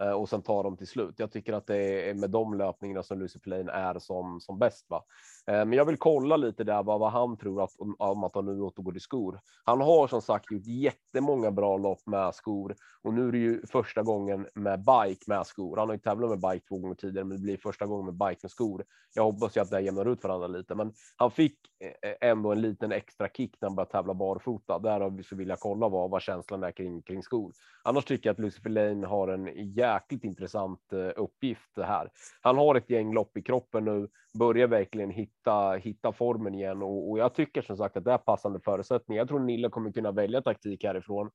Eh, 0.00 0.10
och 0.10 0.28
sen 0.28 0.42
tar 0.42 0.62
de 0.62 0.76
till 0.76 0.86
slut. 0.86 1.14
Jag 1.18 1.32
tycker 1.32 1.52
att 1.52 1.66
det 1.66 2.10
är 2.10 2.14
med 2.14 2.30
de 2.30 2.54
löpningarna 2.54 3.02
som 3.02 3.18
Lucy 3.18 3.38
Lane 3.44 3.72
är 3.72 3.98
som, 3.98 4.40
som 4.40 4.58
bäst. 4.58 4.86
Va? 4.88 5.04
Eh, 5.46 5.64
men 5.64 5.72
jag 5.72 5.84
vill 5.84 5.96
kolla 5.96 6.36
lite 6.36 6.64
där 6.64 6.82
vad, 6.82 7.00
vad 7.00 7.12
han 7.12 7.36
tror 7.36 7.62
att, 7.62 7.74
om, 7.78 7.96
om 7.98 8.24
att 8.24 8.34
han 8.34 8.46
nu 8.46 8.60
återgår 8.60 8.96
i 8.96 9.00
skor. 9.00 9.40
Han 9.64 9.80
har 9.80 10.08
som 10.08 10.22
sagt 10.22 10.52
gjort 10.52 10.66
jättemånga 10.66 11.50
bra 11.50 11.76
lopp 11.76 12.06
med 12.06 12.34
skor 12.34 12.76
och 13.06 13.14
nu 13.14 13.28
är 13.28 13.32
det 13.32 13.38
ju 13.38 13.66
första 13.66 14.02
gången 14.02 14.46
med 14.54 14.78
bike 14.78 15.24
med 15.26 15.46
skor. 15.46 15.76
Han 15.76 15.88
har 15.88 15.94
ju 15.94 16.00
tävlat 16.00 16.30
med 16.30 16.40
bike 16.40 16.66
två 16.68 16.78
gånger 16.78 16.94
tidigare, 16.94 17.24
men 17.24 17.36
det 17.36 17.42
blir 17.42 17.56
första 17.56 17.86
gången 17.86 18.06
med 18.06 18.28
bike 18.28 18.40
med 18.42 18.50
skor. 18.50 18.84
Jag 19.14 19.22
hoppas 19.22 19.56
ju 19.56 19.60
att 19.60 19.70
det 19.70 19.80
jämnar 19.80 20.12
ut 20.12 20.24
varandra 20.24 20.46
lite, 20.46 20.74
men 20.74 20.92
han 21.16 21.30
fick 21.30 21.58
eh, 22.02 22.30
ändå 22.30 22.52
en 22.52 22.60
liten 22.60 22.92
extra 22.92 23.28
kick 23.28 23.56
när 23.60 23.68
han 23.68 23.76
började 23.76 23.92
tävla 23.92 24.14
barfota. 24.14 24.78
Därav 24.78 25.22
så 25.22 25.36
vill 25.36 25.48
jag 25.48 25.60
kolla 25.60 25.88
vad, 25.88 26.10
vad 26.10 26.22
känslan 26.22 26.64
är 26.64 26.70
kring, 26.70 27.02
kring 27.02 27.22
skor. 27.22 27.52
Annars 27.82 28.04
tycker 28.04 28.28
jag 28.28 28.34
att 28.34 28.40
Lucifer 28.40 28.70
Lane 28.70 29.06
har 29.06 29.28
en 29.28 29.48
jäkligt 29.92 30.24
intressant 30.24 30.92
eh, 30.92 31.10
uppgift 31.16 31.74
det 31.74 31.84
här. 31.84 32.10
Han 32.42 32.58
har 32.58 32.74
ett 32.74 32.90
gäng 32.90 33.14
lopp 33.14 33.36
i 33.36 33.42
kroppen 33.42 33.84
nu, 33.84 34.08
börjar 34.38 34.66
verkligen 34.66 35.10
hitta, 35.10 35.72
hitta 35.72 36.12
formen 36.12 36.54
igen 36.54 36.82
och, 36.82 37.10
och 37.10 37.18
jag 37.18 37.34
tycker 37.34 37.62
som 37.62 37.76
sagt 37.76 37.96
att 37.96 38.04
det 38.04 38.12
är 38.12 38.18
passande 38.18 38.60
förutsättningar. 38.60 39.20
Jag 39.20 39.28
tror 39.28 39.40
Nille 39.40 39.68
kommer 39.68 39.92
kunna 39.92 40.12
välja 40.12 40.42
taktik 40.42 40.84
härifrån. 40.84 41.30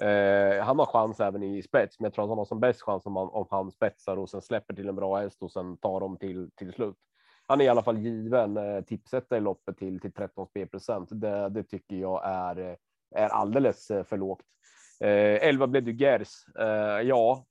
Eh, 0.00 0.64
han 0.64 0.78
har 0.78 0.86
chans 0.86 1.20
även 1.20 1.42
i 1.42 1.62
spets, 1.62 2.00
men 2.00 2.04
jag 2.04 2.14
tror 2.14 2.24
att 2.24 2.30
han 2.30 2.38
har 2.38 2.44
som 2.44 2.60
bäst 2.60 2.82
chans 2.82 3.06
om 3.06 3.16
han, 3.16 3.28
om 3.28 3.46
han 3.50 3.70
spetsar 3.70 4.16
och 4.16 4.30
sen 4.30 4.42
släpper 4.42 4.74
till 4.74 4.88
en 4.88 4.96
bra 4.96 5.16
häst 5.16 5.42
och 5.42 5.52
sen 5.52 5.76
tar 5.76 6.00
dem 6.00 6.16
till, 6.16 6.50
till 6.56 6.72
slut. 6.72 6.96
Han 7.46 7.60
är 7.60 7.64
i 7.64 7.68
alla 7.68 7.82
fall 7.82 7.98
given 7.98 8.56
eh, 8.56 8.80
tipsetta 8.80 9.36
i 9.36 9.40
loppet 9.40 9.78
till, 9.78 10.00
till 10.00 10.12
13 10.12 10.46
spelprocent. 10.46 11.08
Det, 11.12 11.48
det 11.48 11.62
tycker 11.62 11.96
jag 11.96 12.20
är, 12.24 12.58
eh, 12.58 12.76
är 13.14 13.28
alldeles 13.28 13.90
eh, 13.90 14.04
för 14.04 14.16
lågt. 14.16 14.44
Eh, 15.00 15.48
11 15.48 15.66
blev 15.66 15.84
du 15.84 15.92
Gers. 15.92 16.28
Eh, 16.58 17.00
ja, 17.00 17.44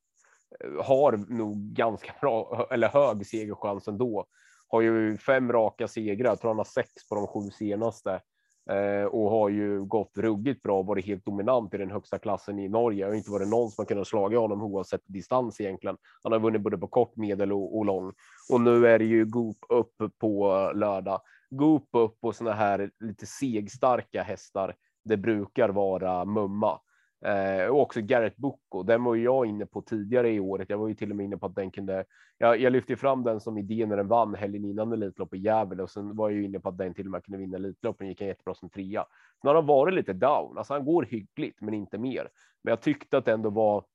har 0.80 1.18
nog 1.30 1.58
ganska 1.58 2.14
bra 2.22 2.68
eller 2.72 2.88
hög 2.88 3.26
segerchans 3.26 3.88
ändå. 3.88 4.26
Har 4.68 4.82
ju 4.82 5.18
fem 5.18 5.52
raka 5.52 5.88
segrar, 5.88 6.30
jag 6.30 6.40
tror 6.40 6.50
han 6.50 6.58
har 6.58 6.66
sex 6.66 6.90
på 7.10 7.16
de 7.16 7.28
sju 7.28 7.50
senaste 7.50 8.22
eh, 8.70 9.06
och 9.06 9.32
har 9.32 9.50
ju 9.50 9.86
gått 9.86 10.18
ruggigt 10.18 10.64
bra, 10.64 10.82
varit 10.82 11.06
helt 11.06 11.26
dominant 11.26 11.74
i 11.74 11.78
den 11.78 11.92
högsta 11.92 12.20
klassen 12.20 12.60
i 12.60 12.70
Norge. 12.70 13.06
Det 13.06 13.12
har 13.12 13.16
inte 13.16 13.32
varit 13.32 13.48
någon 13.48 13.72
som 13.72 13.82
har 13.82 13.88
kunnat 13.88 14.08
slaga 14.08 14.40
honom 14.40 14.64
oavsett 14.64 15.02
distans 15.06 15.62
egentligen. 15.62 15.98
Han 16.24 16.32
har 16.32 16.40
vunnit 16.40 16.62
både 16.62 16.78
på 16.78 16.88
kort, 16.88 17.16
medel 17.16 17.54
och, 17.54 17.78
och 17.78 17.86
lång 17.86 18.14
och 18.52 18.62
nu 18.62 18.88
är 18.88 19.00
det 19.00 19.06
ju 19.06 19.26
Goop 19.26 19.58
upp 19.70 19.96
på 20.20 20.72
lördag. 20.76 21.22
Goop 21.50 21.90
upp 21.92 22.22
på 22.22 22.34
såna 22.34 22.54
här 22.54 22.92
lite 23.00 23.26
segstarka 23.26 24.24
hästar. 24.24 24.76
Det 25.04 25.18
brukar 25.18 25.70
vara 25.70 26.26
mumma. 26.26 26.80
Eh, 27.26 27.68
och 27.68 27.82
också 27.82 28.02
Garrett 28.02 28.38
Bucco, 28.38 28.84
Den 28.84 29.04
var 29.04 29.16
jag 29.16 29.46
inne 29.46 29.66
på 29.66 29.82
tidigare 29.82 30.30
i 30.30 30.40
året. 30.40 30.70
Jag 30.70 30.78
var 30.78 30.88
ju 30.88 30.94
till 30.94 31.10
och 31.10 31.16
med 31.16 31.24
inne 31.24 31.38
på 31.38 31.46
att 31.46 31.56
den 31.56 31.72
kunde. 31.72 32.06
Jag, 32.38 32.60
jag 32.60 32.74
lyfte 32.74 32.96
fram 32.96 33.24
den 33.24 33.40
som 33.40 33.58
idé 33.58 33.86
när 33.86 33.98
den 33.98 34.08
vann 34.08 34.36
helgen 34.36 34.66
innan 34.66 34.92
Elitlopp 34.92 35.34
i 35.34 35.38
Gävle 35.38 35.84
och 35.84 35.90
sen 35.90 36.16
var 36.16 36.30
jag 36.30 36.38
ju 36.38 36.46
inne 36.46 36.60
på 36.60 36.70
att 36.70 36.78
den 36.78 36.94
till 36.94 37.06
och 37.06 37.12
med 37.12 37.24
kunde 37.24 37.38
vinna 37.38 37.58
Elitloppen. 37.58 38.08
Gick 38.08 38.22
han 38.22 38.28
jättebra 38.28 38.54
som 38.54 38.70
trea. 38.70 39.06
Sen 39.42 39.48
har 39.48 39.56
han 39.56 39.66
varit 39.66 39.94
lite 39.94 40.14
down. 40.14 40.58
Alltså 40.58 40.74
han 40.74 40.86
går 40.86 41.04
hyggligt, 41.04 41.62
men 41.62 41.74
inte 41.74 41.98
mer. 41.98 42.30
Men 42.64 42.72
jag 42.72 42.82
tyckte 42.82 43.18
att 43.18 43.26
det 43.26 43.32
ändå 43.32 43.50
var 43.50 43.86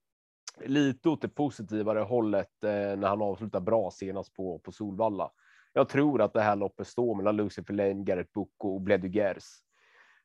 lite 0.64 1.08
åt 1.08 1.22
det 1.22 1.28
positivare 1.28 2.00
hållet 2.00 2.64
eh, 2.64 2.70
när 2.70 3.08
han 3.08 3.22
avslutar 3.22 3.60
bra 3.60 3.90
senast 3.90 4.34
på 4.34 4.58
på 4.58 4.72
Solvalla. 4.72 5.30
Jag 5.72 5.88
tror 5.88 6.22
att 6.22 6.32
det 6.32 6.40
här 6.40 6.56
loppet 6.56 6.86
står 6.86 7.14
mellan 7.14 7.36
Lucifer 7.36 7.74
Lane, 7.74 8.04
Garrett 8.04 8.32
Bucco 8.32 8.68
och 8.68 8.80
Bledugers. 8.80 9.44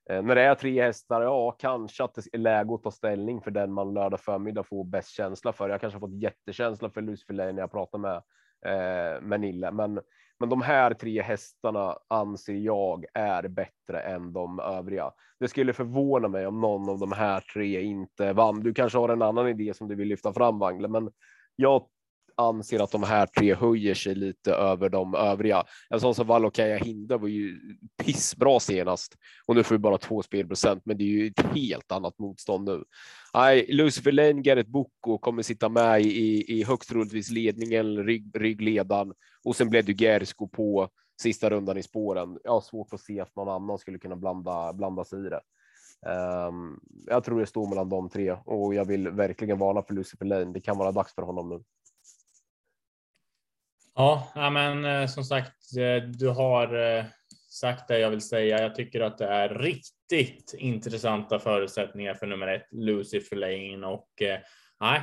Eh, 0.10 0.24
när 0.24 0.36
det 0.36 0.42
är 0.42 0.56
tre 0.56 0.84
hästar, 0.84 1.22
ja, 1.22 1.52
kanske 1.52 2.04
att 2.04 2.16
det 2.16 2.22
är 2.34 2.38
läge 2.38 2.74
att 2.74 2.84
ta 2.84 2.92
ställning 2.92 3.42
för 3.42 3.52
den 3.52 3.74
man 3.74 3.94
lördag 3.94 4.20
förmiddag 4.20 4.64
får 4.64 4.84
bäst 4.84 5.10
känsla 5.10 5.54
för. 5.54 5.70
Jag 5.70 5.82
kanske 5.82 5.96
har 5.96 6.08
fått 6.08 6.22
jättekänsla 6.22 6.90
för 6.90 7.02
Lucifer 7.02 7.34
när 7.34 7.54
jag 7.58 7.72
pratar 7.72 8.00
med 8.00 8.16
eh, 8.66 9.22
med 9.22 9.40
Nille, 9.40 9.72
men 9.72 10.00
men 10.42 10.50
de 10.50 10.62
här 10.62 10.94
tre 10.94 11.22
hästarna 11.22 11.98
anser 12.08 12.54
jag 12.54 13.06
är 13.14 13.48
bättre 13.48 14.02
än 14.02 14.34
de 14.34 14.60
övriga. 14.60 15.12
Det 15.40 15.48
skulle 15.48 15.74
förvåna 15.74 16.28
mig 16.28 16.48
om 16.48 16.62
någon 16.62 16.90
av 16.90 17.00
de 17.00 17.12
här 17.12 17.42
tre 17.54 17.82
inte 17.82 18.34
vann. 18.34 18.60
Du 18.60 18.74
kanske 18.74 18.98
har 18.98 19.10
en 19.10 19.22
annan 19.22 19.48
idé 19.48 19.74
som 19.74 19.88
du 19.88 19.96
vill 19.96 20.08
lyfta 20.08 20.34
fram, 20.34 20.60
Wangle, 20.60 20.88
men 20.88 21.12
jag 21.56 21.86
anser 22.38 22.80
att 22.80 22.92
de 22.92 23.04
här 23.04 23.26
tre 23.26 23.56
höjer 23.56 23.94
sig 23.94 24.16
lite 24.16 24.54
över 24.54 24.90
de 24.90 25.16
övriga. 25.16 25.64
En 25.90 26.00
sån 26.00 26.16
som 26.16 26.28
Valokaja 26.28 26.78
Hinda 26.78 27.18
var 27.18 27.28
ju 27.28 27.60
pissbra 28.04 28.60
senast 28.60 29.16
och 29.46 29.56
nu 29.56 29.64
får 29.64 29.76
vi 29.76 29.80
bara 29.80 29.98
två 29.98 30.24
spelprocent, 30.24 30.86
men 30.86 30.98
det 30.98 31.04
är 31.04 31.08
ju 31.08 31.28
ett 31.28 31.46
helt 31.56 31.92
annat 31.92 32.20
motstånd 32.20 32.66
nu. 32.66 32.84
Nej, 33.34 33.66
Lucifer 33.70 34.12
Lane, 34.12 34.42
Gareth 34.42 34.70
Boko 34.70 35.18
kommer 35.18 35.42
sitta 35.42 35.70
med 35.70 36.02
i, 36.02 36.46
i 36.48 36.64
högst 36.64 36.90
troligtvis 36.90 37.32
ledningen, 37.32 38.04
rygg, 38.04 38.32
ryggledaren 38.34 39.14
och 39.44 39.56
sen 39.56 39.70
blev 39.70 39.86
det 39.86 40.02
Gersko 40.02 40.48
på 40.48 40.90
sista 41.22 41.50
rundan 41.50 41.78
i 41.78 41.84
spåren. 41.84 42.40
Jag 42.44 42.52
har 42.52 42.62
svårt 42.62 42.94
att 42.94 43.02
se 43.02 43.20
att 43.20 43.36
någon 43.36 43.50
annan 43.50 43.78
skulle 43.78 44.00
kunna 44.00 44.16
blanda, 44.16 44.74
blanda 44.74 45.04
sig 45.04 45.26
i 45.26 45.30
det. 45.30 45.42
Um, 46.06 46.80
jag 47.08 47.24
tror 47.24 47.40
det 47.40 47.46
står 47.46 47.70
mellan 47.70 47.90
de 47.90 48.10
tre 48.10 48.32
och 48.46 48.76
jag 48.76 48.86
vill 48.86 49.10
verkligen 49.10 49.60
varna 49.60 49.82
för 49.82 49.94
Lucifer 49.94 50.26
Lane. 50.26 50.54
Det 50.54 50.62
kan 50.62 50.78
vara 50.78 50.92
dags 50.92 51.16
för 51.16 51.22
honom 51.22 51.50
nu. 51.50 51.64
Ja, 54.02 54.50
men 54.50 54.86
eh, 54.86 55.08
som 55.08 55.24
sagt, 55.24 55.78
eh, 55.78 56.04
du 56.04 56.28
har 56.28 56.98
eh, 56.98 57.06
sagt 57.50 57.88
det 57.88 58.00
jag 58.00 58.10
vill 58.10 58.22
säga. 58.22 58.62
Jag 58.62 58.76
tycker 58.76 59.02
att 59.02 59.18
det 59.18 59.28
är 59.28 59.50
riktigt 59.50 60.56
intressanta 60.58 61.40
förutsättningar 61.40 62.14
för 62.14 62.28
nummer 62.28 62.48
ett, 62.48 62.68
Lucifer 62.72 63.36
Lane 63.36 63.88
och 63.88 64.10
nej, 64.80 65.02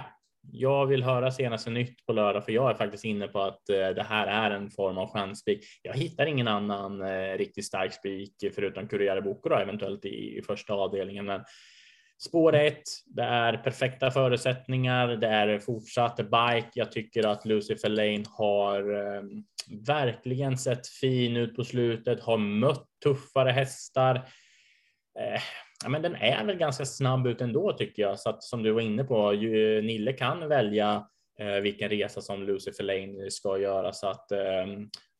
jag 0.53 0.87
vill 0.87 1.03
höra 1.03 1.31
senaste 1.31 1.71
nytt 1.71 2.07
på 2.07 2.13
lördag, 2.13 2.45
för 2.45 2.53
jag 2.53 2.71
är 2.71 2.75
faktiskt 2.75 3.05
inne 3.05 3.29
på 3.29 3.41
att 3.43 3.61
det 3.67 4.07
här 4.09 4.27
är 4.27 4.51
en 4.51 4.71
form 4.71 4.99
av 4.99 5.13
chansspik. 5.13 5.65
Jag 5.83 5.95
hittar 5.95 6.27
ingen 6.27 6.49
annan 6.49 7.03
riktigt 7.39 7.67
stark 7.67 7.93
spik 7.93 8.35
förutom 8.55 8.89
Kurriere 8.89 9.23
Boko 9.23 9.49
då, 9.49 9.57
eventuellt 9.57 10.05
i, 10.05 10.39
i 10.39 10.43
första 10.43 10.75
avdelningen, 10.75 11.27
men 11.27 11.45
Spår 12.19 12.55
1, 12.55 12.83
det 13.07 13.23
är 13.23 13.57
perfekta 13.57 14.11
förutsättningar. 14.11 15.09
Det 15.09 15.27
är 15.27 15.59
fortsatt 15.59 16.17
bike. 16.17 16.71
Jag 16.75 16.93
tycker 16.93 17.27
att 17.27 17.45
Lucifer 17.45 17.89
Lane 17.89 18.25
har 18.29 18.81
eh, 18.97 19.23
verkligen 19.87 20.59
sett 20.59 20.89
fin 20.89 21.37
ut 21.37 21.57
på 21.57 21.65
slutet, 21.65 22.21
har 22.21 22.39
mött 22.39 22.87
tuffare 23.05 23.51
hästar. 23.51 24.15
Eh, 25.19 25.41
ja, 25.83 25.89
men 25.89 26.03
den 26.03 26.15
är 26.15 26.45
väl 26.45 26.57
ganska 26.57 26.85
snabb 26.85 27.27
ut 27.27 27.41
ändå 27.41 27.73
tycker 27.73 28.03
jag, 28.03 28.21
så 28.21 28.31
att 28.31 28.43
som 28.43 28.63
du 28.63 28.73
var 28.73 28.81
inne 28.81 29.05
på, 29.05 29.35
ju, 29.35 29.83
Nille 29.83 30.13
kan 30.13 30.49
välja 30.49 31.07
eh, 31.41 31.61
vilken 31.61 31.89
resa 31.89 32.21
som 32.21 32.43
Lucifer 32.43 32.85
Lane 32.85 33.31
ska 33.31 33.59
göra 33.59 33.93
så 33.93 34.09
att 34.09 34.33
eh, 34.33 34.67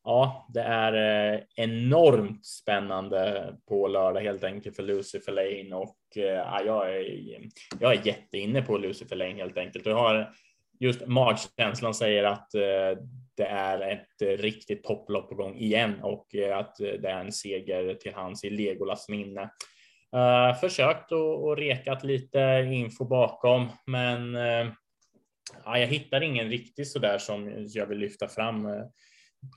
ja, 0.09 0.47
det 0.53 0.61
är 0.61 0.93
eh, 1.33 1.39
enormt 1.55 2.45
spännande 2.45 3.53
på 3.67 3.87
lördag 3.87 4.21
helt 4.21 4.43
enkelt 4.43 4.75
för 4.75 4.83
Lucifer 4.83 5.31
Lane 5.31 5.75
och 5.75 5.97
eh, 6.15 6.23
ja, 6.23 6.61
jag 6.65 6.95
är, 6.95 7.39
jag 7.79 7.93
är 7.93 8.07
jätteinne 8.07 8.61
på 8.61 8.77
Lucifer 8.77 9.15
Lane 9.15 9.33
helt 9.33 9.57
enkelt. 9.57 9.85
Jag 9.85 9.95
har 9.95 10.33
just 10.79 11.07
magkänslan 11.07 11.93
säger 11.93 12.23
att 12.23 12.53
eh, 12.53 13.03
det 13.37 13.45
är 13.45 13.81
ett 13.81 14.39
riktigt 14.39 14.83
topplopp 14.83 15.29
på 15.29 15.35
gång 15.35 15.57
igen 15.57 15.99
och 16.03 16.27
att 16.53 16.75
det 16.77 17.09
är 17.09 17.19
en 17.19 17.31
seger 17.31 17.93
till 17.93 18.13
hans 18.13 18.43
i 18.43 18.49
Legolas 18.49 19.09
minne. 19.09 19.49
Uh, 20.15 20.59
försökt 20.59 21.11
och, 21.11 21.43
och 21.47 21.57
rekat 21.57 22.03
lite 22.03 22.69
info 22.71 23.05
bakom, 23.05 23.69
men 23.85 24.35
uh, 24.35 24.71
ja, 25.65 25.79
jag 25.79 25.87
hittar 25.87 26.21
ingen 26.21 26.49
riktig 26.49 26.87
så 26.87 26.99
där 26.99 27.17
som 27.17 27.67
jag 27.67 27.85
vill 27.85 27.97
lyfta 27.97 28.27
fram. 28.27 28.67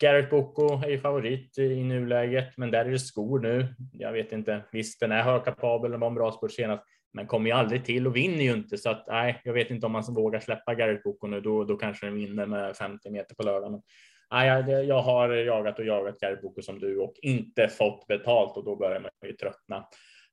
Garrett 0.01 0.31
Boko 0.31 0.83
är 0.85 0.89
ju 0.89 0.99
favorit 0.99 1.59
i 1.59 1.85
nuläget, 1.85 2.57
men 2.57 2.71
där 2.71 2.85
är 2.85 2.91
det 2.91 2.99
skor 2.99 3.41
nu. 3.41 3.75
Jag 3.93 4.13
vet 4.13 4.33
inte. 4.33 4.65
Visst, 4.73 5.01
den 5.01 5.13
är 5.13 5.23
högkapabel 5.23 5.91
den 5.91 6.01
var 6.01 6.09
en 6.09 6.15
bra 6.15 6.33
spurt 6.33 6.53
senast, 6.53 6.85
men 7.13 7.27
kommer 7.27 7.47
ju 7.51 7.57
aldrig 7.57 7.85
till 7.85 8.07
och 8.07 8.17
vinner 8.17 8.45
ju 8.45 8.53
inte. 8.53 8.79
Så 8.79 8.91
att 8.91 9.07
nej, 9.07 9.41
jag 9.45 9.53
vet 9.53 9.71
inte 9.71 9.87
om 9.87 9.93
man 9.93 10.15
vågar 10.15 10.41
släppa 10.41 10.75
Garrett 10.75 11.03
Boko 11.03 11.27
nu. 11.27 11.41
Då, 11.41 11.65
då 11.65 11.77
kanske 11.77 12.07
den 12.07 12.15
vinner 12.15 12.47
med 12.47 12.77
50 12.77 13.11
meter 13.11 13.35
på 13.35 13.43
lördagen. 13.43 13.83
Nej, 14.31 14.49
jag, 14.49 14.85
jag 14.85 15.03
har 15.03 15.29
jagat 15.29 15.79
och 15.79 15.85
jagat 15.85 16.19
Garrett 16.19 16.43
Boko 16.43 16.63
som 16.63 16.79
du 16.79 16.99
och 16.99 17.15
inte 17.23 17.69
fått 17.69 18.07
betalt 18.07 18.57
och 18.57 18.65
då 18.65 18.77
börjar 18.77 19.01
man 19.01 19.11
ju 19.27 19.33
tröttna. 19.33 19.89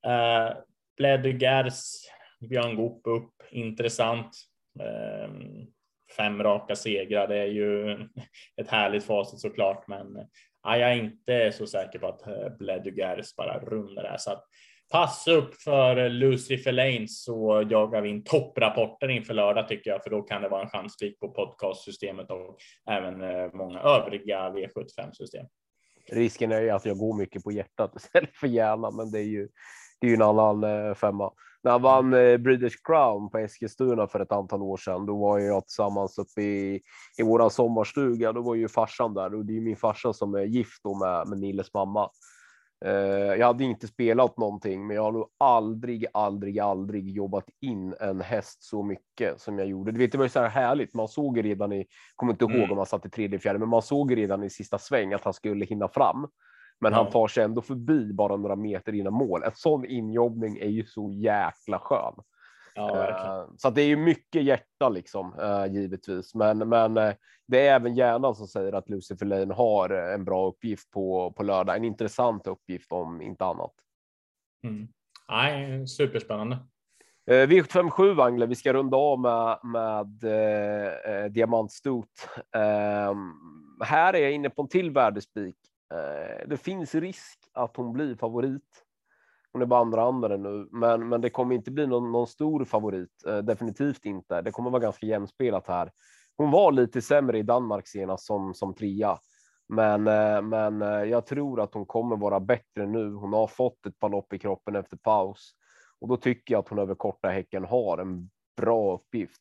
Eh, 0.06 0.46
uh, 0.46 0.56
Bledugers, 0.96 1.80
Björn 2.40 2.76
Goop 2.76 3.06
upp, 3.06 3.32
intressant. 3.50 4.36
Um, 5.24 5.66
fem 6.16 6.42
raka 6.42 6.76
segrar. 6.76 7.28
Det 7.28 7.38
är 7.38 7.46
ju 7.46 7.92
ett 8.60 8.68
härligt 8.68 9.04
facit 9.04 9.40
såklart, 9.40 9.88
men 9.88 10.06
ja, 10.62 10.76
jag 10.76 10.90
är 10.90 10.96
inte 10.96 11.52
så 11.52 11.66
säker 11.66 11.98
på 11.98 12.06
att 12.06 12.26
eh, 12.26 12.56
Bledugers 12.58 13.36
bara 13.36 13.58
rundar 13.58 14.02
det 14.02 14.08
här. 14.08 14.18
Så 14.18 14.30
att 14.30 14.44
pass 14.90 15.28
upp 15.28 15.54
för 15.54 16.08
Lucy 16.08 16.72
Lane 16.72 17.08
så 17.08 17.64
jagar 17.70 18.00
vi 18.00 18.08
in 18.08 18.24
topprapporter 18.24 19.08
inför 19.08 19.34
lördag 19.34 19.68
tycker 19.68 19.90
jag, 19.90 20.02
för 20.02 20.10
då 20.10 20.22
kan 20.22 20.42
det 20.42 20.48
vara 20.48 20.62
en 20.62 20.68
chanspik 20.68 21.20
på 21.20 21.28
podcastsystemet 21.28 22.30
och 22.30 22.56
även 22.90 23.22
eh, 23.22 23.52
många 23.52 23.80
övriga 23.80 24.50
V75 24.50 25.12
system. 25.12 25.46
Risken 26.12 26.52
är 26.52 26.60
ju 26.60 26.70
att 26.70 26.84
jag 26.84 26.98
går 26.98 27.18
mycket 27.18 27.44
på 27.44 27.52
hjärtat 27.52 27.92
istället 27.96 28.36
för 28.36 28.46
hjärnan, 28.46 28.96
men 28.96 29.10
det 29.10 29.18
är 29.18 29.28
ju, 29.28 29.48
det 30.00 30.06
är 30.06 30.08
ju 30.08 30.14
en 30.14 30.22
annan 30.22 30.64
eh, 30.64 30.94
femma 30.94 31.32
när 31.62 31.70
han 31.70 31.82
vann 31.82 32.14
eh, 32.14 32.36
British 32.36 32.76
Crown 32.84 33.30
på 33.30 33.38
Eskilstuna 33.38 34.06
för 34.06 34.20
ett 34.20 34.32
antal 34.32 34.62
år 34.62 34.76
sedan. 34.76 35.06
Då 35.06 35.18
var 35.18 35.38
jag 35.38 35.66
tillsammans 35.66 36.18
uppe 36.18 36.42
i, 36.42 36.80
i 37.18 37.22
våran 37.22 37.50
sommarstuga. 37.50 38.32
Då 38.32 38.42
var 38.42 38.54
ju 38.54 38.68
farsan 38.68 39.14
där 39.14 39.34
och 39.34 39.44
det 39.44 39.56
är 39.56 39.60
min 39.60 39.76
farsa 39.76 40.12
som 40.12 40.34
är 40.34 40.44
gift 40.44 40.82
med, 41.00 41.28
med 41.28 41.38
Nilles 41.38 41.74
mamma. 41.74 42.10
Eh, 42.84 43.34
jag 43.38 43.46
hade 43.46 43.64
inte 43.64 43.86
spelat 43.86 44.38
någonting, 44.38 44.86
men 44.86 44.96
jag 44.96 45.02
har 45.02 45.12
nog 45.12 45.28
aldrig, 45.38 46.06
aldrig, 46.12 46.58
aldrig 46.58 47.10
jobbat 47.10 47.44
in 47.60 47.94
en 48.00 48.20
häst 48.20 48.62
så 48.62 48.82
mycket 48.82 49.40
som 49.40 49.58
jag 49.58 49.68
gjorde. 49.68 49.92
Du 49.92 49.98
vet, 49.98 50.12
det 50.12 50.18
var 50.18 50.24
ju 50.24 50.28
så 50.28 50.40
här 50.40 50.48
härligt. 50.48 50.94
Man 50.94 51.08
såg 51.08 51.44
redan 51.44 51.72
i, 51.72 51.86
kommer 52.16 52.32
inte 52.32 52.44
ihåg 52.44 52.54
mm. 52.54 52.70
om 52.70 52.76
han 52.76 52.86
satt 52.86 53.06
i 53.06 53.10
tredje, 53.10 53.38
fjärde, 53.38 53.58
men 53.58 53.68
man 53.68 53.82
såg 53.82 54.16
redan 54.16 54.44
i 54.44 54.50
sista 54.50 54.78
sväng 54.78 55.12
att 55.12 55.24
han 55.24 55.34
skulle 55.34 55.64
hinna 55.64 55.88
fram. 55.88 56.26
Men 56.80 56.92
han 56.92 57.10
tar 57.10 57.28
sig 57.28 57.44
ändå 57.44 57.62
förbi 57.62 58.12
bara 58.12 58.36
några 58.36 58.56
meter 58.56 58.94
innan 58.94 59.12
mål. 59.12 59.42
En 59.42 59.54
sån 59.54 59.84
injobbning 59.84 60.58
är 60.58 60.68
ju 60.68 60.86
så 60.86 61.10
jäkla 61.12 61.78
skön. 61.78 62.14
Ja, 62.74 63.44
uh, 63.46 63.54
så 63.56 63.70
det 63.70 63.82
är 63.82 63.86
ju 63.86 63.96
mycket 63.96 64.42
hjärta 64.42 64.88
liksom 64.88 65.34
uh, 65.40 65.74
givetvis, 65.74 66.34
men, 66.34 66.58
men 66.58 66.96
uh, 66.96 67.12
det 67.46 67.66
är 67.66 67.74
även 67.74 67.94
hjärnan 67.94 68.34
som 68.34 68.46
säger 68.46 68.72
att 68.72 68.88
Lucifer 68.88 69.26
Lane 69.26 69.54
har 69.54 69.90
en 69.90 70.24
bra 70.24 70.46
uppgift 70.46 70.90
på 70.90 71.32
på 71.36 71.42
lördag. 71.42 71.76
En 71.76 71.84
intressant 71.84 72.46
uppgift 72.46 72.92
om 72.92 73.22
inte 73.22 73.44
annat. 73.44 73.72
Mm. 74.64 74.88
Nej, 75.28 75.88
superspännande. 75.88 76.58
V757 77.30 78.22
Angle, 78.22 78.46
vi 78.46 78.54
ska 78.54 78.72
runda 78.72 78.96
av 78.96 79.20
med, 79.20 79.58
med 79.62 80.24
eh, 80.24 81.24
diamantstot. 81.30 82.28
Eh, 82.54 83.14
här 83.84 84.14
är 84.14 84.18
jag 84.18 84.32
inne 84.32 84.50
på 84.50 84.62
en 84.62 84.68
till 84.68 84.90
värdespik 84.90 85.56
Eh, 85.60 85.69
Eh, 85.94 86.48
det 86.48 86.56
finns 86.56 86.94
risk 86.94 87.38
att 87.52 87.76
hon 87.76 87.92
blir 87.92 88.14
favorit. 88.14 88.84
Hon 89.52 89.62
är 89.62 89.66
bara 89.66 89.80
andra 89.80 90.02
andra 90.02 90.36
nu, 90.36 90.68
men, 90.72 91.08
men 91.08 91.20
det 91.20 91.30
kommer 91.30 91.54
inte 91.54 91.70
bli 91.70 91.86
någon, 91.86 92.12
någon 92.12 92.26
stor 92.26 92.64
favorit. 92.64 93.24
Eh, 93.26 93.38
definitivt 93.38 94.04
inte. 94.04 94.42
Det 94.42 94.50
kommer 94.50 94.70
vara 94.70 94.82
ganska 94.82 95.06
jämspelat 95.06 95.66
här. 95.66 95.92
Hon 96.36 96.50
var 96.50 96.72
lite 96.72 97.02
sämre 97.02 97.38
i 97.38 97.42
Danmark 97.42 97.88
senast 97.88 98.26
som, 98.26 98.54
som 98.54 98.74
trea, 98.74 99.18
men, 99.68 100.06
eh, 100.06 100.42
men 100.42 100.82
eh, 100.82 101.04
jag 101.04 101.26
tror 101.26 101.60
att 101.60 101.74
hon 101.74 101.86
kommer 101.86 102.16
vara 102.16 102.40
bättre 102.40 102.86
nu. 102.86 103.12
Hon 103.12 103.32
har 103.32 103.46
fått 103.46 103.86
ett 103.86 103.98
par 103.98 104.08
lopp 104.08 104.32
i 104.32 104.38
kroppen 104.38 104.76
efter 104.76 104.96
paus 104.96 105.52
och 106.00 106.08
då 106.08 106.16
tycker 106.16 106.54
jag 106.54 106.60
att 106.60 106.68
hon 106.68 106.78
över 106.78 106.94
korta 106.94 107.28
häcken 107.28 107.64
har 107.64 107.98
en 107.98 108.30
bra 108.56 108.94
uppgift. 108.94 109.40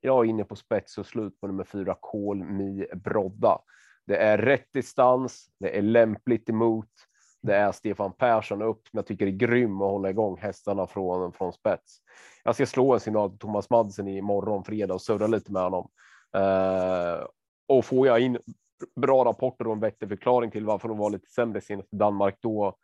Jag 0.00 0.24
är 0.24 0.30
inne 0.30 0.44
på 0.44 0.56
spets 0.56 0.98
och 0.98 1.06
slut 1.06 1.40
på 1.40 1.46
nummer 1.46 1.64
fyra 1.64 1.96
Kolmi 2.00 2.86
Brodda. 2.94 3.58
Det 4.10 4.16
är 4.16 4.38
rätt 4.38 4.72
distans. 4.72 5.46
Det 5.60 5.78
är 5.78 5.82
lämpligt 5.82 6.48
emot. 6.48 6.88
Det 7.42 7.56
är 7.56 7.72
Stefan 7.72 8.12
Persson 8.12 8.62
upp 8.62 8.88
som 8.88 8.96
jag 8.96 9.06
tycker 9.06 9.26
är 9.26 9.30
grym 9.30 9.82
att 9.82 9.90
hålla 9.90 10.10
igång 10.10 10.38
hästarna 10.38 10.86
från 10.86 11.32
från 11.32 11.52
spets. 11.52 11.98
Jag 12.44 12.54
ska 12.54 12.66
slå 12.66 12.94
en 12.94 13.00
signal 13.00 13.30
till 13.30 13.38
Thomas 13.38 13.70
Madsen 13.70 14.08
i 14.08 14.22
morgon 14.22 14.64
fredag 14.64 14.94
och 14.94 15.02
surra 15.02 15.26
lite 15.26 15.52
med 15.52 15.62
honom. 15.62 15.88
Uh, 16.36 17.26
och 17.68 17.84
får 17.84 18.06
jag 18.06 18.20
in 18.20 18.38
bra 18.96 19.24
rapporter 19.24 19.66
och 19.66 19.72
en 19.72 19.80
vettig 19.80 20.08
förklaring 20.08 20.50
till 20.50 20.64
varför 20.64 20.88
de 20.88 20.98
var 20.98 21.10
lite 21.10 21.30
sämre 21.30 21.60
senast 21.60 21.92
i 21.92 21.96
Danmark, 21.96 22.36
då 22.40 22.76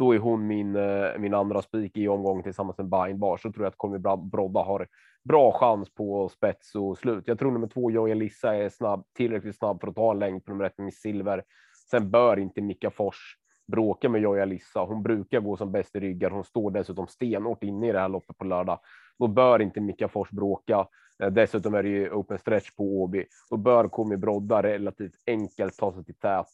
då 0.00 0.14
är 0.14 0.18
hon 0.18 0.46
min, 0.46 0.76
eh, 0.76 1.18
min 1.18 1.34
andra 1.34 1.62
spik 1.62 1.96
i 1.96 2.08
omgången 2.08 2.42
tillsammans 2.42 2.78
med 2.78 2.86
Bainbar. 2.86 3.36
Så 3.36 3.52
tror 3.52 3.64
jag 3.64 3.70
att 3.70 3.78
Conny 3.78 3.98
Brodda 4.32 4.60
har 4.60 4.86
bra 5.24 5.52
chans 5.52 5.94
på 5.94 6.28
spets 6.28 6.74
och 6.74 6.98
slut. 6.98 7.24
Jag 7.26 7.38
tror 7.38 7.50
nummer 7.50 7.66
två, 7.66 7.90
Joja 7.90 8.14
Lissa, 8.14 8.56
är 8.56 8.68
snabb, 8.68 9.04
tillräckligt 9.16 9.56
snabb 9.56 9.80
för 9.80 9.88
att 9.88 9.94
ta 9.94 10.10
en 10.10 10.18
längd 10.18 10.44
på 10.44 10.50
nummer 10.50 10.64
ett 10.64 10.78
Miss 10.78 11.00
Silver. 11.00 11.44
Sen 11.90 12.10
bör 12.10 12.38
inte 12.38 12.60
Mika 12.60 12.90
Fors 12.90 13.36
bråka 13.72 14.08
med 14.08 14.20
Joja 14.20 14.44
Lissa. 14.44 14.80
Hon 14.80 15.02
brukar 15.02 15.40
gå 15.40 15.56
som 15.56 15.72
bäst 15.72 15.96
i 15.96 16.00
ryggar. 16.00 16.30
Hon 16.30 16.44
står 16.44 16.70
dessutom 16.70 17.06
stenhårt 17.06 17.62
inne 17.62 17.88
i 17.88 17.92
det 17.92 18.00
här 18.00 18.08
loppet 18.08 18.38
på 18.38 18.44
lördag. 18.44 18.78
Då 19.18 19.26
bör 19.26 19.62
inte 19.62 19.80
Mika 19.80 20.08
Fors 20.08 20.30
bråka. 20.30 20.86
Eh, 21.22 21.30
dessutom 21.30 21.74
är 21.74 21.82
det 21.82 21.88
ju 21.88 22.10
open 22.10 22.38
stretch 22.38 22.70
på 22.70 22.84
Åby. 22.84 23.24
Då 23.50 23.56
bör 23.56 23.88
Komi 23.88 24.16
Brodda 24.16 24.62
relativt 24.62 25.14
enkelt 25.26 25.76
ta 25.76 25.92
sig 25.92 26.04
till 26.04 26.14
tät 26.14 26.46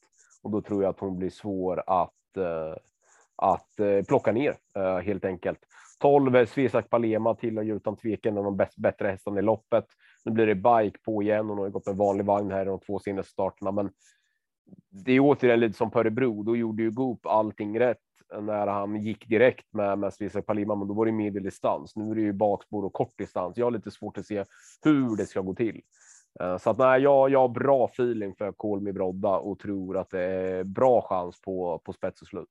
och 0.42 0.50
då 0.50 0.60
tror 0.60 0.82
jag 0.82 0.90
att 0.90 1.00
hon 1.00 1.18
blir 1.18 1.30
svår 1.30 1.82
att, 1.86 2.36
eh, 2.36 2.76
att 3.36 3.80
eh, 3.80 4.02
plocka 4.08 4.32
ner 4.32 4.56
eh, 4.76 4.98
helt 4.98 5.24
enkelt. 5.24 5.58
12 6.00 6.46
Svesak 6.46 6.90
Palema 6.90 7.34
tillhör 7.34 7.64
ju 7.64 7.76
utan 7.76 7.96
tvekan 7.96 8.32
en 8.32 8.38
av 8.38 8.44
de 8.44 8.66
bättre 8.76 9.08
hästarna 9.08 9.38
i 9.38 9.42
loppet. 9.42 9.84
Nu 10.24 10.32
blir 10.32 10.46
det 10.46 10.54
bike 10.54 10.98
på 11.04 11.22
igen 11.22 11.50
och 11.50 11.56
nu 11.56 11.62
har 11.62 11.68
gått 11.68 11.86
med 11.86 11.96
vanlig 11.96 12.24
vagn 12.24 12.50
här 12.50 12.62
i 12.62 12.64
de 12.64 12.80
två 12.80 12.98
senaste 12.98 13.32
starterna, 13.32 13.72
men 13.72 13.90
det 14.90 15.12
är 15.12 15.20
återigen 15.20 15.60
lite 15.60 15.78
som 15.78 15.90
på 15.90 16.00
Örebro. 16.00 16.42
Då 16.42 16.56
gjorde 16.56 16.82
ju 16.82 16.90
Goop 16.90 17.26
allting 17.26 17.80
rätt 17.80 17.98
när 18.40 18.66
han 18.66 19.02
gick 19.02 19.28
direkt 19.28 19.72
med, 19.72 19.98
med 19.98 20.14
Svesak 20.14 20.46
Palema, 20.46 20.74
men 20.74 20.88
då 20.88 20.94
var 20.94 21.06
det 21.06 21.12
medeldistans. 21.12 21.96
Nu 21.96 22.10
är 22.10 22.14
det 22.14 22.20
ju 22.20 22.32
bakspår 22.32 22.84
och 22.84 22.92
kort 22.92 23.18
distans. 23.18 23.56
Jag 23.56 23.66
har 23.66 23.70
lite 23.70 23.90
svårt 23.90 24.18
att 24.18 24.26
se 24.26 24.44
hur 24.82 25.16
det 25.16 25.26
ska 25.26 25.40
gå 25.40 25.54
till. 25.54 25.80
Eh, 26.40 26.58
så 26.58 26.70
att 26.70 26.78
nej, 26.78 27.02
jag, 27.02 27.30
jag 27.30 27.40
har 27.40 27.48
bra 27.48 27.84
feeling 27.84 28.34
för 28.34 28.52
Kolmi 28.52 28.92
Brodda 28.92 29.36
och 29.36 29.58
tror 29.58 29.98
att 29.98 30.10
det 30.10 30.22
är 30.22 30.64
bra 30.64 31.02
chans 31.02 31.40
på, 31.40 31.78
på 31.84 31.92
spets 31.92 32.22
och 32.22 32.28
slut. 32.28 32.48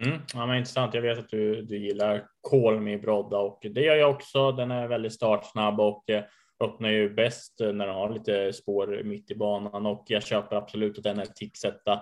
Mm, 0.00 0.20
ja, 0.34 0.46
men 0.46 0.56
intressant. 0.56 0.94
Jag 0.94 1.02
vet 1.02 1.18
att 1.18 1.28
du, 1.28 1.62
du 1.62 1.78
gillar 1.78 2.26
Kolmi 2.40 2.98
Brodda 2.98 3.38
och 3.38 3.66
det 3.70 3.80
gör 3.80 3.96
jag 3.96 4.10
också. 4.10 4.52
Den 4.52 4.70
är 4.70 4.88
väldigt 4.88 5.12
startsnabb 5.12 5.80
och 5.80 6.10
eh, 6.10 6.24
öppnar 6.64 6.88
ju 6.88 7.14
bäst 7.14 7.60
eh, 7.60 7.72
när 7.72 7.86
den 7.86 7.94
har 7.94 8.10
lite 8.10 8.52
spår 8.52 9.02
mitt 9.04 9.30
i 9.30 9.34
banan 9.34 9.86
och 9.86 10.04
jag 10.08 10.22
köper 10.22 10.56
absolut 10.56 10.98
att 10.98 11.04
den 11.04 11.18
är 11.18 11.26
ticksetta. 11.26 11.92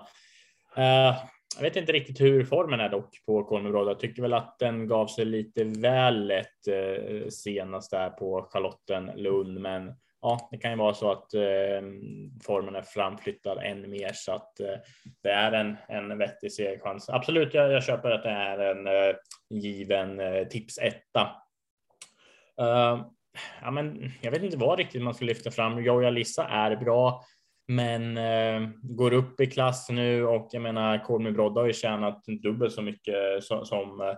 Uh, 0.77 0.83
eh, 0.83 1.15
jag 1.55 1.63
vet 1.63 1.75
inte 1.75 1.91
riktigt 1.91 2.21
hur 2.21 2.43
formen 2.43 2.79
är 2.79 2.89
dock 2.89 3.25
på 3.25 3.43
Kolmebroda. 3.43 3.91
Jag 3.91 3.99
tycker 3.99 4.21
väl 4.21 4.33
att 4.33 4.59
den 4.59 4.87
gav 4.87 5.07
sig 5.07 5.25
lite 5.25 5.63
väl 5.63 6.27
lätt 6.27 6.67
uh, 6.69 7.27
senast 7.29 7.91
där 7.91 8.09
på 8.09 8.47
Charlottenlund, 8.51 9.59
men 9.59 9.95
ja, 10.23 10.47
det 10.51 10.57
kan 10.57 10.71
ju 10.71 10.77
vara 10.77 10.93
så 10.93 11.11
att 11.11 11.33
eh, 11.33 11.81
formen 12.43 12.75
är 12.75 12.81
framflyttad 12.81 13.57
än 13.63 13.89
mer 13.89 14.11
så 14.13 14.31
att 14.31 14.59
eh, 14.59 14.75
det 15.23 15.29
är 15.29 15.51
en, 15.51 15.75
en 15.87 16.17
vettig 16.17 16.53
segerchans. 16.53 17.09
Absolut, 17.09 17.53
jag, 17.53 17.71
jag 17.71 17.83
köper 17.83 18.11
att 18.11 18.23
det 18.23 18.29
är 18.29 18.57
en 18.59 18.87
eh, 18.87 19.15
given 19.49 20.19
eh, 20.19 20.43
tips 20.47 20.77
etta. 20.77 21.31
Uh, 22.61 22.67
ehm, 22.67 22.99
ja, 23.61 23.71
men 23.71 24.11
jag 24.21 24.31
vet 24.31 24.43
inte 24.43 24.57
vad 24.57 24.77
riktigt 24.77 25.01
man 25.01 25.13
ska 25.13 25.25
lyfta 25.25 25.51
fram. 25.51 25.83
Joja 25.83 26.09
Lissa 26.09 26.47
är 26.47 26.75
bra 26.75 27.23
men 27.67 28.17
ehm, 28.17 28.73
går 28.81 29.13
upp 29.13 29.39
i 29.39 29.45
klass 29.45 29.89
nu 29.89 30.25
och 30.25 30.49
jag 30.51 30.61
menar 30.61 31.03
Kolmi 31.03 31.31
Brodda 31.31 31.61
har 31.61 31.67
ju 31.67 31.73
tjänat 31.73 32.25
dubbelt 32.25 32.73
så 32.73 32.81
mycket 32.81 33.43
som, 33.43 33.65
som 33.65 34.15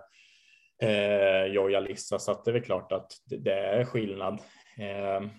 eh, 0.82 1.44
Joja 1.44 1.80
Lissa 1.80 2.18
så 2.18 2.32
att 2.32 2.44
det 2.44 2.50
är 2.50 2.52
väl 2.52 2.62
klart 2.62 2.92
att 2.92 3.12
det, 3.24 3.36
det 3.36 3.52
är 3.52 3.84
skillnad. 3.84 4.40
Ehm, 4.78 5.30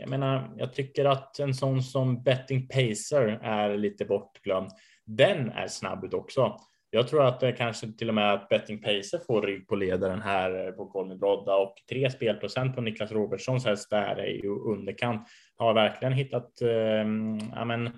jag 0.00 0.08
menar, 0.08 0.54
jag 0.56 0.74
tycker 0.74 1.04
att 1.04 1.38
en 1.38 1.54
sån 1.54 1.82
som 1.82 2.22
Betting 2.22 2.68
Pacer 2.68 3.40
är 3.42 3.76
lite 3.76 4.04
bortglömd. 4.04 4.70
Den 5.06 5.50
är 5.50 5.66
snabb 5.66 6.04
ut 6.04 6.14
också. 6.14 6.56
Jag 6.90 7.08
tror 7.08 7.24
att 7.24 7.40
det 7.40 7.52
kanske 7.52 7.92
till 7.92 8.08
och 8.08 8.14
med 8.14 8.32
att 8.32 8.48
Betting 8.48 8.82
Pacer 8.82 9.18
får 9.26 9.42
rygg 9.42 9.68
på 9.68 9.76
ledaren 9.76 10.22
här 10.22 10.66
eh, 10.66 10.72
på 10.72 10.86
Colin 10.86 11.18
Brodda 11.18 11.56
och 11.56 11.74
tre 11.88 12.10
spelprocent 12.10 12.74
på 12.74 12.80
Niklas 12.80 13.12
Robertssons 13.12 13.66
häst 13.66 13.90
där 13.90 14.16
är 14.16 14.42
ju 14.42 14.48
underkant. 14.48 15.28
Har 15.56 15.74
verkligen 15.74 16.12
hittat 16.12 16.62
eh, 16.62 17.06
ja, 17.54 17.64
men, 17.64 17.90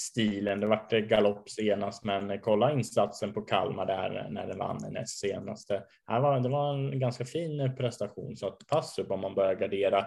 stilen. 0.00 0.60
Det 0.60 0.66
vart 0.66 0.92
eh, 0.92 0.98
galopp 0.98 1.50
senast, 1.50 2.04
men 2.04 2.40
kolla 2.40 2.72
insatsen 2.72 3.32
på 3.32 3.40
Kalmar 3.40 3.86
där 3.86 4.24
eh, 4.24 4.30
när 4.30 4.46
det 4.46 4.54
vann 4.54 4.84
näst 4.90 5.18
senaste. 5.18 5.74
Det 6.08 6.20
var, 6.20 6.40
det 6.40 6.48
var 6.48 6.74
en 6.74 7.00
ganska 7.00 7.24
fin 7.24 7.76
prestation 7.76 8.36
så 8.36 8.46
att 8.46 8.66
pass 8.66 8.98
upp 8.98 9.10
om 9.10 9.20
man 9.20 9.34
börjar 9.34 9.54
gardera. 9.54 10.06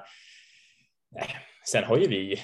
Sen 1.67 1.83
har 1.83 1.97
ju 1.97 2.07
vi, 2.07 2.39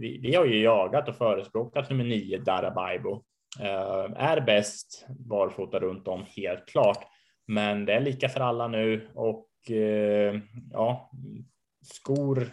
vi, 0.00 0.18
vi 0.18 0.34
har 0.34 0.44
ju 0.44 0.62
jagat 0.62 1.08
och 1.08 1.16
förespråkat 1.16 1.90
nummer 1.90 2.04
nio 2.04 2.38
Darabaibo 2.38 3.24
Eh, 3.60 4.10
är 4.16 4.40
bäst 4.40 5.06
barfota 5.08 5.78
runt 5.78 6.08
om 6.08 6.24
helt 6.36 6.66
klart. 6.66 7.06
Men 7.46 7.84
det 7.84 7.92
är 7.92 8.00
lika 8.00 8.28
för 8.28 8.40
alla 8.40 8.68
nu 8.68 9.10
och 9.14 9.70
eh, 9.70 10.40
ja, 10.72 11.10
skor. 11.84 12.50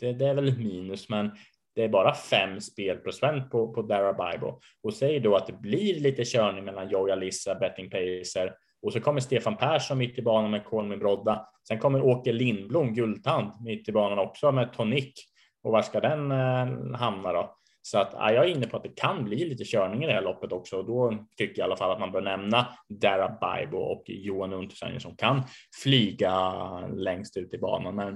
Det, 0.00 0.12
det 0.12 0.26
är 0.26 0.34
väl 0.34 0.58
minus, 0.58 1.08
men 1.08 1.30
det 1.74 1.84
är 1.84 1.88
bara 1.88 2.14
fem 2.14 2.60
spelprocent 2.60 3.50
på, 3.50 3.72
på 3.72 3.82
Darabaibo. 3.82 4.60
och 4.82 4.94
säger 4.94 5.20
då 5.20 5.36
att 5.36 5.46
det 5.46 5.52
blir 5.52 6.00
lite 6.00 6.24
körning 6.24 6.64
mellan 6.64 6.88
Joy 6.88 7.10
Alissa, 7.10 7.54
Betting 7.54 7.90
Pacer 7.90 8.54
och 8.82 8.92
så 8.92 9.00
kommer 9.00 9.20
Stefan 9.20 9.56
Persson 9.56 9.98
mitt 9.98 10.18
i 10.18 10.22
banan 10.22 10.50
med 10.50 10.64
Kolmin 10.64 10.98
Brodda. 10.98 11.48
Sen 11.68 11.78
kommer 11.78 12.02
Åke 12.02 12.32
Lindblom, 12.32 12.94
guldtand, 12.94 13.52
mitt 13.64 13.88
i 13.88 13.92
banan 13.92 14.18
också 14.18 14.52
med 14.52 14.72
Tonic. 14.72 15.14
Och 15.62 15.72
var 15.72 15.82
ska 15.82 16.00
den 16.00 16.30
eh, 16.30 16.98
hamna 16.98 17.32
då? 17.32 17.58
Så 17.82 17.98
att 17.98 18.10
ja, 18.12 18.32
jag 18.32 18.44
är 18.44 18.48
inne 18.48 18.66
på 18.66 18.76
att 18.76 18.82
det 18.82 18.96
kan 18.96 19.24
bli 19.24 19.44
lite 19.44 19.64
körning 19.64 20.04
i 20.04 20.06
det 20.06 20.12
här 20.12 20.22
loppet 20.22 20.52
också 20.52 20.76
och 20.76 20.86
då 20.86 21.26
tycker 21.36 21.60
jag 21.60 21.66
i 21.66 21.68
alla 21.68 21.76
fall 21.76 21.90
att 21.90 22.00
man 22.00 22.12
bör 22.12 22.20
nämna 22.20 22.66
Dara 22.88 23.36
Baibo 23.40 23.76
och 23.78 24.02
Johan 24.06 24.52
Untersteiner 24.52 24.98
som 24.98 25.16
kan 25.16 25.42
flyga 25.82 26.52
längst 26.86 27.36
ut 27.36 27.54
i 27.54 27.58
banan. 27.58 27.94
Men 27.94 28.14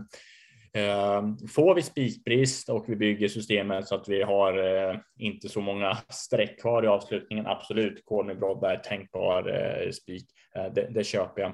eh, 0.74 1.48
får 1.54 1.74
vi 1.74 1.82
spikbrist 1.82 2.68
och 2.68 2.84
vi 2.88 2.96
bygger 2.96 3.28
systemet 3.28 3.88
så 3.88 3.94
att 3.94 4.08
vi 4.08 4.22
har 4.22 4.58
eh, 4.58 4.96
inte 5.18 5.48
så 5.48 5.60
många 5.60 5.98
streck 6.08 6.60
kvar 6.60 6.84
i 6.84 6.86
avslutningen. 6.86 7.46
Absolut, 7.46 8.04
Corny 8.04 8.34
Brodda 8.34 8.72
är 8.72 8.76
tänkbar 8.76 9.48
eh, 9.48 9.90
spik. 9.90 10.26
Eh, 10.56 10.72
det, 10.72 10.86
det, 10.90 11.04
köper 11.04 11.42
jag. 11.42 11.52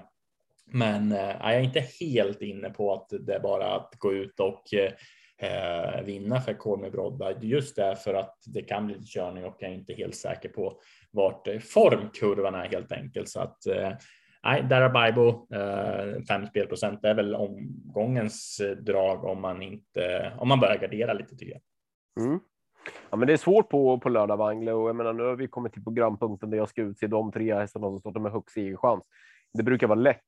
Men 0.67 1.13
eh, 1.13 1.19
jag 1.19 1.55
är 1.55 1.61
inte 1.61 1.85
helt 2.01 2.43
inne 2.43 2.71
på 2.71 2.93
att 2.93 3.09
det 3.21 3.35
är 3.35 3.41
bara 3.41 3.75
att 3.75 3.95
gå 3.99 4.13
ut 4.13 4.41
och 4.41 4.63
eh, 4.75 6.03
vinna 6.05 6.41
för 6.41 6.55
Kolmi 6.55 6.91
Brodda 6.91 7.33
just 7.41 7.77
därför 7.77 8.15
att 8.15 8.37
det 8.47 8.63
kan 8.63 8.87
bli 8.87 8.97
körning 9.07 9.45
och 9.45 9.57
jag 9.59 9.71
är 9.71 9.75
inte 9.75 9.95
helt 9.95 10.15
säker 10.15 10.49
på 10.49 10.81
vart 11.11 11.49
formkurvan 11.63 12.55
är 12.55 12.69
helt 12.69 12.93
enkelt 12.93 13.29
så 13.29 13.41
att 13.41 13.67
eh, 13.67 13.93
Nej, 14.43 14.63
Darabibo, 14.63 15.47
fem 16.29 16.47
spelprocent 16.47 17.05
är 17.05 17.15
väl 17.15 17.35
omgångens 17.35 18.61
drag 18.81 19.25
om 19.25 19.41
man 19.41 19.63
inte 19.63 20.33
om 20.39 20.49
man 20.49 20.61
börjar 20.61 20.79
gardera 20.79 21.13
lite 21.13 21.37
tycker 21.37 21.53
jag. 21.53 22.27
Mm. 22.27 22.41
Ja, 23.11 23.17
men 23.17 23.27
det 23.27 23.33
är 23.33 23.37
svårt 23.37 23.69
på 23.69 23.99
på 23.99 24.09
lördag 24.09 24.37
Wangle 24.37 24.73
och 24.73 24.89
jag 24.89 24.97
menar 24.97 25.13
nu 25.13 25.23
har 25.23 25.37
vi 25.37 25.49
kommit 25.49 25.73
till 25.73 25.85
programpunkten 25.85 26.51
där 26.51 26.59
jag 26.59 26.69
ska 26.69 26.83
utse 26.83 27.07
de 27.07 27.33
tre 27.33 27.55
hästarna 27.55 27.87
som 27.87 28.01
startar 28.01 28.21
med 28.21 28.33
högst 28.33 28.55
segerchans. 28.55 29.05
Det 29.53 29.63
brukar 29.63 29.87
vara 29.87 29.99
lätt 29.99 30.23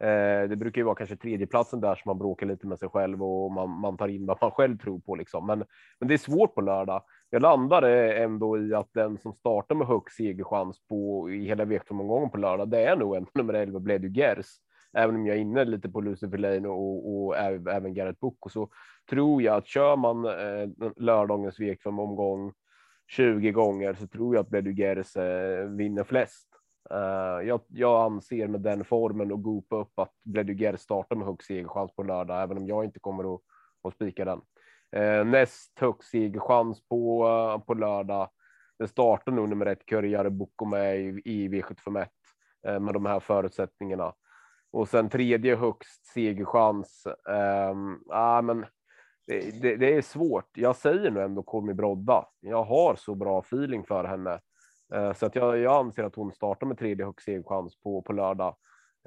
Eh, 0.00 0.48
det 0.48 0.56
brukar 0.56 0.80
ju 0.80 0.84
vara 0.84 0.94
kanske 0.94 1.16
tredjeplatsen 1.16 1.80
där 1.80 1.94
som 1.94 2.02
man 2.06 2.18
bråkar 2.18 2.46
lite 2.46 2.66
med 2.66 2.78
sig 2.78 2.88
själv 2.88 3.22
och 3.22 3.52
man, 3.52 3.70
man 3.70 3.96
tar 3.96 4.08
in 4.08 4.26
vad 4.26 4.38
man 4.40 4.50
själv 4.50 4.78
tror 4.78 4.98
på 4.98 5.14
liksom. 5.14 5.46
Men, 5.46 5.64
men 6.00 6.08
det 6.08 6.14
är 6.14 6.18
svårt 6.18 6.54
på 6.54 6.60
lördag. 6.60 7.02
Jag 7.30 7.42
landade 7.42 8.12
ändå 8.12 8.58
i 8.58 8.74
att 8.74 8.88
den 8.92 9.18
som 9.18 9.32
startar 9.32 9.74
med 9.74 9.86
högst 9.86 10.16
segerchans 10.16 10.86
på 10.88 11.30
i 11.30 11.46
hela 11.46 11.64
V75-omgången 11.64 12.30
på 12.30 12.36
lördag, 12.36 12.68
det 12.68 12.84
är 12.84 12.96
nog 12.96 13.16
en 13.16 13.26
nummer 13.34 13.54
11 13.54 13.80
Bledu 13.80 14.08
Gers. 14.08 14.46
Även 14.96 15.16
om 15.16 15.26
jag 15.26 15.36
är 15.36 15.40
inne 15.40 15.64
lite 15.64 15.88
på 15.88 16.00
Lucifer 16.00 16.38
Lane 16.38 16.68
och, 16.68 17.08
och, 17.08 17.26
och 17.26 17.36
även 17.36 17.94
Garrett 17.94 18.20
Book 18.20 18.46
och 18.46 18.52
så 18.52 18.70
tror 19.10 19.42
jag 19.42 19.56
att 19.56 19.66
kör 19.66 19.96
man 19.96 20.24
eh, 20.24 20.92
lördagens 20.96 21.58
V5-omgång 21.58 22.52
20 23.10 23.52
gånger 23.52 23.94
så 23.94 24.06
tror 24.06 24.34
jag 24.34 24.42
att 24.42 24.48
Bledu 24.48 24.82
eh, 24.82 25.68
vinner 25.68 26.04
flest. 26.04 26.48
Uh, 26.94 27.46
jag, 27.48 27.60
jag, 27.68 28.04
anser 28.04 28.48
med 28.48 28.60
den 28.60 28.84
formen 28.84 29.32
och 29.32 29.42
gopa 29.42 29.76
upp 29.76 29.98
att 29.98 30.12
Bleduger 30.24 30.76
startar 30.76 31.16
med 31.16 31.26
högst 31.26 31.46
segerchans 31.46 31.94
på 31.96 32.02
lördag, 32.02 32.42
även 32.42 32.58
om 32.58 32.66
jag 32.66 32.84
inte 32.84 33.00
kommer 33.00 33.34
att, 33.34 33.40
att 33.82 33.94
spika 33.94 34.24
den. 34.24 34.40
Uh, 34.96 35.24
näst 35.24 35.78
högst 35.78 36.10
segerchans 36.10 36.88
på, 36.88 37.28
uh, 37.28 37.64
på 37.64 37.74
lördag. 37.74 38.30
Det 38.78 38.88
startar 38.88 39.32
nog 39.32 39.48
nummer 39.48 39.66
ett 39.66 39.86
Körjare 39.86 40.30
Boko 40.30 40.64
med 40.64 41.00
i, 41.00 41.22
i 41.24 41.48
V751 41.48 42.06
med 42.62 42.94
de 42.94 43.06
här 43.06 43.20
förutsättningarna. 43.20 44.12
Och 44.70 44.88
sen 44.88 45.08
tredje 45.08 45.56
högst 45.56 46.06
segerchans. 46.06 47.06
Um, 47.70 48.02
ah, 48.08 48.42
men 48.42 48.66
det, 49.26 49.62
det, 49.62 49.76
det, 49.76 49.94
är 49.94 50.02
svårt. 50.02 50.50
Jag 50.54 50.76
säger 50.76 51.10
nu 51.10 51.22
ändå 51.22 51.42
Komi 51.42 51.74
Brodda. 51.74 52.24
Jag 52.40 52.64
har 52.64 52.94
så 52.96 53.14
bra 53.14 53.38
feeling 53.38 53.84
för 53.84 54.04
henne. 54.04 54.40
Eh, 54.94 55.12
så 55.12 55.26
att 55.26 55.34
jag, 55.34 55.58
jag 55.58 55.76
anser 55.76 56.04
att 56.04 56.14
hon 56.14 56.32
startar 56.32 56.66
med 56.66 56.78
tredje 56.78 57.06
högst 57.06 57.24
segerchans 57.24 57.80
på, 57.80 58.02
på 58.02 58.12
lördag. 58.12 58.56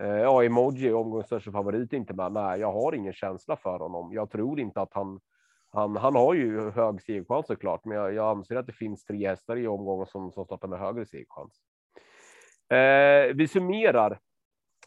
Eh, 0.01 0.07
ja, 0.07 0.43
emoji 0.43 0.93
omgångens 0.93 1.25
största 1.25 1.51
favorit 1.51 1.93
inte 1.93 2.13
med. 2.13 2.31
Nej, 2.31 2.59
jag 2.59 2.71
har 2.71 2.95
ingen 2.95 3.13
känsla 3.13 3.55
för 3.55 3.79
honom. 3.79 4.13
Jag 4.13 4.29
tror 4.31 4.59
inte 4.59 4.81
att 4.81 4.93
han 4.93 5.19
han, 5.73 5.95
han 5.97 6.15
har 6.15 6.33
ju 6.33 6.71
hög 6.71 7.01
segerchans 7.01 7.47
såklart, 7.47 7.85
men 7.85 7.97
jag, 7.97 8.13
jag 8.13 8.37
anser 8.37 8.55
att 8.55 8.67
det 8.67 8.73
finns 8.73 9.05
tre 9.05 9.27
hästar 9.27 9.57
i 9.57 9.67
omgången 9.67 10.07
som, 10.07 10.31
som 10.31 10.45
startar 10.45 10.67
med 10.67 10.79
högre 10.79 11.05
segerchans. 11.05 11.61
Eh, 12.69 13.35
vi 13.35 13.47
summerar. 13.47 14.19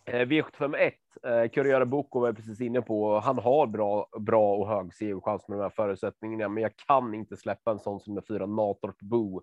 Eh, 0.07 0.27
V751. 0.27 0.93
Eh, 1.23 1.49
Kuriera 1.49 1.87
Boko 1.87 2.21
var 2.21 2.29
jag 2.29 2.37
precis 2.37 2.61
inne 2.61 2.83
på. 2.83 3.21
Han 3.21 3.39
har 3.39 3.67
bra, 3.67 4.09
bra 4.21 4.57
och 4.57 4.69
hög 4.69 4.95
segerchans 4.95 5.49
med 5.49 5.59
de 5.59 5.63
här 5.63 5.71
förutsättningarna, 5.71 6.49
men 6.49 6.63
jag 6.63 6.77
kan 6.77 7.15
inte 7.15 7.37
släppa 7.37 7.71
en 7.71 7.79
sån 7.79 8.01
som 8.01 8.15
den 8.15 8.25
fyra 8.29 8.47
Natorp 8.47 8.99
Bo 9.01 9.43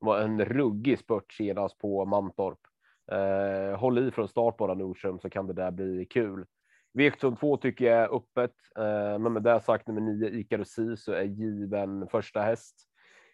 det 0.00 0.06
var 0.06 0.20
en 0.20 0.44
ruggig 0.44 0.98
spurt 0.98 1.32
senast 1.32 1.78
på 1.78 2.04
Mantorp. 2.04 2.58
Eh, 3.12 3.78
håll 3.78 4.08
i 4.08 4.10
från 4.10 4.28
start 4.28 4.56
bara 4.56 4.74
Nordström 4.74 5.18
så 5.18 5.30
kan 5.30 5.46
det 5.46 5.52
där 5.52 5.70
bli 5.70 6.06
kul. 6.10 6.46
V752 6.98 7.56
tycker 7.56 7.84
jag 7.84 7.98
är 7.98 8.16
öppet, 8.16 8.54
eh, 8.78 9.18
men 9.18 9.32
med 9.32 9.42
det 9.42 9.60
sagt 9.60 9.88
nummer 9.88 10.00
9 10.00 10.28
Icarus 10.28 10.78
så 11.04 11.12
är 11.12 11.22
given 11.22 12.08
första 12.08 12.40
häst. 12.40 12.76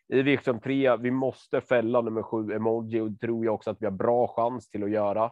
I 0.08 0.22
V753 0.22 0.98
vi 1.02 1.10
måste 1.10 1.60
fälla 1.60 2.00
nummer 2.00 2.22
7 2.22 2.52
Emoji 2.52 3.00
och 3.00 3.10
det 3.10 3.18
tror 3.18 3.44
jag 3.44 3.54
också 3.54 3.70
att 3.70 3.82
vi 3.82 3.86
har 3.86 3.92
bra 3.92 4.28
chans 4.28 4.70
till 4.70 4.84
att 4.84 4.90
göra. 4.90 5.30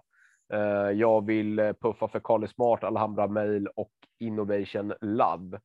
Eh, 0.55 0.91
jag 0.91 1.27
vill 1.27 1.59
eh, 1.59 1.73
puffa 1.73 2.09
för 2.09 2.21
Kali 2.21 2.49
Smart, 2.49 2.85
Alhambra 2.85 3.27
Mail 3.27 3.67
och 3.67 3.93
Innovation 4.19 4.93
Love. 5.01 5.61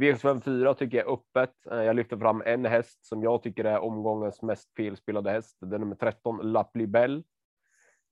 V754 0.00 0.74
tycker 0.74 0.98
jag 0.98 1.06
är 1.06 1.12
öppet. 1.12 1.66
Eh, 1.70 1.82
jag 1.82 1.96
lyfter 1.96 2.16
fram 2.16 2.42
en 2.46 2.64
häst 2.64 3.06
som 3.06 3.22
jag 3.22 3.42
tycker 3.42 3.64
är 3.64 3.78
omgångens 3.78 4.42
mest 4.42 4.74
felspelade 4.76 5.30
häst. 5.30 5.56
Det 5.60 5.76
är 5.76 5.78
nummer 5.78 5.96
13 5.96 6.52
Lapli 6.52 6.86
Bell. 6.86 7.22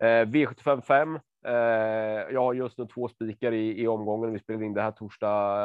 V755. 0.03 1.21
Jag 2.33 2.41
har 2.41 2.55
just 2.55 2.79
nu 2.79 2.87
två 2.87 3.09
spikar 3.09 3.53
i, 3.53 3.83
i 3.83 3.89
omgången. 3.89 4.33
Vi 4.33 4.39
spelade 4.39 4.65
in 4.65 4.75
det 4.75 4.83
här 4.83 4.91
torsdag 4.91 5.59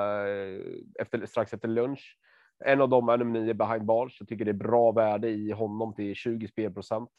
efter, 1.00 1.26
strax 1.26 1.54
efter 1.54 1.68
lunch. 1.68 2.18
En 2.66 2.82
av 2.82 2.90
dem 2.90 3.10
är 3.10 3.18
nummer 3.18 3.40
9 3.40 3.54
behind 3.54 3.86
bars. 3.86 4.18
Jag 4.20 4.30
tycker 4.30 4.46
det 4.46 4.52
är 4.52 4.54
bra 4.54 4.92
värde 4.92 5.30
i 5.30 5.52
honom 5.52 5.94
till 5.94 6.16
20 6.16 6.48
spelprocent. 6.48 7.10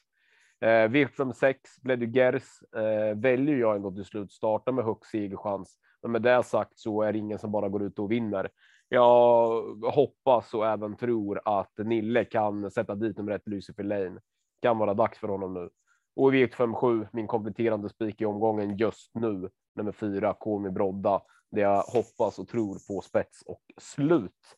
Eh, 0.60 0.88
V56 0.88 1.54
blev 1.82 1.98
det 1.98 2.06
Gers. 2.06 2.62
Eh, 2.76 3.16
väljer 3.16 3.56
jag 3.56 3.76
ändå 3.76 3.92
till 3.92 4.04
slut 4.04 4.32
starta 4.32 4.72
med 4.72 4.84
högst 4.84 5.10
segerchans. 5.10 5.78
Men 6.02 6.12
med 6.12 6.22
det 6.22 6.42
sagt 6.42 6.78
så 6.78 7.02
är 7.02 7.12
det 7.12 7.18
ingen 7.18 7.38
som 7.38 7.52
bara 7.52 7.68
går 7.68 7.82
ut 7.82 7.98
och 7.98 8.10
vinner. 8.10 8.50
Jag 8.88 9.62
hoppas 9.92 10.54
och 10.54 10.66
även 10.66 10.96
tror 10.96 11.40
att 11.44 11.78
Nille 11.78 12.24
kan 12.24 12.70
sätta 12.70 12.94
dit 12.94 13.16
nummer 13.16 13.32
ett 13.32 13.48
Lucifer 13.48 13.84
Lane. 13.84 14.20
Kan 14.62 14.78
vara 14.78 14.94
dags 14.94 15.18
för 15.18 15.28
honom 15.28 15.54
nu. 15.54 15.70
Och 16.16 16.34
i 16.34 16.46
V57, 16.46 17.08
min 17.12 17.26
kompletterande 17.26 17.88
spik 17.88 18.20
i 18.20 18.24
omgången 18.24 18.76
just 18.76 19.14
nu, 19.14 19.48
nummer 19.74 19.92
fyra, 19.92 20.34
Komi 20.38 20.70
Brodda, 20.70 21.22
där 21.50 21.62
jag 21.62 21.82
hoppas 21.82 22.38
och 22.38 22.48
tror 22.48 22.78
på 22.88 23.00
spets 23.00 23.42
och 23.46 23.62
slut. 23.76 24.56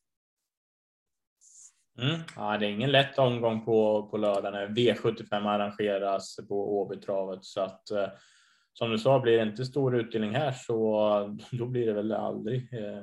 Mm. 2.00 2.20
Ja, 2.36 2.56
det 2.56 2.66
är 2.66 2.70
ingen 2.70 2.92
lätt 2.92 3.18
omgång 3.18 3.64
på, 3.64 4.08
på 4.10 4.16
lördag 4.16 4.52
när 4.52 4.66
V75 4.68 5.48
arrangeras 5.48 6.36
på 6.48 6.80
Åbytravet 6.80 7.44
så 7.44 7.60
att 7.60 7.90
eh, 7.90 8.08
som 8.72 8.90
du 8.90 8.98
sa, 8.98 9.20
blir 9.20 9.36
det 9.36 9.42
inte 9.42 9.64
stor 9.64 9.96
utdelning 9.96 10.34
här 10.34 10.52
så 10.52 11.38
då 11.50 11.66
blir 11.66 11.86
det 11.86 11.92
väl 11.92 12.12
aldrig. 12.12 12.74
Eh, 12.74 13.02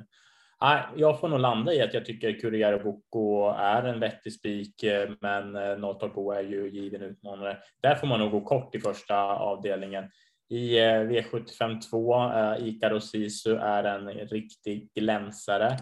nej, 0.60 0.82
jag 0.96 1.20
får 1.20 1.28
nog 1.28 1.40
landa 1.40 1.74
i 1.74 1.82
att 1.82 1.94
jag 1.94 2.04
tycker 2.04 2.40
Kurier 2.40 2.84
Boko 2.84 3.50
är 3.50 3.82
en 3.82 4.00
vettig 4.00 4.32
spik, 4.32 4.82
eh, 4.82 5.10
men 5.20 5.56
eh, 5.56 6.08
Bo 6.14 6.30
är 6.30 6.42
ju 6.42 6.70
given 6.70 7.02
utmanare. 7.02 7.58
Där 7.80 7.94
får 7.94 8.06
man 8.06 8.20
nog 8.20 8.30
gå 8.30 8.40
kort 8.40 8.74
i 8.74 8.80
första 8.80 9.16
avdelningen. 9.24 10.04
I 10.50 10.78
eh, 10.78 10.84
V75 10.84 11.80
2, 11.80 12.14
eh, 12.14 12.68
Ikaros 12.68 13.10
Sisu 13.10 13.54
är 13.56 13.84
en 13.84 14.08
riktig 14.08 14.90
glänsare. 14.94 15.76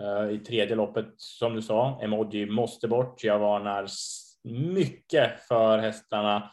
Eh, 0.00 0.30
I 0.30 0.38
tredje 0.38 0.76
loppet, 0.76 1.14
som 1.16 1.54
du 1.54 1.62
sa, 1.62 2.00
emoji 2.02 2.46
måste 2.46 2.88
bort. 2.88 3.24
Jag 3.24 3.38
varnar 3.38 3.86
mycket 4.44 5.40
för 5.48 5.78
hästarna 5.78 6.50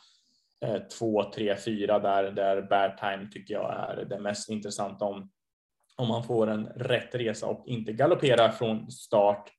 2, 0.99 1.23
3, 1.23 1.55
4 1.55 1.99
där, 1.99 2.31
där 2.31 2.61
Bear 2.61 2.89
Time 2.89 3.29
tycker 3.31 3.53
jag 3.53 3.89
är 3.89 4.05
det 4.05 4.19
mest 4.19 4.49
intressanta 4.49 5.05
om, 5.05 5.31
om 5.97 6.07
man 6.07 6.23
får 6.23 6.47
en 6.47 6.65
rätt 6.65 7.15
resa 7.15 7.47
och 7.47 7.67
inte 7.67 7.93
galopperar 7.93 8.49
från 8.49 8.91
start. 8.91 9.49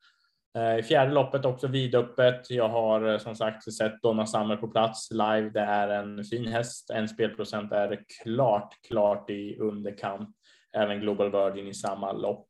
Eh, 0.59 0.79
I 0.79 0.83
fjärde 0.83 1.13
loppet 1.13 1.45
också 1.45 1.67
vidöppet. 1.67 2.51
Jag 2.51 2.69
har 2.69 3.13
eh, 3.13 3.19
som 3.19 3.35
sagt 3.35 3.73
sett 3.73 4.03
Donna 4.03 4.27
Summer 4.27 4.57
på 4.57 4.69
plats 4.69 5.11
live. 5.11 5.51
Det 5.51 5.61
är 5.61 5.89
en 5.89 6.25
fin 6.25 6.47
häst. 6.47 6.91
En 6.91 7.09
spelprocent 7.09 7.73
är 7.73 8.05
klart, 8.23 8.75
klart 8.89 9.31
i 9.31 9.59
underkant. 9.59 10.37
Även 10.73 11.01
Global 11.01 11.33
Virgin 11.33 11.69
i 11.69 11.75
samma 11.75 12.13
lopp. 12.13 12.49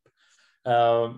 Uh, 0.68 1.16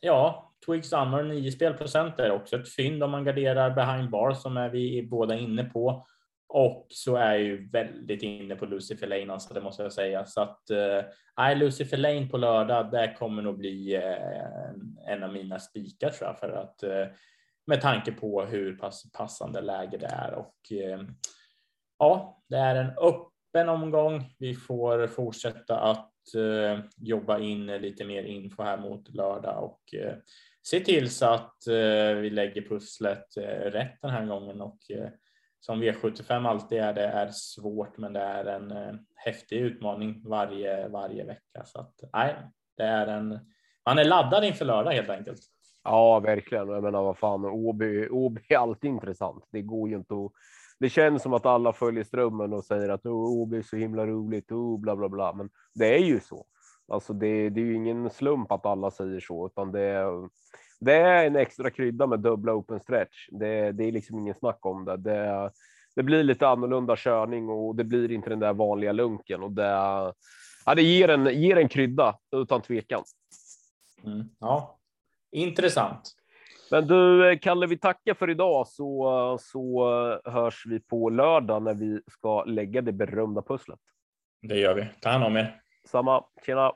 ja, 0.00 0.52
Twig 0.66 0.84
Summer 0.84 1.22
9 1.22 1.52
spelprocent 1.52 2.18
är 2.18 2.30
också 2.30 2.56
ett 2.56 2.74
fynd 2.74 3.02
om 3.02 3.10
man 3.10 3.24
garderar 3.24 3.70
behind 3.70 4.10
bar 4.10 4.32
som 4.32 4.56
är 4.56 4.68
vi 4.68 5.06
båda 5.10 5.34
inne 5.34 5.64
på. 5.64 6.06
Och 6.48 6.86
så 6.88 7.16
är 7.16 7.32
jag 7.32 7.42
ju 7.42 7.68
väldigt 7.68 8.22
inne 8.22 8.56
på 8.56 8.66
Lucifer 8.66 9.06
Lane, 9.06 9.32
alltså 9.32 9.54
det 9.54 9.60
måste 9.60 9.82
jag 9.82 9.92
säga. 9.92 10.26
Så 10.26 10.40
att 10.40 10.70
eh, 10.70 11.56
Lucifer 11.56 11.96
Lane 11.96 12.26
på 12.26 12.36
lördag, 12.36 12.90
det 12.90 13.16
kommer 13.18 13.42
nog 13.42 13.58
bli 13.58 13.94
eh, 13.94 15.12
en 15.12 15.22
av 15.22 15.32
mina 15.32 15.58
spikar 15.58 16.10
tror 16.10 16.28
jag, 16.28 16.38
för 16.38 16.50
att 16.50 16.82
eh, 16.82 17.06
med 17.66 17.80
tanke 17.80 18.12
på 18.12 18.42
hur 18.44 18.76
pass 18.76 19.12
passande 19.12 19.60
läge 19.60 19.96
det 19.96 20.06
är 20.06 20.34
och 20.34 20.72
eh, 20.72 21.00
ja, 21.98 22.42
det 22.48 22.56
är 22.56 22.74
en 22.74 22.90
öppen 22.98 23.68
omgång. 23.68 24.34
Vi 24.38 24.54
får 24.54 25.06
fortsätta 25.06 25.80
att 25.80 26.13
Eh, 26.34 26.78
jobba 26.96 27.38
in 27.38 27.66
lite 27.66 28.04
mer 28.04 28.22
info 28.22 28.62
här 28.62 28.78
mot 28.78 29.14
lördag 29.14 29.64
och 29.64 29.94
eh, 29.94 30.14
se 30.62 30.80
till 30.80 31.10
så 31.10 31.26
att 31.26 31.66
eh, 31.66 32.14
vi 32.14 32.30
lägger 32.30 32.62
pusslet 32.62 33.36
eh, 33.36 33.70
rätt 33.70 33.98
den 34.02 34.10
här 34.10 34.26
gången 34.26 34.60
och 34.60 34.78
eh, 34.90 35.08
som 35.60 35.82
V75 35.82 36.48
alltid 36.48 36.78
är 36.78 36.92
det 36.92 37.06
är 37.06 37.30
svårt, 37.30 37.98
men 37.98 38.12
det 38.12 38.20
är 38.20 38.44
en 38.44 38.70
eh, 38.70 38.94
häftig 39.14 39.56
utmaning 39.56 40.22
varje, 40.24 40.88
varje 40.88 41.24
vecka. 41.24 41.64
Så 41.64 41.80
att 41.80 41.94
nej, 42.12 42.34
det 42.76 42.82
är 42.82 43.06
en. 43.06 43.38
Man 43.86 43.98
är 43.98 44.04
laddad 44.04 44.44
inför 44.44 44.64
lördag 44.64 44.90
helt 44.90 45.08
enkelt. 45.08 45.40
Ja, 45.84 46.20
verkligen. 46.20 46.68
Jag 46.68 46.82
menar, 46.82 47.02
vad 47.02 47.18
fan, 47.18 47.44
Åby, 47.44 48.08
Åby 48.08 48.40
är 48.48 48.56
alltid 48.56 48.90
intressant. 48.90 49.44
Det 49.50 49.62
går 49.62 49.88
ju 49.88 49.96
inte 49.96 50.14
att. 50.14 50.32
Det 50.80 50.88
känns 50.88 51.22
som 51.22 51.32
att 51.32 51.46
alla 51.46 51.72
följer 51.72 52.04
strömmen 52.04 52.52
och 52.52 52.64
säger 52.64 52.88
att 52.88 53.02
det 53.02 53.08
är 53.58 53.62
så 53.62 53.76
himla 53.76 54.06
roligt 54.06 54.50
och 54.50 54.78
bla 54.78 54.96
bla 54.96 55.08
bla, 55.08 55.32
men 55.32 55.50
det 55.74 55.94
är 55.94 55.98
ju 55.98 56.20
så. 56.20 56.46
Alltså, 56.88 57.12
det, 57.12 57.50
det 57.50 57.60
är 57.60 57.64
ju 57.64 57.74
ingen 57.74 58.10
slump 58.10 58.52
att 58.52 58.66
alla 58.66 58.90
säger 58.90 59.20
så, 59.20 59.46
utan 59.46 59.72
det 59.72 59.80
är. 59.80 60.28
Det 60.80 60.94
är 60.94 61.26
en 61.26 61.36
extra 61.36 61.70
krydda 61.70 62.06
med 62.06 62.20
dubbla 62.20 62.54
open 62.54 62.80
stretch. 62.80 63.28
Det, 63.30 63.72
det 63.72 63.84
är 63.84 63.92
liksom 63.92 64.18
ingen 64.18 64.34
snack 64.34 64.66
om 64.66 64.84
det. 64.84 64.96
det. 64.96 65.50
det. 65.96 66.02
blir 66.02 66.22
lite 66.22 66.48
annorlunda 66.48 66.96
körning 66.96 67.48
och 67.48 67.76
det 67.76 67.84
blir 67.84 68.12
inte 68.12 68.30
den 68.30 68.38
där 68.38 68.52
vanliga 68.52 68.92
lunken 68.92 69.42
och 69.42 69.52
det. 69.52 69.68
Ja, 70.66 70.74
det 70.76 70.82
ger 70.82 71.08
en 71.08 71.40
ger 71.40 71.56
en 71.56 71.68
krydda 71.68 72.18
utan 72.36 72.62
tvekan. 72.62 73.02
Mm, 74.04 74.28
ja, 74.38 74.78
intressant. 75.30 76.14
Men 76.74 76.86
du, 76.86 77.38
Kalle, 77.38 77.66
vi 77.66 77.78
tackar 77.78 78.14
för 78.14 78.30
idag 78.30 78.66
så, 78.66 79.38
så 79.40 79.86
hörs 80.24 80.66
vi 80.66 80.80
på 80.80 81.10
lördag 81.10 81.62
när 81.62 81.74
vi 81.74 82.00
ska 82.06 82.44
lägga 82.44 82.82
det 82.82 82.92
berömda 82.92 83.42
pusslet. 83.42 83.78
Det 84.42 84.58
gör 84.58 84.74
vi. 84.74 84.86
Ta 85.00 85.10
hand 85.10 85.24
om 85.24 85.36
er. 85.36 85.60
Samma. 85.88 86.24
Tjena. 86.46 86.72